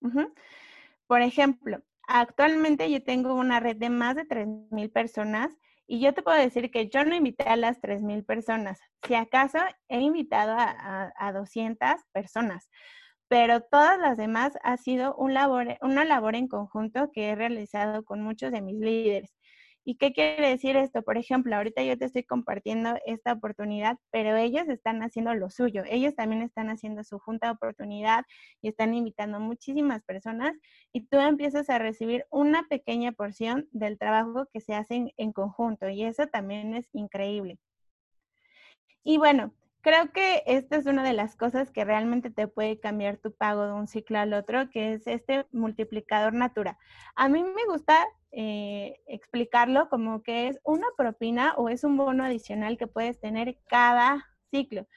Por 1.07 1.21
ejemplo, 1.21 1.83
actualmente 2.07 2.89
yo 2.89 3.03
tengo 3.03 3.33
una 3.33 3.59
red 3.59 3.75
de 3.75 3.89
más 3.89 4.15
de 4.15 4.25
3.000 4.25 4.89
personas 4.89 5.49
y 5.87 5.99
yo 5.99 6.13
te 6.13 6.21
puedo 6.21 6.37
decir 6.37 6.71
que 6.71 6.89
yo 6.89 7.03
no 7.05 7.15
invité 7.15 7.43
a 7.43 7.55
las 7.55 7.79
3.000 7.81 8.25
personas. 8.25 8.79
Si 9.05 9.15
acaso 9.15 9.59
he 9.89 9.99
invitado 9.99 10.55
a, 10.57 11.31
200 11.33 11.89
personas, 12.11 12.69
pero 13.27 13.61
todas 13.61 13.99
las 13.99 14.17
demás 14.17 14.53
ha 14.63 14.77
sido 14.77 15.15
un 15.15 15.33
labor, 15.33 15.77
una 15.81 16.05
labor 16.05 16.35
en 16.35 16.47
conjunto 16.47 17.11
que 17.11 17.29
he 17.29 17.35
realizado 17.35 18.03
con 18.03 18.21
muchos 18.21 18.51
de 18.51 18.61
mis 18.61 18.79
líderes. 18.79 19.33
¿Y 19.85 19.95
qué 19.95 20.13
quiere 20.13 20.47
decir 20.47 20.77
esto? 20.77 21.01
Por 21.01 21.17
ejemplo, 21.17 21.55
ahorita 21.55 21.83
yo 21.83 21.97
te 21.97 22.05
estoy 22.05 22.23
compartiendo 22.23 22.95
esta 23.05 23.33
oportunidad, 23.33 23.97
pero 24.11 24.37
ellos 24.37 24.69
están 24.69 25.03
haciendo 25.03 25.33
lo 25.35 25.49
suyo. 25.49 25.83
Ellos 25.89 26.15
también 26.15 26.41
están 26.41 26.69
haciendo 26.69 27.03
su 27.03 27.19
junta 27.19 27.47
de 27.47 27.53
oportunidad 27.53 28.23
y 28.61 28.69
están 28.69 28.93
invitando 28.93 29.37
a 29.37 29.41
muchísimas 29.41 30.01
personas 30.03 30.53
y 30.93 31.05
tú 31.07 31.19
empiezas 31.19 31.69
a 31.69 31.79
recibir 31.79 32.25
una 32.29 32.63
pequeña 32.69 33.11
porción 33.11 33.67
del 33.71 33.97
trabajo 33.97 34.47
que 34.53 34.61
se 34.61 34.73
hace 34.73 35.13
en 35.17 35.33
conjunto 35.33 35.89
y 35.89 36.03
eso 36.03 36.27
también 36.27 36.73
es 36.75 36.87
increíble. 36.93 37.59
Y 39.03 39.17
bueno, 39.17 39.53
creo 39.83 40.11
que 40.13 40.43
esta 40.47 40.77
es 40.77 40.85
una 40.85 41.03
de 41.03 41.13
las 41.13 41.35
cosas 41.35 41.69
que 41.69 41.83
realmente 41.83 42.29
te 42.31 42.47
puede 42.47 42.79
cambiar 42.79 43.17
tu 43.17 43.33
pago 43.33 43.65
de 43.65 43.73
un 43.73 43.87
ciclo 43.87 44.17
al 44.17 44.33
otro, 44.33 44.69
que 44.69 44.93
es 44.93 45.05
este 45.07 45.45
multiplicador 45.51 46.33
natura. 46.33 46.79
A 47.15 47.27
mí 47.27 47.43
me 47.43 47.65
gusta 47.65 48.03
eh, 48.31 49.01
explicarlo 49.07 49.89
como 49.89 50.23
que 50.23 50.47
es 50.47 50.59
una 50.63 50.87
propina 50.97 51.53
o 51.57 51.67
es 51.67 51.83
un 51.83 51.97
bono 51.97 52.23
adicional 52.23 52.77
que 52.77 52.87
puedes 52.87 53.19
tener 53.19 53.57
cada 53.67 54.25
ciclo. 54.51 54.87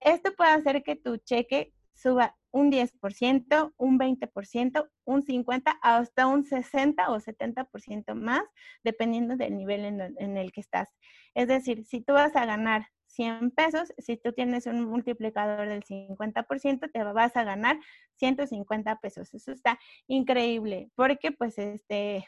Esto 0.00 0.34
puede 0.36 0.50
hacer 0.50 0.82
que 0.82 0.94
tu 0.94 1.16
cheque 1.16 1.72
suba 1.94 2.36
un 2.50 2.70
10%, 2.70 3.72
un 3.78 3.98
20%, 3.98 4.90
un 5.04 5.22
50%, 5.22 5.78
hasta 5.80 6.26
un 6.26 6.44
60 6.44 7.10
o 7.10 7.18
70% 7.18 8.14
más, 8.14 8.42
dependiendo 8.84 9.36
del 9.36 9.56
nivel 9.56 9.86
en, 9.86 10.00
en, 10.18 10.36
el 10.36 10.52
que 10.52 10.60
estás. 10.60 10.88
Es 11.34 11.48
decir, 11.48 11.84
si 11.86 12.02
tú 12.02 12.12
vas 12.12 12.36
a 12.36 12.44
ganar 12.44 12.88
100 13.14 13.50
pesos, 13.52 13.92
si 13.98 14.16
tú 14.16 14.32
tienes 14.32 14.66
un 14.66 14.84
multiplicador 14.84 15.68
del 15.68 15.82
50%, 15.84 16.90
te 16.92 17.04
vas 17.04 17.36
a 17.36 17.44
ganar 17.44 17.78
150 18.16 19.00
pesos. 19.00 19.32
Eso 19.34 19.52
está 19.52 19.78
increíble, 20.06 20.90
porque 20.94 21.32
pues 21.32 21.58
este, 21.58 22.26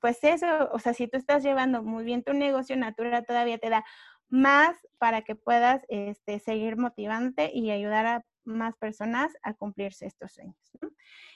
pues 0.00 0.22
eso, 0.22 0.70
o 0.72 0.78
sea, 0.78 0.94
si 0.94 1.08
tú 1.08 1.16
estás 1.18 1.42
llevando 1.42 1.82
muy 1.82 2.04
bien 2.04 2.22
tu 2.22 2.32
negocio, 2.32 2.76
Natura 2.76 3.22
todavía 3.22 3.58
te 3.58 3.70
da 3.70 3.84
más 4.28 4.76
para 4.98 5.22
que 5.22 5.34
puedas 5.34 5.82
este, 5.88 6.38
seguir 6.38 6.76
motivante 6.76 7.50
y 7.52 7.70
ayudar 7.70 8.06
a 8.06 8.24
más 8.44 8.76
personas 8.76 9.32
a 9.42 9.54
cumplirse 9.54 10.06
estos 10.06 10.32
sueños. 10.32 10.56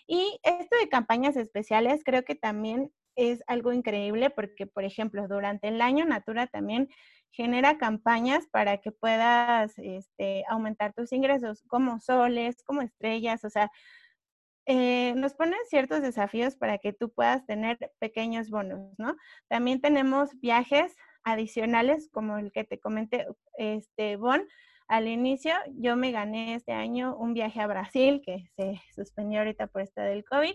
Y 0.07 0.39
esto 0.43 0.77
de 0.79 0.89
campañas 0.89 1.37
especiales 1.37 2.03
creo 2.05 2.25
que 2.25 2.35
también 2.35 2.91
es 3.17 3.43
algo 3.47 3.73
increíble 3.73 4.31
porque, 4.31 4.67
por 4.67 4.85
ejemplo, 4.85 5.29
durante 5.29 5.69
el 5.69 5.81
año 5.81 6.05
Natura 6.05 6.47
también 6.47 6.89
genera 7.33 7.79
campañas 7.79 8.47
para 8.51 8.79
que 8.79 8.93
puedas 8.93 9.73
este, 9.79 10.45
aumentar 10.49 10.93
tus 10.93 11.13
ingresos 11.13 11.63
como 11.67 11.99
soles, 11.99 12.63
como 12.63 12.83
estrellas, 12.83 13.45
o 13.45 13.51
sea, 13.51 13.71
eh, 14.67 15.15
nos 15.17 15.35
ponen 15.35 15.59
ciertos 15.69 16.03
desafíos 16.03 16.55
para 16.57 16.79
que 16.79 16.93
tú 16.93 17.11
puedas 17.11 17.45
tener 17.47 17.79
pequeños 17.99 18.49
bonos, 18.49 18.93
¿no? 18.97 19.17
También 19.49 19.81
tenemos 19.81 20.31
viajes 20.41 20.95
adicionales, 21.25 22.09
como 22.13 22.39
el 22.39 22.53
que 22.53 22.65
te 22.65 22.79
comenté, 22.79 23.27
este, 23.59 24.17
Bon. 24.17 24.43
Al 24.89 25.09
inicio, 25.09 25.55
yo 25.75 25.97
me 25.97 26.13
gané 26.13 26.55
este 26.55 26.73
año 26.73 27.17
un 27.17 27.33
viaje 27.35 27.61
a 27.61 27.67
Brasil, 27.67 28.21
que 28.25 28.45
se 28.57 28.81
suspendió 28.95 29.39
ahorita 29.39 29.67
por 29.69 29.81
esta 29.81 30.03
del 30.03 30.25
COVID, 30.25 30.53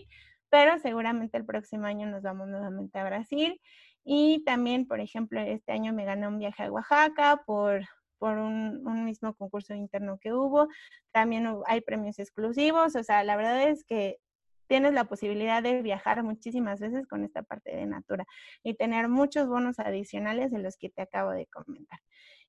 pero 0.48 0.78
seguramente 0.78 1.36
el 1.38 1.44
próximo 1.44 1.86
año 1.86 2.06
nos 2.06 2.22
vamos 2.22 2.46
nuevamente 2.48 2.98
a 2.98 3.04
Brasil. 3.04 3.60
Y 4.04 4.42
también, 4.44 4.86
por 4.86 5.00
ejemplo, 5.00 5.40
este 5.40 5.72
año 5.72 5.92
me 5.92 6.04
gané 6.04 6.28
un 6.28 6.38
viaje 6.38 6.64
a 6.64 6.72
Oaxaca 6.72 7.42
por 7.46 7.82
por 8.18 8.36
un, 8.38 9.04
mismo 9.04 9.34
concurso 9.34 9.74
interno 9.74 10.18
que 10.18 10.32
hubo. 10.32 10.68
También 11.12 11.48
hay 11.66 11.80
premios 11.80 12.18
exclusivos, 12.18 12.96
o 12.96 13.02
sea, 13.02 13.24
la 13.24 13.36
verdad 13.36 13.68
es 13.68 13.84
que 13.84 14.18
tienes 14.66 14.92
la 14.92 15.04
posibilidad 15.04 15.62
de 15.62 15.80
viajar 15.80 16.22
muchísimas 16.22 16.78
veces 16.78 17.06
con 17.06 17.24
esta 17.24 17.42
parte 17.42 17.74
de 17.74 17.86
Natura 17.86 18.26
y 18.62 18.74
tener 18.74 19.08
muchos 19.08 19.48
bonos 19.48 19.78
adicionales 19.78 20.50
de 20.50 20.58
los 20.58 20.76
que 20.76 20.90
te 20.90 21.02
acabo 21.02 21.30
de 21.30 21.46
comentar. 21.46 22.00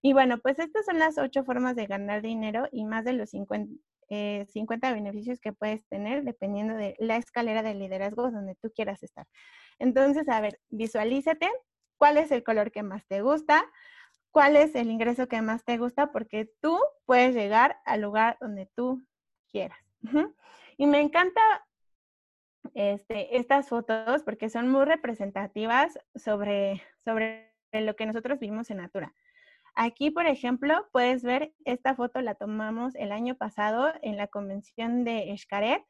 Y 0.01 0.13
bueno, 0.13 0.37
pues 0.39 0.59
estas 0.59 0.85
son 0.85 0.99
las 0.99 1.17
ocho 1.17 1.45
formas 1.45 1.75
de 1.75 1.85
ganar 1.85 2.21
dinero 2.21 2.67
y 2.71 2.83
más 2.83 3.05
de 3.05 3.13
los 3.13 3.29
50, 3.29 3.73
50 4.47 4.89
eh, 4.89 4.93
beneficios 4.93 5.39
que 5.39 5.53
puedes 5.53 5.87
tener 5.87 6.23
dependiendo 6.23 6.75
de 6.75 6.95
la 6.99 7.15
escalera 7.15 7.63
de 7.63 7.75
liderazgo 7.75 8.31
donde 8.31 8.55
tú 8.55 8.71
quieras 8.75 9.01
estar. 9.03 9.25
Entonces, 9.79 10.27
a 10.29 10.41
ver, 10.41 10.59
visualízate 10.69 11.49
cuál 11.97 12.17
es 12.17 12.31
el 12.31 12.43
color 12.43 12.71
que 12.71 12.83
más 12.83 13.05
te 13.07 13.21
gusta, 13.21 13.65
cuál 14.31 14.55
es 14.55 14.75
el 14.75 14.91
ingreso 14.91 15.27
que 15.27 15.41
más 15.41 15.63
te 15.63 15.77
gusta 15.77 16.11
porque 16.11 16.51
tú 16.61 16.79
puedes 17.05 17.33
llegar 17.33 17.79
al 17.85 18.01
lugar 18.01 18.37
donde 18.39 18.69
tú 18.75 19.01
quieras. 19.51 19.79
Y 20.77 20.85
me 20.85 21.01
encanta 21.01 21.41
este, 22.73 23.37
estas 23.37 23.69
fotos 23.69 24.23
porque 24.23 24.49
son 24.49 24.69
muy 24.69 24.85
representativas 24.85 25.97
sobre, 26.15 26.81
sobre 27.03 27.53
lo 27.71 27.95
que 27.95 28.05
nosotros 28.05 28.39
vimos 28.39 28.69
en 28.69 28.77
Natura. 28.77 29.13
Aquí, 29.75 30.11
por 30.11 30.25
ejemplo, 30.25 30.87
puedes 30.91 31.23
ver, 31.23 31.53
esta 31.63 31.95
foto 31.95 32.21
la 32.21 32.35
tomamos 32.35 32.95
el 32.95 33.11
año 33.11 33.35
pasado 33.35 33.93
en 34.01 34.17
la 34.17 34.27
convención 34.27 35.03
de 35.03 35.35
Xcaret 35.37 35.83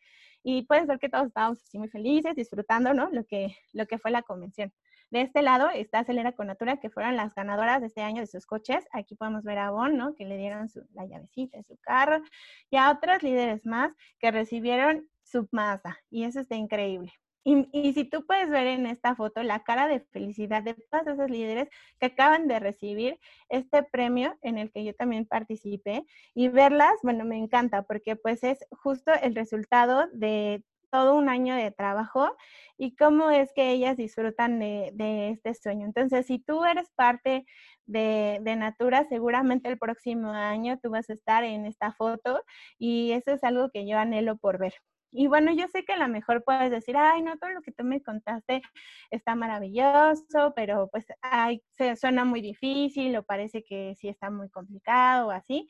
y 0.43 0.63
puedes 0.63 0.87
ver 0.87 0.99
que 0.99 1.09
todos 1.09 1.27
estábamos 1.27 1.61
así 1.61 1.77
muy 1.77 1.89
felices, 1.89 2.35
disfrutando, 2.35 2.93
¿no? 2.93 3.09
Lo 3.11 3.25
que, 3.25 3.55
lo 3.73 3.85
que 3.85 3.97
fue 3.97 4.11
la 4.11 4.21
convención. 4.21 4.73
De 5.11 5.21
este 5.21 5.41
lado 5.41 5.69
está 5.71 5.99
Acelera 5.99 6.33
con 6.33 6.47
Natura, 6.47 6.77
que 6.77 6.91
fueron 6.91 7.15
las 7.15 7.33
ganadoras 7.33 7.81
de 7.81 7.87
este 7.87 8.01
año 8.01 8.21
de 8.21 8.27
sus 8.27 8.45
coches. 8.45 8.85
Aquí 8.91 9.15
podemos 9.15 9.43
ver 9.43 9.57
a 9.57 9.71
Bon, 9.71 9.97
¿no? 9.97 10.13
Que 10.13 10.25
le 10.25 10.37
dieron 10.37 10.69
su, 10.69 10.85
la 10.93 11.05
llavecita 11.05 11.57
de 11.57 11.63
su 11.63 11.77
carro. 11.77 12.21
Y 12.69 12.77
a 12.77 12.91
otras 12.91 13.23
líderes 13.23 13.65
más 13.65 13.91
que 14.19 14.29
recibieron 14.29 15.09
su 15.23 15.47
Mazda. 15.51 15.97
Y 16.11 16.25
eso 16.25 16.39
está 16.39 16.55
increíble. 16.55 17.11
Y, 17.43 17.93
si 17.93 18.03
tú 18.05 18.25
puedes 18.25 18.49
ver 18.49 18.67
en 18.67 18.85
esta 18.85 19.15
foto 19.15 19.41
la 19.43 19.63
cara 19.63 19.87
de 19.87 20.01
felicidad 20.01 20.61
de 20.61 20.73
todas 20.73 21.07
esas 21.07 21.29
líderes 21.29 21.69
que 21.99 22.07
acaban 22.07 22.47
de 22.47 22.59
recibir 22.59 23.19
este 23.49 23.83
premio 23.83 24.37
en 24.41 24.57
el 24.57 24.71
que 24.71 24.83
yo 24.83 24.93
también 24.93 25.25
participé 25.25 26.05
y 26.35 26.49
verlas, 26.49 26.93
bueno, 27.01 27.25
me 27.25 27.37
encanta 27.37 27.83
porque 27.83 28.15
pues 28.15 28.43
es 28.43 28.59
justo 28.71 29.11
el 29.23 29.35
resultado 29.35 30.07
de 30.13 30.63
todo 30.91 31.15
un 31.15 31.29
año 31.29 31.55
de 31.55 31.71
trabajo 31.71 32.35
y 32.77 32.95
cómo 32.95 33.29
es 33.31 33.53
que 33.53 33.71
ellas 33.71 33.97
disfrutan 33.97 34.59
de, 34.59 35.29
este 35.29 35.53
sueño. 35.53 35.85
Entonces, 35.85 36.25
si 36.25 36.39
tú 36.39 36.65
eres 36.65 36.89
parte 36.95 37.45
de, 37.85 38.39
de, 38.41 38.55
Natura, 38.55 39.05
seguramente 39.07 39.69
el 39.69 39.77
próximo 39.77 40.31
año 40.31 40.79
tú 40.81 40.89
vas 40.91 41.09
a 41.09 41.13
estar 41.13 41.43
en 41.43 41.65
esta 41.65 41.93
foto 41.93 42.41
y 42.77 43.11
eso 43.11 43.31
es 43.31 43.43
algo 43.43 43.69
que 43.71 43.87
yo 43.87 43.97
anhelo 43.97 44.37
por 44.37 44.57
ver. 44.59 44.73
Y 45.12 45.28
bueno, 45.28 45.51
yo 45.53 45.68
sé 45.68 45.84
que 45.86 45.93
a 45.93 45.97
lo 45.97 46.07
mejor 46.07 46.43
puedes 46.43 46.70
decir, 46.72 46.95
ay, 46.97 47.22
no, 47.24 47.38
todo 47.38 47.49
lo 47.51 47.62
que 47.62 47.72
tú 47.72 47.84
me 47.84 48.01
contaste 48.01 48.62
está 49.10 49.36
maravilloso, 49.36 50.53
pero 50.55 50.88
pues 50.89 51.07
ay, 51.22 51.64
se 51.78 51.95
suena 51.95 52.26
muy 52.26 52.41
difícil 52.41 53.16
o 53.18 53.24
parece 53.24 53.64
que 53.64 53.95
sí 53.95 54.07
está 54.07 54.30
muy 54.30 54.49
complicado 54.49 55.28
o 55.28 55.32
así. 55.32 55.68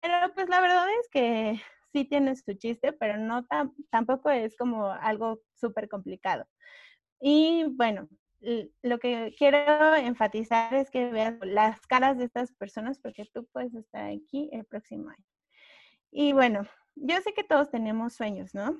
Pero 0.00 0.32
pues 0.34 0.48
la 0.48 0.60
verdad 0.60 0.86
es 1.00 1.08
que 1.10 1.60
sí 1.92 2.04
tiene 2.04 2.36
su 2.36 2.54
chiste, 2.54 2.92
pero 2.92 3.18
no 3.18 3.46
tampoco 3.90 4.30
es 4.30 4.56
como 4.56 4.86
algo 4.90 5.40
súper 5.54 5.88
complicado. 5.88 6.46
Y 7.20 7.64
bueno, 7.76 8.08
lo 8.40 8.98
que 8.98 9.34
quiero 9.36 9.94
enfatizar 9.96 10.74
es 10.74 10.90
que 10.90 11.10
veas 11.10 11.34
las 11.42 11.80
caras 11.86 12.16
de 12.16 12.24
estas 12.24 12.52
personas 12.52 12.98
porque 12.98 13.26
tú 13.32 13.46
puedes 13.52 13.74
estar 13.74 14.06
aquí 14.06 14.48
el 14.52 14.64
próximo 14.64 15.10
año. 15.10 15.24
Y 16.10 16.32
bueno, 16.32 16.66
yo 16.96 17.20
sé 17.22 17.32
que 17.34 17.44
todos 17.44 17.70
tenemos 17.70 18.14
sueños, 18.14 18.54
¿no? 18.54 18.78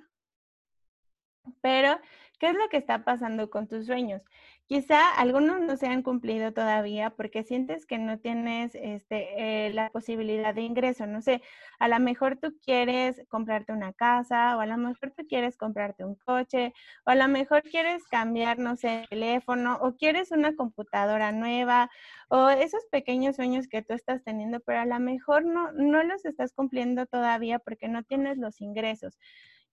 Pero, 1.62 1.98
¿qué 2.38 2.48
es 2.50 2.54
lo 2.54 2.68
que 2.68 2.76
está 2.78 3.04
pasando 3.04 3.50
con 3.50 3.66
tus 3.68 3.86
sueños? 3.86 4.22
Quizá 4.66 5.10
algunos 5.16 5.60
no 5.60 5.76
se 5.76 5.88
han 5.88 6.02
cumplido 6.02 6.52
todavía 6.52 7.10
porque 7.10 7.42
sientes 7.42 7.86
que 7.86 7.98
no 7.98 8.20
tienes 8.20 8.72
este, 8.76 9.66
eh, 9.66 9.72
la 9.74 9.90
posibilidad 9.90 10.54
de 10.54 10.62
ingreso. 10.62 11.06
No 11.08 11.22
sé, 11.22 11.42
a 11.80 11.88
lo 11.88 11.98
mejor 11.98 12.36
tú 12.36 12.56
quieres 12.64 13.20
comprarte 13.28 13.72
una 13.72 13.92
casa 13.92 14.56
o 14.56 14.60
a 14.60 14.66
lo 14.66 14.76
mejor 14.76 15.10
tú 15.16 15.26
quieres 15.26 15.56
comprarte 15.56 16.04
un 16.04 16.14
coche 16.14 16.72
o 17.04 17.10
a 17.10 17.16
lo 17.16 17.26
mejor 17.26 17.62
quieres 17.62 18.04
cambiar, 18.04 18.58
no 18.60 18.76
sé, 18.76 19.00
el 19.02 19.08
teléfono 19.08 19.78
o 19.82 19.96
quieres 19.96 20.30
una 20.30 20.54
computadora 20.54 21.32
nueva 21.32 21.90
o 22.28 22.48
esos 22.50 22.84
pequeños 22.92 23.36
sueños 23.36 23.66
que 23.66 23.82
tú 23.82 23.92
estás 23.94 24.22
teniendo, 24.22 24.60
pero 24.60 24.80
a 24.80 24.86
lo 24.86 25.00
mejor 25.00 25.44
no, 25.44 25.72
no 25.72 26.04
los 26.04 26.24
estás 26.24 26.52
cumpliendo 26.52 27.06
todavía 27.06 27.58
porque 27.58 27.88
no 27.88 28.04
tienes 28.04 28.38
los 28.38 28.60
ingresos. 28.60 29.18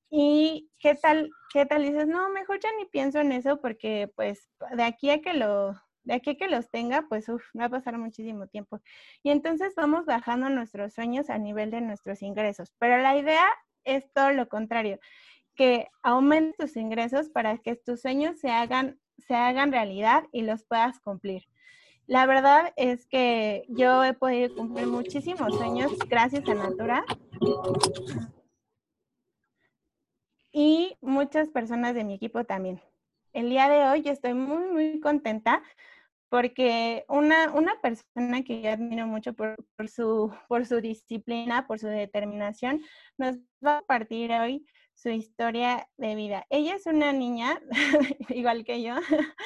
¿Y 0.10 0.70
qué 0.80 0.96
tal, 0.96 1.30
qué 1.52 1.66
tal 1.66 1.84
dices? 1.84 2.08
No, 2.08 2.30
mejor 2.30 2.60
ya 2.62 2.70
ni 2.78 2.86
pienso 2.86 3.20
en 3.20 3.32
eso 3.32 3.60
porque 3.60 4.10
pues 4.16 4.50
de 4.76 4.84
aquí 4.84 5.10
a 5.10 5.22
que 5.22 5.34
lo, 5.34 5.76
de 6.04 6.14
aquí 6.14 6.32
a 6.32 6.36
que 6.36 6.48
los 6.48 6.70
tenga, 6.70 7.06
pues 7.10 7.28
uf, 7.28 7.44
va 7.60 7.66
a 7.66 7.70
pasar 7.70 7.98
muchísimo 7.98 8.48
tiempo. 8.48 8.80
Y 9.22 9.32
entonces 9.32 9.74
vamos 9.76 10.06
bajando 10.06 10.50
nuestros 10.50 10.94
sueños 10.94 11.30
a 11.30 11.38
nivel 11.38 11.72
de 11.72 11.82
nuestros 11.82 12.22
ingresos. 12.22 12.74
Pero 12.80 12.98
la 13.00 13.18
idea 13.18 13.46
es 13.84 14.12
todo 14.14 14.32
lo 14.32 14.48
contrario, 14.48 15.00
que 15.56 15.88
aumentes 16.04 16.56
tus 16.58 16.78
ingresos 16.78 17.30
para 17.30 17.58
que 17.58 17.76
tus 17.76 18.02
sueños 18.02 18.40
se 18.40 18.50
hagan, 18.50 19.00
se 19.18 19.36
hagan 19.36 19.72
realidad 19.72 20.24
y 20.32 20.44
los 20.44 20.64
puedas 20.64 21.00
cumplir. 21.02 21.44
La 22.06 22.26
verdad 22.26 22.72
es 22.78 23.06
que 23.08 23.66
yo 23.68 24.04
he 24.06 24.14
podido 24.14 24.56
cumplir 24.56 24.88
muchísimos 24.88 25.58
sueños 25.58 25.92
gracias 26.08 26.48
a 26.48 26.54
Natura 26.54 27.04
y 30.58 30.98
muchas 31.02 31.50
personas 31.50 31.94
de 31.94 32.04
mi 32.04 32.16
equipo 32.16 32.44
también. 32.44 32.82
El 33.32 33.52
día 33.52 33.70
de 33.70 33.84
hoy 33.90 34.02
estoy 34.10 34.34
muy, 34.34 34.64
muy 34.72 35.00
contenta 35.00 35.62
porque 36.30 37.06
una, 37.08 37.54
una 37.54 37.80
persona 37.80 38.42
que 38.44 38.64
yo 38.64 38.72
admiro 38.72 39.06
mucho 39.06 39.34
por, 39.36 39.56
su, 39.88 40.34
por 40.48 40.66
su 40.66 40.82
disciplina, 40.82 41.68
por 41.68 41.78
su 41.78 41.86
determinación, 41.86 42.82
nos 43.20 43.38
va 43.64 43.76
a 43.76 43.80
compartir 43.82 44.32
hoy 44.32 44.66
su 44.96 45.10
historia 45.10 45.88
de 45.96 46.16
vida. 46.16 46.48
Ella 46.50 46.74
es 46.74 46.88
una 46.88 47.14
niña, 47.14 47.62
igual 48.30 48.66
que 48.66 48.82
yo, 48.82 48.96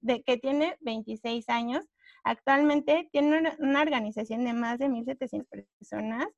de, 0.00 0.22
que 0.22 0.36
tiene 0.36 0.76
26 0.82 1.48
años. 1.48 1.84
Actualmente 2.22 3.08
tiene 3.10 3.56
una 3.58 3.80
organización 3.82 4.44
de 4.44 4.52
más 4.52 4.78
de 4.78 4.88
1.700 4.88 5.48
personas 5.48 6.28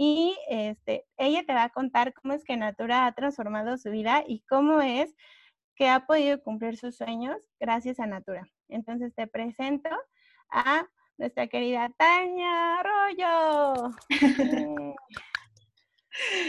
y 0.00 0.38
este, 0.48 1.06
ella 1.16 1.44
te 1.44 1.52
va 1.52 1.64
a 1.64 1.70
contar 1.70 2.14
cómo 2.14 2.32
es 2.32 2.44
que 2.44 2.56
Natura 2.56 3.04
ha 3.04 3.12
transformado 3.16 3.76
su 3.78 3.90
vida 3.90 4.22
y 4.24 4.44
cómo 4.48 4.80
es 4.80 5.12
que 5.74 5.88
ha 5.88 6.06
podido 6.06 6.40
cumplir 6.40 6.76
sus 6.76 6.96
sueños 6.96 7.36
gracias 7.58 7.98
a 7.98 8.06
Natura. 8.06 8.48
Entonces 8.68 9.12
te 9.16 9.26
presento 9.26 9.90
a 10.50 10.86
nuestra 11.16 11.48
querida 11.48 11.92
Tania 11.98 12.78
Arroyo. 12.78 13.90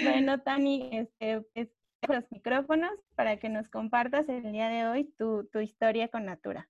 bueno, 0.04 0.40
Tani, 0.42 0.92
este, 0.92 1.44
los 2.08 2.32
micrófonos 2.32 2.92
para 3.16 3.38
que 3.38 3.50
nos 3.50 3.68
compartas 3.68 4.30
el 4.30 4.52
día 4.52 4.70
de 4.70 4.86
hoy 4.86 5.12
tu, 5.18 5.50
tu 5.52 5.60
historia 5.60 6.08
con 6.10 6.26
Natura. 6.26 6.70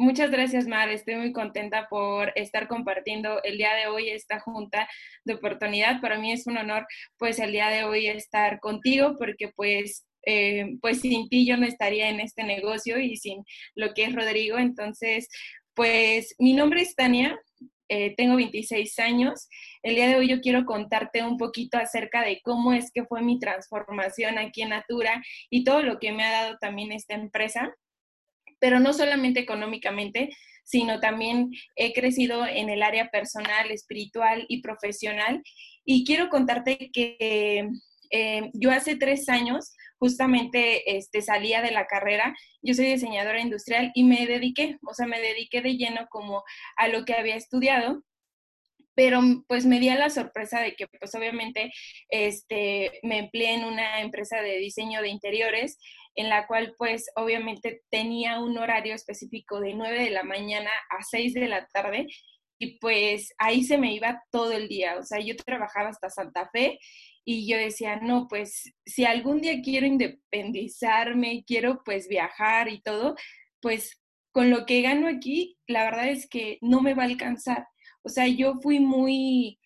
Muchas 0.00 0.30
gracias, 0.30 0.68
Mar. 0.68 0.88
Estoy 0.90 1.16
muy 1.16 1.32
contenta 1.32 1.88
por 1.90 2.32
estar 2.36 2.68
compartiendo 2.68 3.42
el 3.42 3.58
día 3.58 3.74
de 3.74 3.88
hoy 3.88 4.10
esta 4.10 4.38
junta 4.38 4.88
de 5.24 5.34
oportunidad. 5.34 6.00
Para 6.00 6.20
mí 6.20 6.30
es 6.30 6.46
un 6.46 6.56
honor, 6.56 6.86
pues, 7.18 7.40
el 7.40 7.50
día 7.50 7.68
de 7.68 7.82
hoy 7.82 8.06
estar 8.06 8.60
contigo, 8.60 9.16
porque, 9.18 9.48
pues, 9.56 10.06
eh, 10.24 10.76
pues 10.80 11.00
sin 11.00 11.28
ti 11.28 11.44
yo 11.44 11.56
no 11.56 11.66
estaría 11.66 12.10
en 12.10 12.20
este 12.20 12.44
negocio 12.44 13.00
y 13.00 13.16
sin 13.16 13.42
lo 13.74 13.92
que 13.92 14.04
es 14.04 14.14
Rodrigo. 14.14 14.56
Entonces, 14.58 15.28
pues, 15.74 16.32
mi 16.38 16.52
nombre 16.52 16.82
es 16.82 16.94
Tania. 16.94 17.36
Eh, 17.88 18.14
tengo 18.16 18.36
26 18.36 19.00
años. 19.00 19.48
El 19.82 19.96
día 19.96 20.06
de 20.08 20.14
hoy 20.16 20.28
yo 20.28 20.40
quiero 20.40 20.64
contarte 20.64 21.24
un 21.24 21.38
poquito 21.38 21.76
acerca 21.76 22.22
de 22.22 22.40
cómo 22.42 22.72
es 22.72 22.92
que 22.92 23.04
fue 23.04 23.22
mi 23.22 23.40
transformación 23.40 24.38
aquí 24.38 24.62
en 24.62 24.68
Natura 24.70 25.24
y 25.50 25.64
todo 25.64 25.82
lo 25.82 25.98
que 25.98 26.12
me 26.12 26.22
ha 26.24 26.30
dado 26.30 26.58
también 26.58 26.92
esta 26.92 27.14
empresa 27.14 27.74
pero 28.60 28.80
no 28.80 28.92
solamente 28.92 29.40
económicamente, 29.40 30.30
sino 30.64 31.00
también 31.00 31.50
he 31.76 31.92
crecido 31.92 32.46
en 32.46 32.68
el 32.68 32.82
área 32.82 33.08
personal, 33.10 33.70
espiritual 33.70 34.44
y 34.48 34.60
profesional. 34.60 35.42
Y 35.84 36.04
quiero 36.04 36.28
contarte 36.28 36.90
que 36.92 37.68
eh, 38.10 38.50
yo 38.52 38.70
hace 38.70 38.96
tres 38.96 39.28
años 39.28 39.72
justamente 39.98 40.96
este, 40.96 41.22
salía 41.22 41.60
de 41.62 41.72
la 41.72 41.86
carrera, 41.86 42.34
yo 42.62 42.74
soy 42.74 42.86
diseñadora 42.86 43.40
industrial 43.40 43.90
y 43.94 44.04
me 44.04 44.26
dediqué, 44.26 44.78
o 44.86 44.94
sea, 44.94 45.06
me 45.06 45.20
dediqué 45.20 45.60
de 45.60 45.76
lleno 45.76 46.06
como 46.08 46.44
a 46.76 46.88
lo 46.88 47.04
que 47.04 47.14
había 47.14 47.36
estudiado 47.36 48.02
pero 48.98 49.20
pues 49.46 49.64
me 49.64 49.78
di 49.78 49.90
a 49.90 49.96
la 49.96 50.10
sorpresa 50.10 50.58
de 50.60 50.74
que 50.74 50.88
pues 50.88 51.14
obviamente 51.14 51.72
este, 52.08 52.98
me 53.04 53.20
empleé 53.20 53.54
en 53.54 53.64
una 53.64 54.00
empresa 54.00 54.42
de 54.42 54.58
diseño 54.58 55.00
de 55.02 55.08
interiores 55.08 55.78
en 56.16 56.28
la 56.28 56.48
cual 56.48 56.74
pues 56.76 57.08
obviamente 57.14 57.82
tenía 57.90 58.40
un 58.40 58.58
horario 58.58 58.96
específico 58.96 59.60
de 59.60 59.74
9 59.74 60.02
de 60.02 60.10
la 60.10 60.24
mañana 60.24 60.70
a 60.90 61.04
6 61.04 61.32
de 61.34 61.46
la 61.46 61.68
tarde 61.68 62.08
y 62.58 62.80
pues 62.80 63.32
ahí 63.38 63.62
se 63.62 63.78
me 63.78 63.94
iba 63.94 64.20
todo 64.32 64.50
el 64.50 64.66
día, 64.66 64.96
o 64.98 65.04
sea, 65.04 65.20
yo 65.20 65.36
trabajaba 65.36 65.90
hasta 65.90 66.10
Santa 66.10 66.50
Fe 66.52 66.80
y 67.24 67.48
yo 67.48 67.56
decía, 67.56 68.00
no, 68.02 68.26
pues 68.26 68.74
si 68.84 69.04
algún 69.04 69.40
día 69.40 69.62
quiero 69.62 69.86
independizarme, 69.86 71.44
quiero 71.46 71.82
pues 71.84 72.08
viajar 72.08 72.66
y 72.66 72.80
todo, 72.80 73.14
pues 73.62 74.02
con 74.32 74.50
lo 74.50 74.66
que 74.66 74.82
gano 74.82 75.06
aquí, 75.06 75.56
la 75.68 75.84
verdad 75.84 76.08
es 76.08 76.28
que 76.28 76.58
no 76.62 76.82
me 76.82 76.94
va 76.94 77.04
a 77.04 77.06
alcanzar. 77.06 77.68
O 78.02 78.08
sea, 78.08 78.26
yo 78.26 78.54
fui 78.62 78.80
muy, 78.80 79.58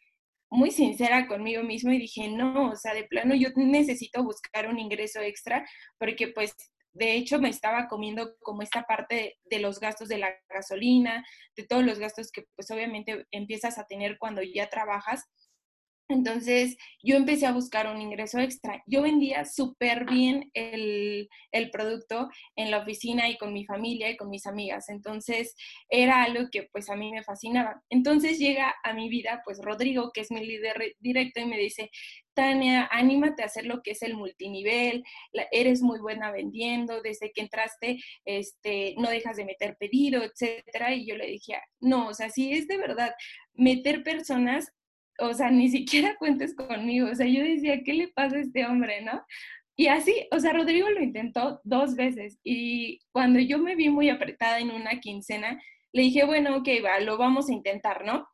muy 0.51 0.71
sincera 0.71 1.27
conmigo 1.27 1.63
mismo 1.63 1.93
y 1.93 1.99
dije, 1.99 2.29
no, 2.29 2.71
o 2.71 2.77
sea, 2.77 2.95
de 2.95 3.05
plano 3.05 3.35
yo 3.35 3.49
necesito 3.57 4.23
buscar 4.23 4.69
un 4.69 4.79
ingreso 4.79 5.21
extra 5.21 5.67
porque 5.99 6.29
pues 6.29 6.55
de 6.95 7.15
hecho 7.15 7.39
me 7.39 7.49
estaba 7.49 7.89
comiendo 7.89 8.37
como 8.41 8.63
esta 8.63 8.83
parte 8.83 9.39
de, 9.45 9.59
los 9.61 9.81
gastos 9.81 10.09
de 10.09 10.19
la 10.19 10.31
gasolina, 10.49 11.25
de 11.57 11.65
todos 11.65 11.85
los 11.85 11.99
gastos 11.99 12.31
que 12.31 12.45
pues 12.55 12.71
obviamente 12.71 13.27
empiezas 13.31 13.79
a 13.79 13.87
tener 13.87 14.19
cuando 14.19 14.43
ya 14.43 14.69
trabajas. 14.69 15.25
Entonces 16.13 16.77
yo 17.03 17.17
empecé 17.17 17.47
a 17.47 17.53
buscar 17.53 17.87
un 17.87 18.01
ingreso 18.01 18.39
extra. 18.39 18.83
Yo 18.87 19.03
vendía 19.03 19.45
súper 19.45 20.05
bien 20.05 20.51
el, 20.55 21.29
producto 21.73 22.29
en 22.57 22.71
la 22.71 22.79
oficina 22.79 23.29
y 23.29 23.39
con 23.39 23.53
mi 23.53 23.65
familia 23.65 24.11
y 24.11 24.17
con 24.17 24.29
mis 24.31 24.47
amigas. 24.47 24.89
Entonces 24.89 25.55
era 25.89 26.23
algo 26.23 26.49
que 26.51 26.69
pues 26.73 26.91
a 26.91 26.97
mí 26.97 27.11
me 27.11 27.23
fascinaba. 27.23 27.83
Entonces 27.89 28.39
llega 28.39 28.75
a 28.85 28.93
mi 28.93 29.09
vida 29.09 29.43
pues 29.45 29.59
Rodrigo, 29.63 30.11
que 30.13 30.21
es 30.21 30.31
mi 30.31 30.45
líder 30.45 30.95
directo 31.01 31.41
y 31.41 31.47
me 31.47 31.59
dice, 31.59 31.91
Tania, 32.35 32.89
anímate 32.91 33.43
a 33.43 33.47
hacer 33.47 33.67
lo 33.67 33.83
que 33.83 33.93
es 33.93 34.03
el 34.03 34.15
multinivel, 34.15 35.05
eres 35.51 35.83
muy 35.83 36.01
buena 36.01 36.31
vendiendo, 36.31 37.03
desde 37.03 37.31
que 37.33 37.43
entraste, 37.43 37.99
este, 38.25 38.95
no 38.99 39.11
dejas 39.11 39.37
de 39.37 39.45
meter 39.45 39.77
pedido, 39.79 40.23
etcétera. 40.23 40.95
Y 40.95 41.07
yo 41.07 41.17
le 41.17 41.27
dije, 41.27 41.59
no, 41.81 42.09
o 42.09 42.15
sea, 42.15 42.31
si 42.31 42.53
es 42.53 42.67
de 42.69 42.79
verdad 42.79 43.15
meter 43.55 44.03
personas, 44.03 44.73
o 45.23 45.35
sea, 45.35 45.51
ni 45.51 45.69
siquiera 45.69 46.17
cuentes 46.19 46.55
conmigo. 46.55 47.09
O 47.11 47.15
sea, 47.15 47.27
yo 47.27 47.43
decía, 47.43 47.83
¿qué 47.85 47.95
le 47.95 48.09
pasa 48.09 48.37
a 48.37 48.41
este 48.41 48.67
hombre, 48.67 49.03
no? 49.03 49.25
Y 49.77 49.87
así, 49.87 50.29
o 50.31 50.39
sea, 50.39 50.53
Rodrigo 50.53 50.89
lo 50.91 51.03
intentó 51.03 51.61
dos 51.65 51.97
veces 51.97 52.39
y 52.45 53.01
cuando 53.11 53.41
yo 53.41 53.59
me 53.59 53.75
vi 53.75 53.89
muy 53.89 54.11
apretada 54.11 54.59
en 54.59 54.71
una 54.71 55.01
quincena, 55.01 55.61
le 55.93 56.03
dije, 56.03 56.25
bueno, 56.25 56.57
ok, 56.57 56.69
va, 56.85 57.01
lo 57.01 57.17
vamos 57.17 57.49
a 57.49 57.53
intentar, 57.53 58.05
¿no? 58.05 58.29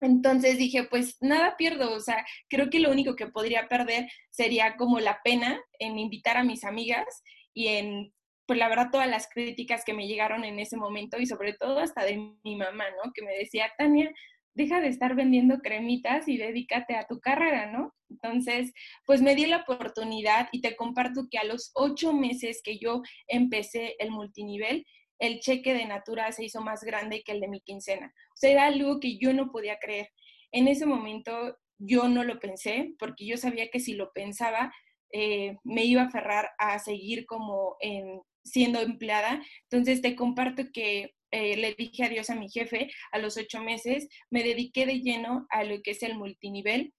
Entonces 0.00 0.58
dije, 0.58 0.84
pues 0.84 1.16
nada 1.20 1.56
pierdo, 1.56 1.92
o 1.92 2.00
sea, 2.00 2.26
creo 2.48 2.70
que 2.70 2.80
lo 2.80 2.90
único 2.90 3.14
que 3.16 3.28
podría 3.28 3.68
perder 3.68 4.10
sería 4.30 4.76
como 4.76 5.00
la 5.00 5.20
pena 5.22 5.60
en 5.78 5.98
invitar 5.98 6.36
a 6.36 6.44
mis 6.44 6.64
amigas 6.64 7.22
y 7.54 7.68
en, 7.68 8.12
pues 8.46 8.58
la 8.58 8.68
verdad, 8.68 8.90
todas 8.92 9.08
las 9.08 9.28
críticas 9.28 9.84
que 9.84 9.94
me 9.94 10.06
llegaron 10.08 10.44
en 10.44 10.58
ese 10.58 10.76
momento 10.76 11.18
y 11.18 11.26
sobre 11.26 11.54
todo 11.54 11.78
hasta 11.78 12.04
de 12.04 12.34
mi 12.42 12.56
mamá, 12.56 12.84
¿no? 13.02 13.12
Que 13.14 13.22
me 13.22 13.32
decía, 13.32 13.72
Tania, 13.78 14.12
deja 14.54 14.80
de 14.80 14.88
estar 14.88 15.14
vendiendo 15.14 15.58
cremitas 15.58 16.28
y 16.28 16.36
dedícate 16.36 16.96
a 16.96 17.06
tu 17.06 17.20
carrera, 17.20 17.70
¿no? 17.70 17.94
Entonces, 18.08 18.72
pues 19.04 19.20
me 19.20 19.34
di 19.34 19.46
la 19.46 19.64
oportunidad 19.68 20.48
y 20.52 20.60
te 20.60 20.76
comparto 20.76 21.26
que 21.30 21.38
a 21.38 21.44
los 21.44 21.70
ocho 21.74 22.12
meses 22.12 22.60
que 22.62 22.78
yo 22.78 23.02
empecé 23.26 23.96
el 23.98 24.10
multinivel, 24.10 24.86
el 25.18 25.40
cheque 25.40 25.74
de 25.74 25.86
Natura 25.86 26.30
se 26.32 26.44
hizo 26.44 26.60
más 26.60 26.82
grande 26.82 27.22
que 27.24 27.32
el 27.32 27.40
de 27.40 27.48
mi 27.48 27.60
quincena. 27.60 28.06
O 28.06 28.36
sea, 28.36 28.50
era 28.50 28.66
algo 28.66 29.00
que 29.00 29.18
yo 29.18 29.32
no 29.32 29.50
podía 29.50 29.78
creer. 29.78 30.08
En 30.52 30.68
ese 30.68 30.86
momento 30.86 31.56
yo 31.78 32.08
no 32.08 32.24
lo 32.24 32.38
pensé 32.38 32.94
porque 32.98 33.26
yo 33.26 33.36
sabía 33.36 33.68
que 33.70 33.80
si 33.80 33.94
lo 33.94 34.12
pensaba 34.12 34.72
eh, 35.12 35.56
me 35.64 35.84
iba 35.84 36.02
a 36.02 36.06
aferrar 36.06 36.50
a 36.58 36.78
seguir 36.78 37.26
como 37.26 37.76
en, 37.80 38.20
siendo 38.44 38.80
empleada. 38.80 39.42
Entonces 39.70 40.02
te 40.02 40.16
comparto 40.16 40.64
que 40.72 41.14
eh, 41.34 41.56
le 41.56 41.74
dije 41.74 42.04
adiós 42.04 42.30
a 42.30 42.36
mi 42.36 42.48
jefe 42.48 42.88
a 43.10 43.18
los 43.18 43.36
ocho 43.36 43.60
meses, 43.60 44.08
me 44.30 44.44
dediqué 44.44 44.86
de 44.86 45.00
lleno 45.00 45.48
a 45.50 45.64
lo 45.64 45.82
que 45.82 45.90
es 45.90 46.02
el 46.04 46.14
multinivel. 46.16 46.94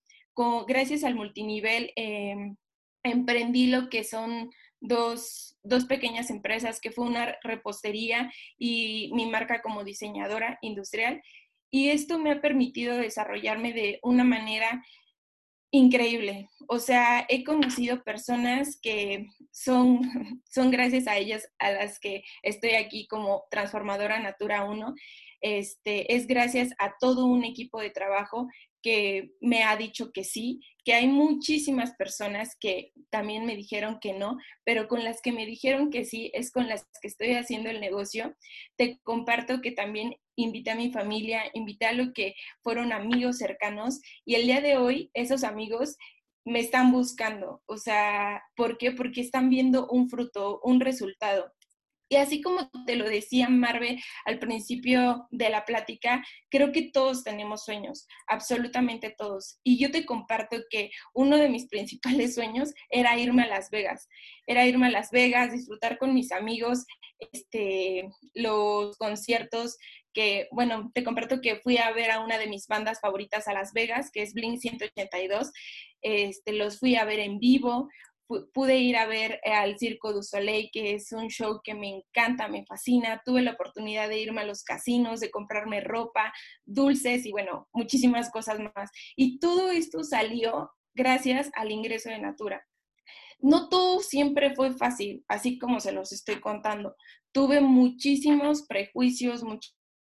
gracias 0.67 1.05
al 1.05 1.15
multinivel 1.15 1.93
em, 1.95 2.57
emprendí 3.03 3.67
lo 3.67 3.87
que 3.89 4.03
son 4.03 4.49
dos, 4.81 5.57
pequeñas 5.87 6.29
empresas, 6.29 6.81
que 6.81 6.91
fue 6.91 7.05
una 7.05 7.37
repostería 7.43 8.29
y 8.57 9.09
mi 9.13 9.25
marca 9.25 9.61
como 9.61 9.85
diseñadora 9.85 10.59
industrial. 10.61 11.21
Y 11.71 11.89
esto 11.89 12.19
me 12.19 12.31
ha 12.31 12.41
permitido 12.41 12.97
desarrollarme 12.97 13.71
de 13.71 13.99
una 14.03 14.25
manera 14.25 14.83
increíble. 15.77 16.49
O 16.67 16.79
sea, 16.79 17.25
he 17.29 17.43
conocido 17.43 18.03
personas 18.03 18.79
que 18.81 19.27
son, 19.51 20.01
son 20.49 20.71
gracias 20.71 21.07
a 21.07 21.17
ellas 21.17 21.47
a 21.59 21.71
las 21.71 21.99
que 21.99 22.23
estoy 22.43 22.71
aquí 22.71 23.07
como 23.07 23.45
transformadora 23.51 24.19
Natura 24.19 24.65
1. 24.65 24.93
Este, 25.41 26.15
es 26.15 26.27
gracias 26.27 26.73
a 26.79 26.95
todo 26.99 27.25
un 27.25 27.43
equipo 27.43 27.79
de 27.79 27.91
trabajo 27.91 28.47
que 28.81 29.31
me 29.41 29.63
ha 29.63 29.75
dicho 29.77 30.11
que 30.11 30.23
sí, 30.23 30.61
que 30.83 30.93
hay 30.93 31.07
muchísimas 31.07 31.95
personas 31.95 32.55
que 32.59 32.93
también 33.09 33.45
me 33.45 33.55
dijeron 33.55 33.97
que 33.99 34.13
no, 34.13 34.37
pero 34.63 34.87
con 34.87 35.03
las 35.03 35.21
que 35.21 35.31
me 35.31 35.47
dijeron 35.47 35.89
que 35.89 36.05
sí 36.05 36.29
es 36.35 36.51
con 36.51 36.67
las 36.67 36.85
que 37.01 37.07
estoy 37.07 37.33
haciendo 37.33 37.71
el 37.71 37.81
negocio. 37.81 38.35
Te 38.75 38.99
comparto 39.01 39.61
que 39.61 39.71
también 39.71 40.15
invité 40.35 40.71
a 40.71 40.75
mi 40.75 40.91
familia, 40.91 41.43
invité 41.53 41.85
a 41.85 41.93
lo 41.93 42.13
que 42.13 42.35
fueron 42.61 42.91
amigos 42.91 43.37
cercanos 43.37 44.01
y 44.25 44.35
el 44.35 44.45
día 44.45 44.61
de 44.61 44.77
hoy 44.77 45.09
esos 45.13 45.43
amigos 45.43 45.97
me 46.45 46.59
están 46.59 46.91
buscando. 46.91 47.61
O 47.65 47.77
sea, 47.77 48.43
¿por 48.55 48.77
qué? 48.77 48.91
Porque 48.91 49.21
están 49.21 49.49
viendo 49.49 49.87
un 49.87 50.09
fruto, 50.09 50.61
un 50.63 50.79
resultado. 50.79 51.51
Y 52.07 52.17
así 52.17 52.39
como 52.41 52.69
te 52.85 52.95
lo 52.95 53.09
decía 53.09 53.49
Marve 53.49 53.99
al 54.25 54.37
principio 54.37 55.27
de 55.31 55.49
la 55.49 55.65
plática, 55.65 56.23
creo 56.51 56.71
que 56.71 56.91
todos 56.91 57.23
tenemos 57.23 57.65
sueños, 57.65 58.07
absolutamente 58.27 59.09
todos. 59.17 59.59
Y 59.63 59.79
yo 59.79 59.89
te 59.89 60.05
comparto 60.05 60.57
que 60.69 60.91
uno 61.15 61.37
de 61.37 61.49
mis 61.49 61.67
principales 61.69 62.35
sueños 62.35 62.73
era 62.89 63.17
irme 63.17 63.43
a 63.43 63.47
Las 63.47 63.71
Vegas, 63.71 64.07
era 64.45 64.67
irme 64.67 64.87
a 64.87 64.91
Las 64.91 65.09
Vegas, 65.09 65.51
disfrutar 65.51 65.97
con 65.97 66.13
mis 66.13 66.31
amigos 66.31 66.85
este, 67.31 68.07
los 68.35 68.95
conciertos 68.97 69.77
que, 70.15 70.47
bueno, 70.51 70.89
te 70.95 71.03
comparto 71.03 71.41
que 71.41 71.57
fui 71.57 71.77
a 71.77 71.91
ver 71.91 72.09
a 72.09 72.21
una 72.21 72.39
de 72.39 72.47
mis 72.47 72.67
bandas 72.67 72.99
favoritas 73.01 73.47
a 73.47 73.53
Las 73.53 73.73
Vegas, 73.73 74.09
que 74.11 74.23
es 74.23 74.33
Blink 74.33 74.59
182, 74.59 75.51
este, 76.01 76.53
los 76.53 76.79
fui 76.79 76.95
a 76.95 77.05
ver 77.05 77.19
en 77.19 77.37
vivo, 77.37 77.89
pude 78.53 78.77
ir 78.77 78.97
a 78.97 79.05
ver 79.05 79.39
eh, 79.43 79.51
al 79.51 79.77
Circo 79.77 80.13
du 80.13 80.23
Soleil, 80.23 80.69
que 80.71 80.95
es 80.95 81.11
un 81.11 81.27
show 81.27 81.61
que 81.63 81.75
me 81.75 81.89
encanta, 81.89 82.47
me 82.47 82.65
fascina. 82.65 83.21
Tuve 83.23 83.41
la 83.41 83.51
oportunidad 83.51 84.09
de 84.09 84.19
irme 84.19 84.41
a 84.41 84.45
los 84.45 84.63
casinos, 84.63 85.19
de 85.19 85.29
comprarme 85.29 85.81
ropa, 85.81 86.33
dulces 86.65 87.25
y 87.25 87.31
bueno, 87.31 87.67
muchísimas 87.73 88.31
cosas 88.31 88.59
más. 88.59 88.89
Y 89.15 89.39
todo 89.39 89.69
esto 89.69 90.03
salió 90.03 90.71
gracias 90.95 91.51
al 91.55 91.71
ingreso 91.71 92.09
de 92.09 92.19
Natura. 92.19 92.65
No 93.39 93.69
todo 93.69 93.99
siempre 93.99 94.55
fue 94.55 94.73
fácil, 94.73 95.23
así 95.27 95.59
como 95.59 95.79
se 95.79 95.91
los 95.91 96.11
estoy 96.11 96.39
contando. 96.39 96.95
Tuve 97.31 97.61
muchísimos 97.61 98.63
prejuicios, 98.63 99.43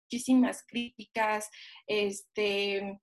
muchísimas 0.09 0.63
críticas, 0.65 1.49
este, 1.85 2.99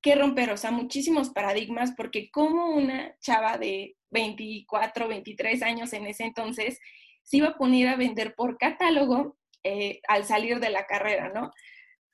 que 0.00 0.14
romper, 0.14 0.50
o 0.50 0.56
sea, 0.56 0.70
muchísimos 0.70 1.30
paradigmas, 1.30 1.92
porque 1.96 2.30
como 2.30 2.70
una 2.70 3.14
chava 3.20 3.58
de 3.58 3.96
24, 4.10 5.06
23 5.08 5.62
años 5.62 5.92
en 5.92 6.06
ese 6.06 6.24
entonces, 6.24 6.78
se 7.22 7.38
iba 7.38 7.48
a 7.48 7.58
poner 7.58 7.88
a 7.88 7.96
vender 7.96 8.34
por 8.34 8.56
catálogo 8.56 9.36
eh, 9.64 10.00
al 10.08 10.24
salir 10.24 10.60
de 10.60 10.70
la 10.70 10.86
carrera, 10.86 11.30
¿no? 11.34 11.50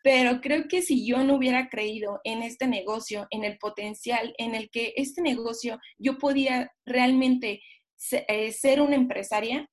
Pero 0.02 0.40
creo 0.40 0.66
que 0.68 0.82
si 0.82 1.06
yo 1.06 1.22
no 1.22 1.36
hubiera 1.36 1.68
creído 1.68 2.20
en 2.24 2.42
este 2.42 2.66
negocio, 2.66 3.28
en 3.30 3.44
el 3.44 3.58
potencial, 3.58 4.34
en 4.38 4.56
el 4.56 4.68
que 4.70 4.94
este 4.96 5.22
negocio 5.22 5.78
yo 5.98 6.18
podía 6.18 6.72
realmente 6.84 7.60
eh, 8.10 8.50
ser 8.50 8.80
una 8.80 8.96
empresaria, 8.96 9.68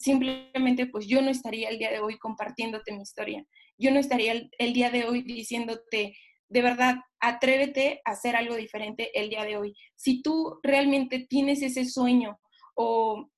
simplemente 0.00 0.86
pues 0.86 1.06
yo 1.06 1.22
no 1.22 1.30
estaría 1.30 1.68
el 1.68 1.78
día 1.78 1.90
de 1.90 2.00
hoy 2.00 2.18
compartiéndote 2.18 2.92
mi 2.92 3.02
historia. 3.02 3.44
Yo 3.78 3.90
no 3.90 4.00
estaría 4.00 4.48
el 4.58 4.72
día 4.72 4.90
de 4.90 5.04
hoy 5.04 5.22
diciéndote, 5.22 6.16
de 6.48 6.62
verdad, 6.62 6.96
atrévete 7.20 8.00
a 8.04 8.12
hacer 8.12 8.36
algo 8.36 8.56
diferente 8.56 9.10
el 9.18 9.30
día 9.30 9.44
de 9.44 9.56
hoy. 9.56 9.74
Si 9.96 10.22
tú 10.22 10.58
realmente 10.62 11.26
tienes 11.28 11.62
ese 11.62 11.84
sueño 11.84 12.38
o 12.74 13.30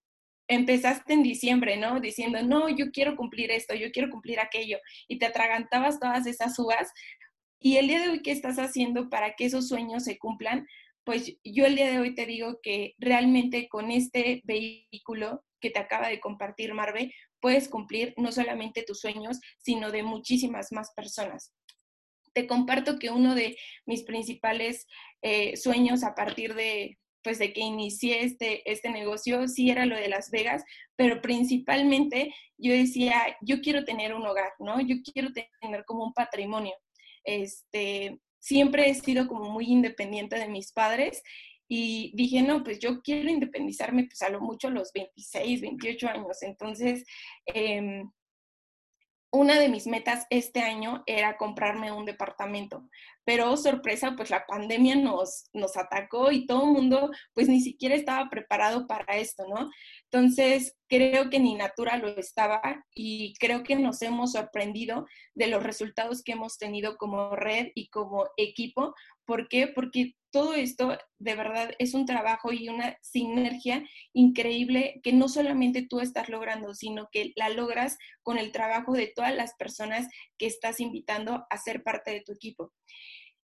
empezaste 0.49 1.13
en 1.13 1.23
diciembre, 1.23 1.77
¿no? 1.77 2.01
Diciendo, 2.01 2.43
no, 2.43 2.69
yo 2.69 2.91
quiero 2.91 3.17
cumplir 3.17 3.51
esto, 3.53 3.75
yo 3.75 3.93
quiero 3.93 4.11
cumplir 4.11 4.41
aquello, 4.41 4.79
y 5.07 5.19
te 5.19 5.27
atragantabas 5.27 6.01
todas 6.01 6.27
esas 6.27 6.59
uvas, 6.59 6.91
y 7.61 7.77
el 7.77 7.87
día 7.89 8.01
de 8.01 8.09
hoy, 8.09 8.23
¿qué 8.23 8.33
estás 8.33 8.59
haciendo 8.59 9.09
para 9.11 9.35
que 9.37 9.45
esos 9.45 9.69
sueños 9.69 10.05
se 10.05 10.19
cumplan? 10.19 10.67
Pues 11.05 11.37
yo 11.45 11.67
el 11.67 11.77
día 11.77 11.91
de 11.91 12.01
hoy 12.01 12.15
te 12.15 12.27
digo 12.27 12.59
que 12.63 12.95
realmente 12.99 13.69
con 13.69 13.91
este 13.91 14.41
vehículo 14.45 15.45
que 15.61 15.71
te 15.71 15.79
acaba 15.79 16.09
de 16.09 16.21
compartir 16.21 16.75
Marve, 16.75 17.15
puedes 17.41 17.69
cumplir 17.69 18.15
no 18.17 18.33
solamente 18.33 18.83
tus 18.83 19.01
sueños, 19.01 19.41
sino 19.59 19.91
de 19.91 20.03
muchísimas 20.03 20.73
más 20.73 20.93
personas 20.95 21.53
te 22.33 22.47
comparto 22.47 22.99
que 22.99 23.11
uno 23.11 23.35
de 23.35 23.57
mis 23.87 24.03
principales 24.05 24.87
eh, 25.23 25.57
sueños 25.57 26.05
a 26.05 26.15
partir 26.15 26.55
de, 26.55 26.99
pues 27.23 27.39
de 27.39 27.53
que 27.53 27.61
inicié 27.61 28.25
este, 28.25 28.71
este 28.71 28.91
negocio, 28.91 29.49
sí 29.49 29.71
era 29.71 29.87
lo 29.87 29.97
de 29.97 30.09
Las 30.09 30.31
Vegas, 30.31 30.65
pero 30.97 31.21
principalmente 31.21 32.35
yo 32.57 32.73
decía, 32.73 33.37
yo 33.41 33.61
quiero 33.61 33.85
tener 33.85 34.15
un 34.15 34.27
hogar, 34.27 34.53
¿no? 34.59 34.81
Yo 34.81 34.97
quiero 35.13 35.31
tener 35.33 35.85
como 35.85 36.05
un 36.05 36.13
patrimonio. 36.13 36.75
Este, 37.25 38.19
siempre 38.39 38.89
he 38.89 38.95
sido 38.95 39.27
como 39.27 39.51
muy 39.51 39.67
independiente 39.67 40.37
de 40.37 40.49
mis 40.49 40.73
padres 40.73 41.23
y 41.73 42.11
dije, 42.17 42.43
no, 42.43 42.65
pues 42.65 42.81
yo 42.81 43.01
quiero 43.01 43.31
independizarme 43.31 44.03
pues 44.03 44.21
a 44.23 44.29
lo 44.29 44.41
mucho 44.41 44.67
a 44.67 44.73
los 44.73 44.93
26, 44.93 45.61
28 45.61 46.09
años. 46.09 46.43
Entonces, 46.43 47.07
em, 47.47 48.11
una 49.31 49.57
de 49.61 49.69
mis 49.69 49.87
metas 49.87 50.27
este 50.31 50.63
año 50.63 51.05
era 51.07 51.37
comprarme 51.37 51.93
un 51.93 52.07
departamento, 52.07 52.91
pero 53.31 53.57
sorpresa, 53.57 54.17
pues 54.17 54.29
la 54.29 54.45
pandemia 54.45 54.97
nos, 54.97 55.45
nos 55.53 55.77
atacó 55.77 56.33
y 56.33 56.47
todo 56.47 56.65
el 56.65 56.73
mundo 56.73 57.13
pues 57.33 57.49
ni 57.49 57.61
siquiera 57.61 57.95
estaba 57.95 58.29
preparado 58.29 58.89
para 58.89 59.19
esto, 59.19 59.45
¿no? 59.47 59.71
Entonces, 60.11 60.77
creo 60.89 61.31
que 61.31 61.39
ni 61.39 61.55
Natura 61.55 61.97
lo 61.97 62.09
estaba 62.09 62.85
y 62.93 63.35
creo 63.39 63.63
que 63.63 63.77
nos 63.77 64.03
hemos 64.03 64.33
sorprendido 64.33 65.07
de 65.35 65.47
los 65.47 65.63
resultados 65.63 66.25
que 66.25 66.33
hemos 66.33 66.59
tenido 66.59 66.97
como 66.97 67.37
red 67.37 67.69
y 67.77 67.89
como 67.91 68.27
equipo. 68.37 68.97
¿Por 69.25 69.47
qué? 69.47 69.69
Porque 69.69 70.17
todo 70.33 70.55
esto 70.55 70.99
de 71.19 71.35
verdad 71.37 71.71
es 71.79 71.95
un 71.95 72.07
trabajo 72.07 72.53
y 72.53 72.69
una 72.69 72.97
sinergia 73.01 73.85
increíble 74.13 75.01
que 75.05 75.13
no 75.13 75.29
solamente 75.29 75.87
tú 75.89 76.01
estás 76.01 76.29
logrando, 76.29 76.75
sino 76.75 77.09
que 77.13 77.33
la 77.37 77.49
logras 77.49 77.97
con 78.23 78.39
el 78.39 78.51
trabajo 78.51 78.93
de 78.93 79.07
todas 79.07 79.35
las 79.35 79.55
personas 79.55 80.09
que 80.39 80.47
estás 80.47 80.81
invitando 80.81 81.47
a 81.49 81.59
ser 81.59 81.83
parte 81.83 82.11
de 82.11 82.23
tu 82.23 82.33
equipo. 82.33 82.73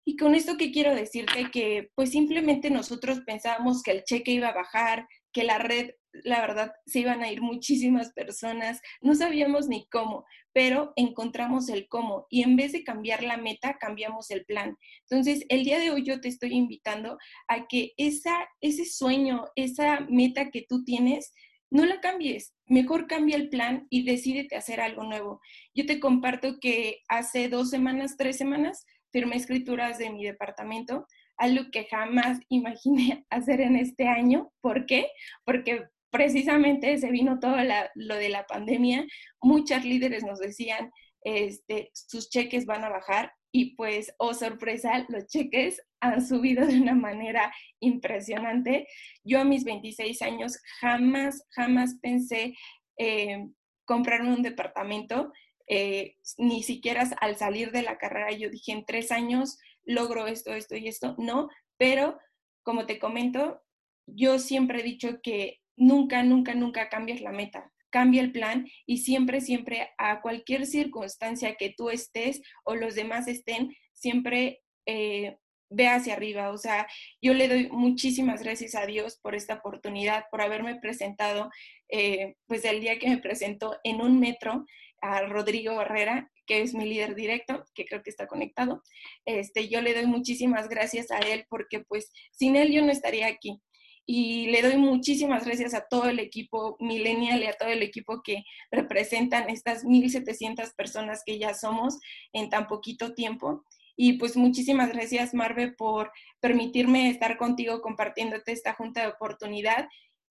Y 0.05 0.17
con 0.17 0.35
esto 0.35 0.57
que 0.57 0.71
quiero 0.71 0.95
decirte 0.95 1.51
que 1.51 1.91
pues 1.95 2.11
simplemente 2.11 2.71
nosotros 2.71 3.21
pensábamos 3.27 3.83
que 3.83 3.93
el 3.93 4.05
cheque 4.05 4.33
iba 4.33 4.49
a 4.49 4.55
bajar, 4.55 5.09
que 5.33 5.45
la 5.45 5.59
red, 5.59 5.91
la 6.13 6.41
verdad, 6.41 6.73
se 6.87 7.01
iban 7.01 7.23
a 7.23 7.31
ir 7.31 7.43
muchísimas 7.43 8.13
personas, 8.13 8.81
no 9.01 9.15
sabíamos 9.15 9.67
ni 9.67 9.87
cómo, 9.89 10.25
pero 10.53 10.93
encontramos 10.97 11.69
el 11.69 11.89
cómo 11.89 12.27
y 12.31 12.43
en 12.43 12.55
vez 12.55 12.73
de 12.73 12.85
cambiar 12.85 13.23
la 13.23 13.37
meta, 13.37 13.77
cambiamos 13.79 14.31
el 14.31 14.45
plan. 14.45 14.77
Entonces, 15.11 15.45
el 15.49 15.65
día 15.65 15.81
de 15.81 15.91
hoy 15.91 16.05
yo 16.05 16.21
te 16.21 16.29
estoy 16.29 16.53
invitando 16.53 17.19
a 17.49 17.67
que 17.67 17.93
esa, 17.97 18.49
ese 18.61 18.85
sueño, 18.85 19.47
esa 19.57 20.01
meta 20.09 20.51
que 20.51 20.65
tú 20.69 20.85
tienes, 20.85 21.35
no 21.71 21.85
la 21.85 22.01
cambies, 22.01 22.55
mejor 22.67 23.09
cambia 23.09 23.37
el 23.37 23.49
plan 23.49 23.89
y 23.91 24.05
decídete 24.05 24.55
hacer 24.55 24.81
algo 24.81 25.03
nuevo. 25.03 25.41
Yo 25.75 25.87
te 25.87 25.99
comparto 25.99 26.61
que 26.61 27.03
hace 27.09 27.49
dos 27.49 27.71
semanas, 27.71 28.17
tres 28.17 28.37
semanas, 28.37 28.87
firmé 29.15 29.37
escrituras 29.37 29.97
de 29.97 30.11
mi 30.11 30.25
departamento, 30.25 31.07
algo 31.37 31.71
que 31.71 31.85
jamás 31.85 32.41
imaginé 32.49 33.25
hacer 33.31 33.61
en 33.61 33.77
este 33.77 34.09
año. 34.09 34.53
¿Por 34.61 34.87
qué? 34.87 35.07
Porque 35.45 35.85
precisamente 36.11 36.99
se 36.99 37.11
vino 37.11 37.39
todo 37.39 37.57
lo 37.95 38.17
de 38.17 38.29
la 38.29 38.45
pandemia. 38.47 39.07
Muchas 39.41 39.85
líderes 39.85 40.25
nos 40.25 40.41
decían, 40.41 40.91
este, 41.23 41.91
sus 41.95 42.29
cheques 42.29 42.67
van 42.67 42.85
a 42.85 42.91
bajar 42.91 43.33
y 43.53 43.77
pues, 43.77 44.13
oh 44.19 44.35
sorpresa, 44.35 45.07
los 45.09 45.27
cheques 45.29 45.81
han 46.01 46.27
subido 46.27 46.67
de 46.67 46.81
una 46.81 46.95
manera 46.95 47.55
impresionante. 47.81 48.89
Yo 49.23 49.41
a 49.41 49.45
mis 49.45 49.63
26 49.65 50.23
años 50.23 50.59
jamás, 50.81 51.47
jamás 51.51 51.97
pensé 52.03 52.55
eh, 52.99 53.47
comprarme 53.85 54.35
un 54.35 54.43
departamento 54.43 55.33
eh, 55.69 56.17
ni 56.39 56.63
siquiera 56.63 57.09
al 57.21 57.37
salir 57.37 57.73
de 57.73 57.83
la 57.83 57.99
carrera 57.99 58.31
yo 58.33 58.51
dije 58.51 58.73
en 58.73 58.85
tres 58.85 59.11
años 59.11 59.59
logro 59.85 60.27
esto, 60.27 60.53
esto 60.53 60.77
y 60.77 60.89
esto, 60.89 61.15
no, 61.19 61.49
pero 61.77 62.19
como 62.63 62.87
te 62.87 62.99
comento, 62.99 63.63
yo 64.07 64.39
siempre 64.39 64.81
he 64.81 64.83
dicho 64.83 65.21
que 65.23 65.61
nunca, 65.77 66.23
nunca, 66.23 66.55
nunca 66.55 66.89
cambies 66.89 67.21
la 67.21 67.33
meta, 67.33 67.73
cambia 67.91 68.23
el 68.23 68.33
plan 68.33 68.67
y 68.87 68.99
siempre, 68.99 69.41
siempre 69.41 69.91
a 69.99 70.21
cualquier 70.21 70.67
circunstancia 70.67 71.57
que 71.57 71.75
tú 71.77 71.91
estés 71.91 72.43
o 72.65 72.75
los 72.75 72.95
demás 72.95 73.29
estén, 73.29 73.75
siempre 73.93 74.63
eh, 74.87 75.37
ve 75.71 75.89
hacia 75.89 76.15
arriba. 76.15 76.51
O 76.51 76.59
sea, 76.59 76.87
yo 77.21 77.35
le 77.35 77.49
doy 77.49 77.69
muchísimas 77.71 78.43
gracias 78.43 78.75
a 78.75 78.87
Dios 78.87 79.19
por 79.23 79.35
esta 79.35 79.55
oportunidad, 79.55 80.25
por 80.31 80.41
haberme 80.41 80.77
presentado, 80.77 81.51
eh, 81.89 82.37
pues 82.47 82.65
el 82.65 82.81
día 82.81 82.99
que 82.99 83.09
me 83.09 83.19
presentó 83.19 83.79
en 83.85 84.01
un 84.01 84.19
metro 84.19 84.65
a 85.05 85.21
Rodrigo 85.27 85.77
Barrera, 85.77 86.31
que 86.47 86.63
es 86.63 86.75
mi 86.75 86.87
líder 86.87 87.15
directo, 87.15 87.65
que 87.75 87.85
creo 87.85 88.03
que 88.03 88.11
está 88.11 88.27
conectado. 88.27 88.83
Este, 89.27 89.69
yo 89.69 89.83
le 89.83 89.93
doy 89.93 90.07
muchísimas 90.07 90.69
gracias 90.69 91.11
a 91.11 91.19
él 91.19 91.47
porque 91.51 91.81
pues 91.81 92.11
sin 92.33 92.57
él 92.57 92.73
yo 92.73 92.83
no 92.83 92.91
estaría 92.91 93.27
aquí. 93.27 93.61
Y 94.07 94.49
le 94.49 94.63
doy 94.63 94.77
muchísimas 94.77 95.45
gracias 95.45 95.75
a 95.75 95.87
todo 95.89 96.09
el 96.09 96.19
equipo 96.19 96.77
millennial 96.81 97.43
y 97.43 97.47
a 97.47 97.55
todo 97.55 97.69
el 97.69 97.83
equipo 97.83 98.23
que 98.23 98.45
representan 98.71 99.49
estas 99.49 99.85
1.700 99.85 100.75
personas 100.75 101.23
que 101.25 101.39
ya 101.39 101.55
somos 101.55 101.99
en 102.33 102.49
tan 102.49 102.67
poquito 102.67 103.15
tiempo. 103.15 103.65
Y 103.97 104.15
pues 104.15 104.37
muchísimas 104.37 104.93
gracias, 104.93 105.35
Marve, 105.35 105.73
por 105.73 106.11
permitirme 106.41 107.11
estar 107.11 107.37
contigo 107.37 107.81
compartiéndote 107.81 108.53
esta 108.53 108.75
junta 108.75 109.03
de 109.03 109.09
oportunidad 109.09 109.87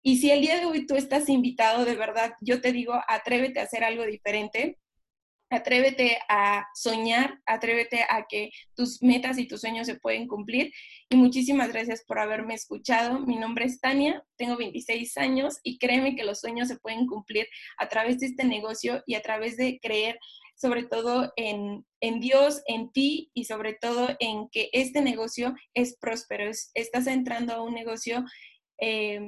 y 0.02 0.16
si 0.18 0.30
el 0.30 0.40
día 0.40 0.58
de 0.58 0.66
hoy 0.66 0.86
tú 0.86 0.96
estás 0.96 1.28
invitado, 1.28 1.84
de 1.84 1.94
verdad, 1.94 2.32
yo 2.40 2.60
te 2.60 2.72
digo, 2.72 2.94
atrévete 3.08 3.60
a 3.60 3.64
hacer 3.64 3.84
algo 3.84 4.04
diferente, 4.04 4.78
atrévete 5.50 6.18
a 6.28 6.66
soñar, 6.74 7.40
atrévete 7.44 8.04
a 8.08 8.24
que 8.28 8.50
tus 8.74 9.02
metas 9.02 9.36
y 9.36 9.46
tus 9.46 9.60
sueños 9.60 9.86
se 9.86 9.96
pueden 9.96 10.26
cumplir. 10.26 10.72
Y 11.10 11.16
muchísimas 11.16 11.72
gracias 11.72 12.04
por 12.06 12.18
haberme 12.18 12.54
escuchado. 12.54 13.18
Mi 13.20 13.36
nombre 13.36 13.66
es 13.66 13.80
Tania, 13.80 14.24
tengo 14.36 14.56
26 14.56 15.18
años 15.18 15.58
y 15.62 15.78
créeme 15.78 16.16
que 16.16 16.24
los 16.24 16.40
sueños 16.40 16.68
se 16.68 16.78
pueden 16.78 17.06
cumplir 17.06 17.46
a 17.78 17.88
través 17.88 18.20
de 18.20 18.26
este 18.26 18.44
negocio 18.44 19.02
y 19.06 19.16
a 19.16 19.22
través 19.22 19.56
de 19.56 19.78
creer 19.80 20.18
sobre 20.54 20.82
todo 20.84 21.32
en, 21.36 21.84
Dios, 22.20 22.62
en 22.66 22.92
ti 22.92 23.30
y 23.32 23.44
sobre 23.46 23.74
todo 23.74 24.14
en 24.18 24.48
que 24.50 24.68
este 24.74 25.00
negocio 25.00 25.54
es 25.72 25.96
próspero. 25.98 26.50
estás 26.74 27.06
entrando 27.06 27.54
a 27.54 27.62
un 27.62 27.72
negocio 27.72 28.24
eh, 28.78 29.20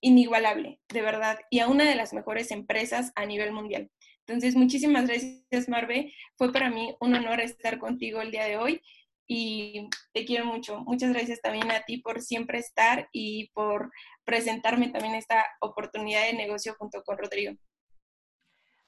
inigualable, 0.00 0.80
de 0.88 1.02
verdad, 1.02 1.38
y 1.50 1.60
a 1.60 1.68
una 1.68 1.84
de 1.84 1.94
las 1.94 2.12
mejores 2.12 2.50
empresas 2.50 3.12
a 3.14 3.26
nivel 3.26 3.52
mundial. 3.52 3.90
Entonces, 4.26 4.56
muchísimas 4.56 5.06
gracias, 5.06 5.68
Marve. 5.68 6.12
Fue 6.36 6.52
para 6.52 6.70
mí 6.70 6.94
un 7.00 7.14
honor 7.14 7.40
estar 7.40 7.78
contigo 7.78 8.20
el 8.20 8.30
día 8.30 8.44
de 8.44 8.56
hoy 8.56 8.82
y 9.28 9.88
te 10.12 10.24
quiero 10.24 10.44
mucho. 10.46 10.80
Muchas 10.80 11.12
gracias 11.12 11.40
también 11.40 11.70
a 11.70 11.82
ti 11.82 11.98
por 11.98 12.20
siempre 12.20 12.58
estar 12.58 13.08
y 13.12 13.50
por 13.50 13.92
presentarme 14.24 14.88
también 14.88 15.14
esta 15.14 15.44
oportunidad 15.60 16.24
de 16.26 16.34
negocio 16.34 16.74
junto 16.78 17.02
con 17.02 17.18
Rodrigo. 17.18 17.54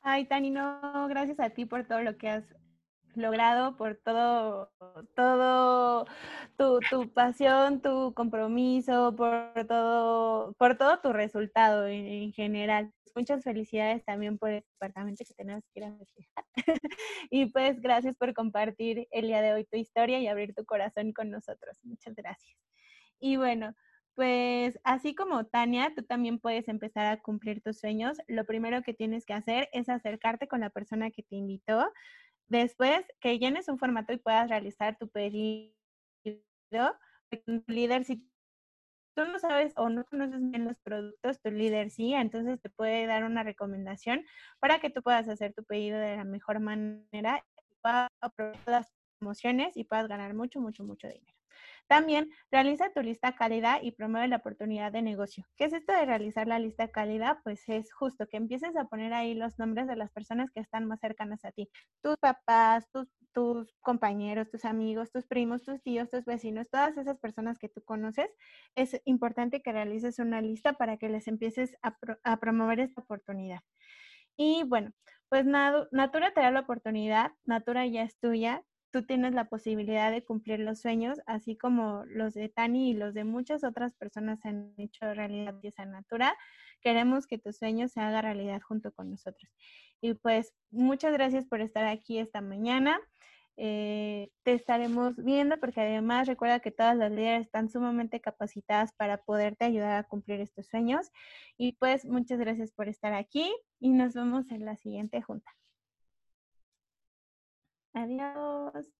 Ay, 0.00 0.26
Tani, 0.26 0.50
no, 0.50 1.06
gracias 1.09 1.40
a 1.40 1.50
ti 1.50 1.66
por 1.66 1.86
todo 1.86 2.02
lo 2.02 2.16
que 2.16 2.28
has 2.28 2.44
logrado, 3.14 3.76
por 3.76 3.96
todo, 3.96 4.70
todo 5.14 6.06
tu, 6.56 6.80
tu, 6.90 7.12
pasión, 7.12 7.80
tu 7.80 8.12
compromiso, 8.14 9.14
por 9.16 9.66
todo, 9.66 10.52
por 10.54 10.76
todo 10.76 11.00
tu 11.00 11.12
resultado 11.12 11.86
en, 11.86 12.32
general. 12.32 12.92
Muchas 13.14 13.42
felicidades 13.42 14.04
también 14.04 14.38
por 14.38 14.50
el 14.50 14.64
departamento 14.74 15.24
que 15.26 15.34
tenemos 15.34 15.64
que 15.72 15.80
ir 15.80 15.84
a 15.86 15.96
festejar. 15.96 16.44
y 17.30 17.46
pues 17.46 17.80
gracias 17.80 18.14
por 18.16 18.32
compartir 18.34 19.09
el 19.11 19.26
día 19.26 19.42
de 19.42 19.52
hoy 19.54 19.64
tu 19.64 19.76
historia 19.76 20.20
y 20.20 20.28
abrir 20.28 20.54
tu 20.54 20.64
corazón 20.64 21.12
con 21.12 21.30
nosotros. 21.30 21.78
Muchas 21.82 22.14
gracias. 22.14 22.56
Y 23.18 23.36
bueno, 23.36 23.74
pues 24.18 24.78
así 24.82 25.14
como 25.14 25.46
Tania, 25.46 25.92
tú 25.94 26.02
también 26.02 26.40
puedes 26.40 26.66
empezar 26.66 27.06
a 27.06 27.20
cumplir 27.20 27.62
tus 27.62 27.78
sueños. 27.78 28.18
Lo 28.26 28.44
primero 28.44 28.82
que 28.82 28.92
tienes 28.92 29.24
que 29.24 29.32
hacer 29.32 29.68
es 29.72 29.88
acercarte 29.88 30.48
con 30.48 30.59
la 30.59 30.70
persona 30.70 31.12
que 31.12 31.22
te 31.22 31.36
invitó 31.36 31.88
Después, 32.49 33.05
que 33.20 33.38
llenes 33.38 33.68
un 33.68 33.78
formato 33.78 34.12
y 34.12 34.18
puedas 34.18 34.49
realizar 34.49 34.96
tu 34.99 35.09
pedido. 35.09 35.74
Tu 37.44 37.62
líder, 37.66 38.05
si 38.05 38.26
tú 39.14 39.24
no 39.26 39.38
sabes 39.38 39.72
o 39.76 39.88
no 39.90 40.05
conoces 40.05 40.40
bien 40.51 40.64
los 40.64 40.78
productos, 40.78 41.40
tu 41.40 41.51
líder 41.51 41.90
sí, 41.90 42.14
entonces 42.14 42.61
te 42.61 42.70
puede 42.70 43.07
dar 43.07 43.24
una 43.24 43.42
recomendación 43.42 44.24
para 44.61 44.78
que 44.80 44.90
tú 44.90 45.03
puedas 45.03 45.28
hacer 45.28 45.53
tu 45.55 45.64
pedido 45.64 45.99
de 45.99 46.16
la 46.16 46.24
mejor 46.24 46.61
manera, 46.61 47.44
puedas 47.82 48.09
aprovechar 48.20 48.68
las 48.68 48.92
promociones 49.18 49.76
y 49.76 49.84
puedas 49.84 50.09
ganar 50.09 50.34
mucho, 50.34 50.61
mucho, 50.61 50.84
mucho 50.84 51.09
dinero. 51.09 51.38
También 51.89 52.30
realiza 52.51 52.93
tu 52.93 53.01
lista 53.01 53.34
cálida 53.34 53.82
y 53.82 53.93
promueve 53.93 54.28
la 54.28 54.36
oportunidad 54.36 54.93
de 54.93 55.01
negocio. 55.01 55.45
¿Qué 55.57 55.64
es 55.64 55.72
esto 55.72 55.93
de 55.93 56.05
realizar 56.05 56.47
la 56.47 56.59
lista 56.59 56.89
cálida? 56.89 57.41
Pues 57.45 57.66
es 57.68 57.93
justo 57.93 58.26
que 58.28 58.36
empieces 58.36 58.76
a 58.76 58.84
poner 58.84 59.14
ahí 59.14 59.34
los 59.34 59.59
nombres 59.59 59.86
de 59.86 59.97
las 59.97 60.11
personas 60.12 60.51
que 60.51 60.61
están 60.61 60.86
más 60.86 61.01
cercanas 61.01 61.45
a 61.47 61.53
ti. 61.53 61.70
Tus 62.03 62.16
papás, 62.18 62.89
tus, 62.93 63.09
tus 63.32 63.74
compañeros, 63.80 64.51
tus 64.51 64.66
amigos, 64.66 65.11
tus 65.11 65.26
primos, 65.26 65.62
tus 65.62 65.82
tíos, 65.82 66.11
tus 66.11 66.26
vecinos, 66.26 66.68
todas 66.70 66.97
esas 66.99 67.18
personas 67.18 67.59
que 67.59 67.70
tú 67.70 67.82
conoces. 67.82 68.28
Es 68.74 69.01
importante 69.07 69.62
que 69.62 69.72
realices 69.72 70.18
una 70.18 70.43
lista 70.43 70.74
para 70.74 70.99
que 70.99 71.09
les 71.09 71.26
empieces 71.26 71.74
a, 71.82 71.97
a 72.22 72.36
promover 72.39 72.80
esta 72.80 73.01
oportunidad. 73.01 73.61
Y 74.36 74.62
bueno, 74.64 74.93
pues 75.28 75.45
Natura 75.47 76.32
te 76.32 76.41
da 76.41 76.51
la 76.51 76.61
oportunidad, 76.61 77.32
Natura 77.45 77.86
ya 77.86 78.03
es 78.03 78.16
tuya, 78.18 78.62
tú 78.91 79.03
tienes 79.05 79.34
la 79.34 79.45
posibilidad 79.45 80.11
de 80.11 80.24
cumplir 80.24 80.61
los 80.61 80.80
sueños, 80.80 81.18
así 81.26 81.57
como 81.57 82.05
los 82.07 82.34
de 82.34 82.49
Tani 82.49 82.91
y 82.91 82.95
los 82.95 83.14
de 83.14 83.24
muchas 83.24 83.64
otras 83.64 83.95
personas 83.95 84.45
han 84.45 84.72
hecho 84.78 85.12
realidad 85.14 85.55
esa 85.62 85.84
natura. 85.84 86.36
Queremos 86.80 87.26
que 87.26 87.39
tu 87.39 87.53
sueño 87.53 87.89
se 87.89 88.01
haga 88.01 88.22
realidad 88.22 88.61
junto 88.62 88.93
con 88.93 89.11
nosotros. 89.11 89.51
Y 90.01 90.14
pues 90.14 90.55
muchas 90.70 91.12
gracias 91.12 91.45
por 91.47 91.61
estar 91.61 91.84
aquí 91.84 92.18
esta 92.18 92.41
mañana. 92.41 92.99
Eh, 93.61 94.30
te 94.45 94.53
estaremos 94.53 95.16
viendo 95.16 95.59
porque 95.59 95.80
además 95.80 96.28
recuerda 96.28 96.61
que 96.61 96.70
todas 96.70 96.97
las 96.97 97.11
líderes 97.11 97.47
están 97.47 97.68
sumamente 97.68 98.20
capacitadas 98.20 98.93
para 98.97 99.18
poderte 99.18 99.64
ayudar 99.64 99.97
a 99.97 100.05
cumplir 100.05 100.41
estos 100.41 100.68
sueños. 100.68 101.11
Y 101.57 101.72
pues 101.72 102.05
muchas 102.05 102.39
gracias 102.39 102.72
por 102.72 102.89
estar 102.89 103.12
aquí 103.14 103.53
y 103.80 103.91
nos 103.91 104.14
vemos 104.14 104.51
en 104.53 104.64
la 104.64 104.76
siguiente 104.76 105.20
junta. 105.22 105.51
Adiós. 107.99 108.97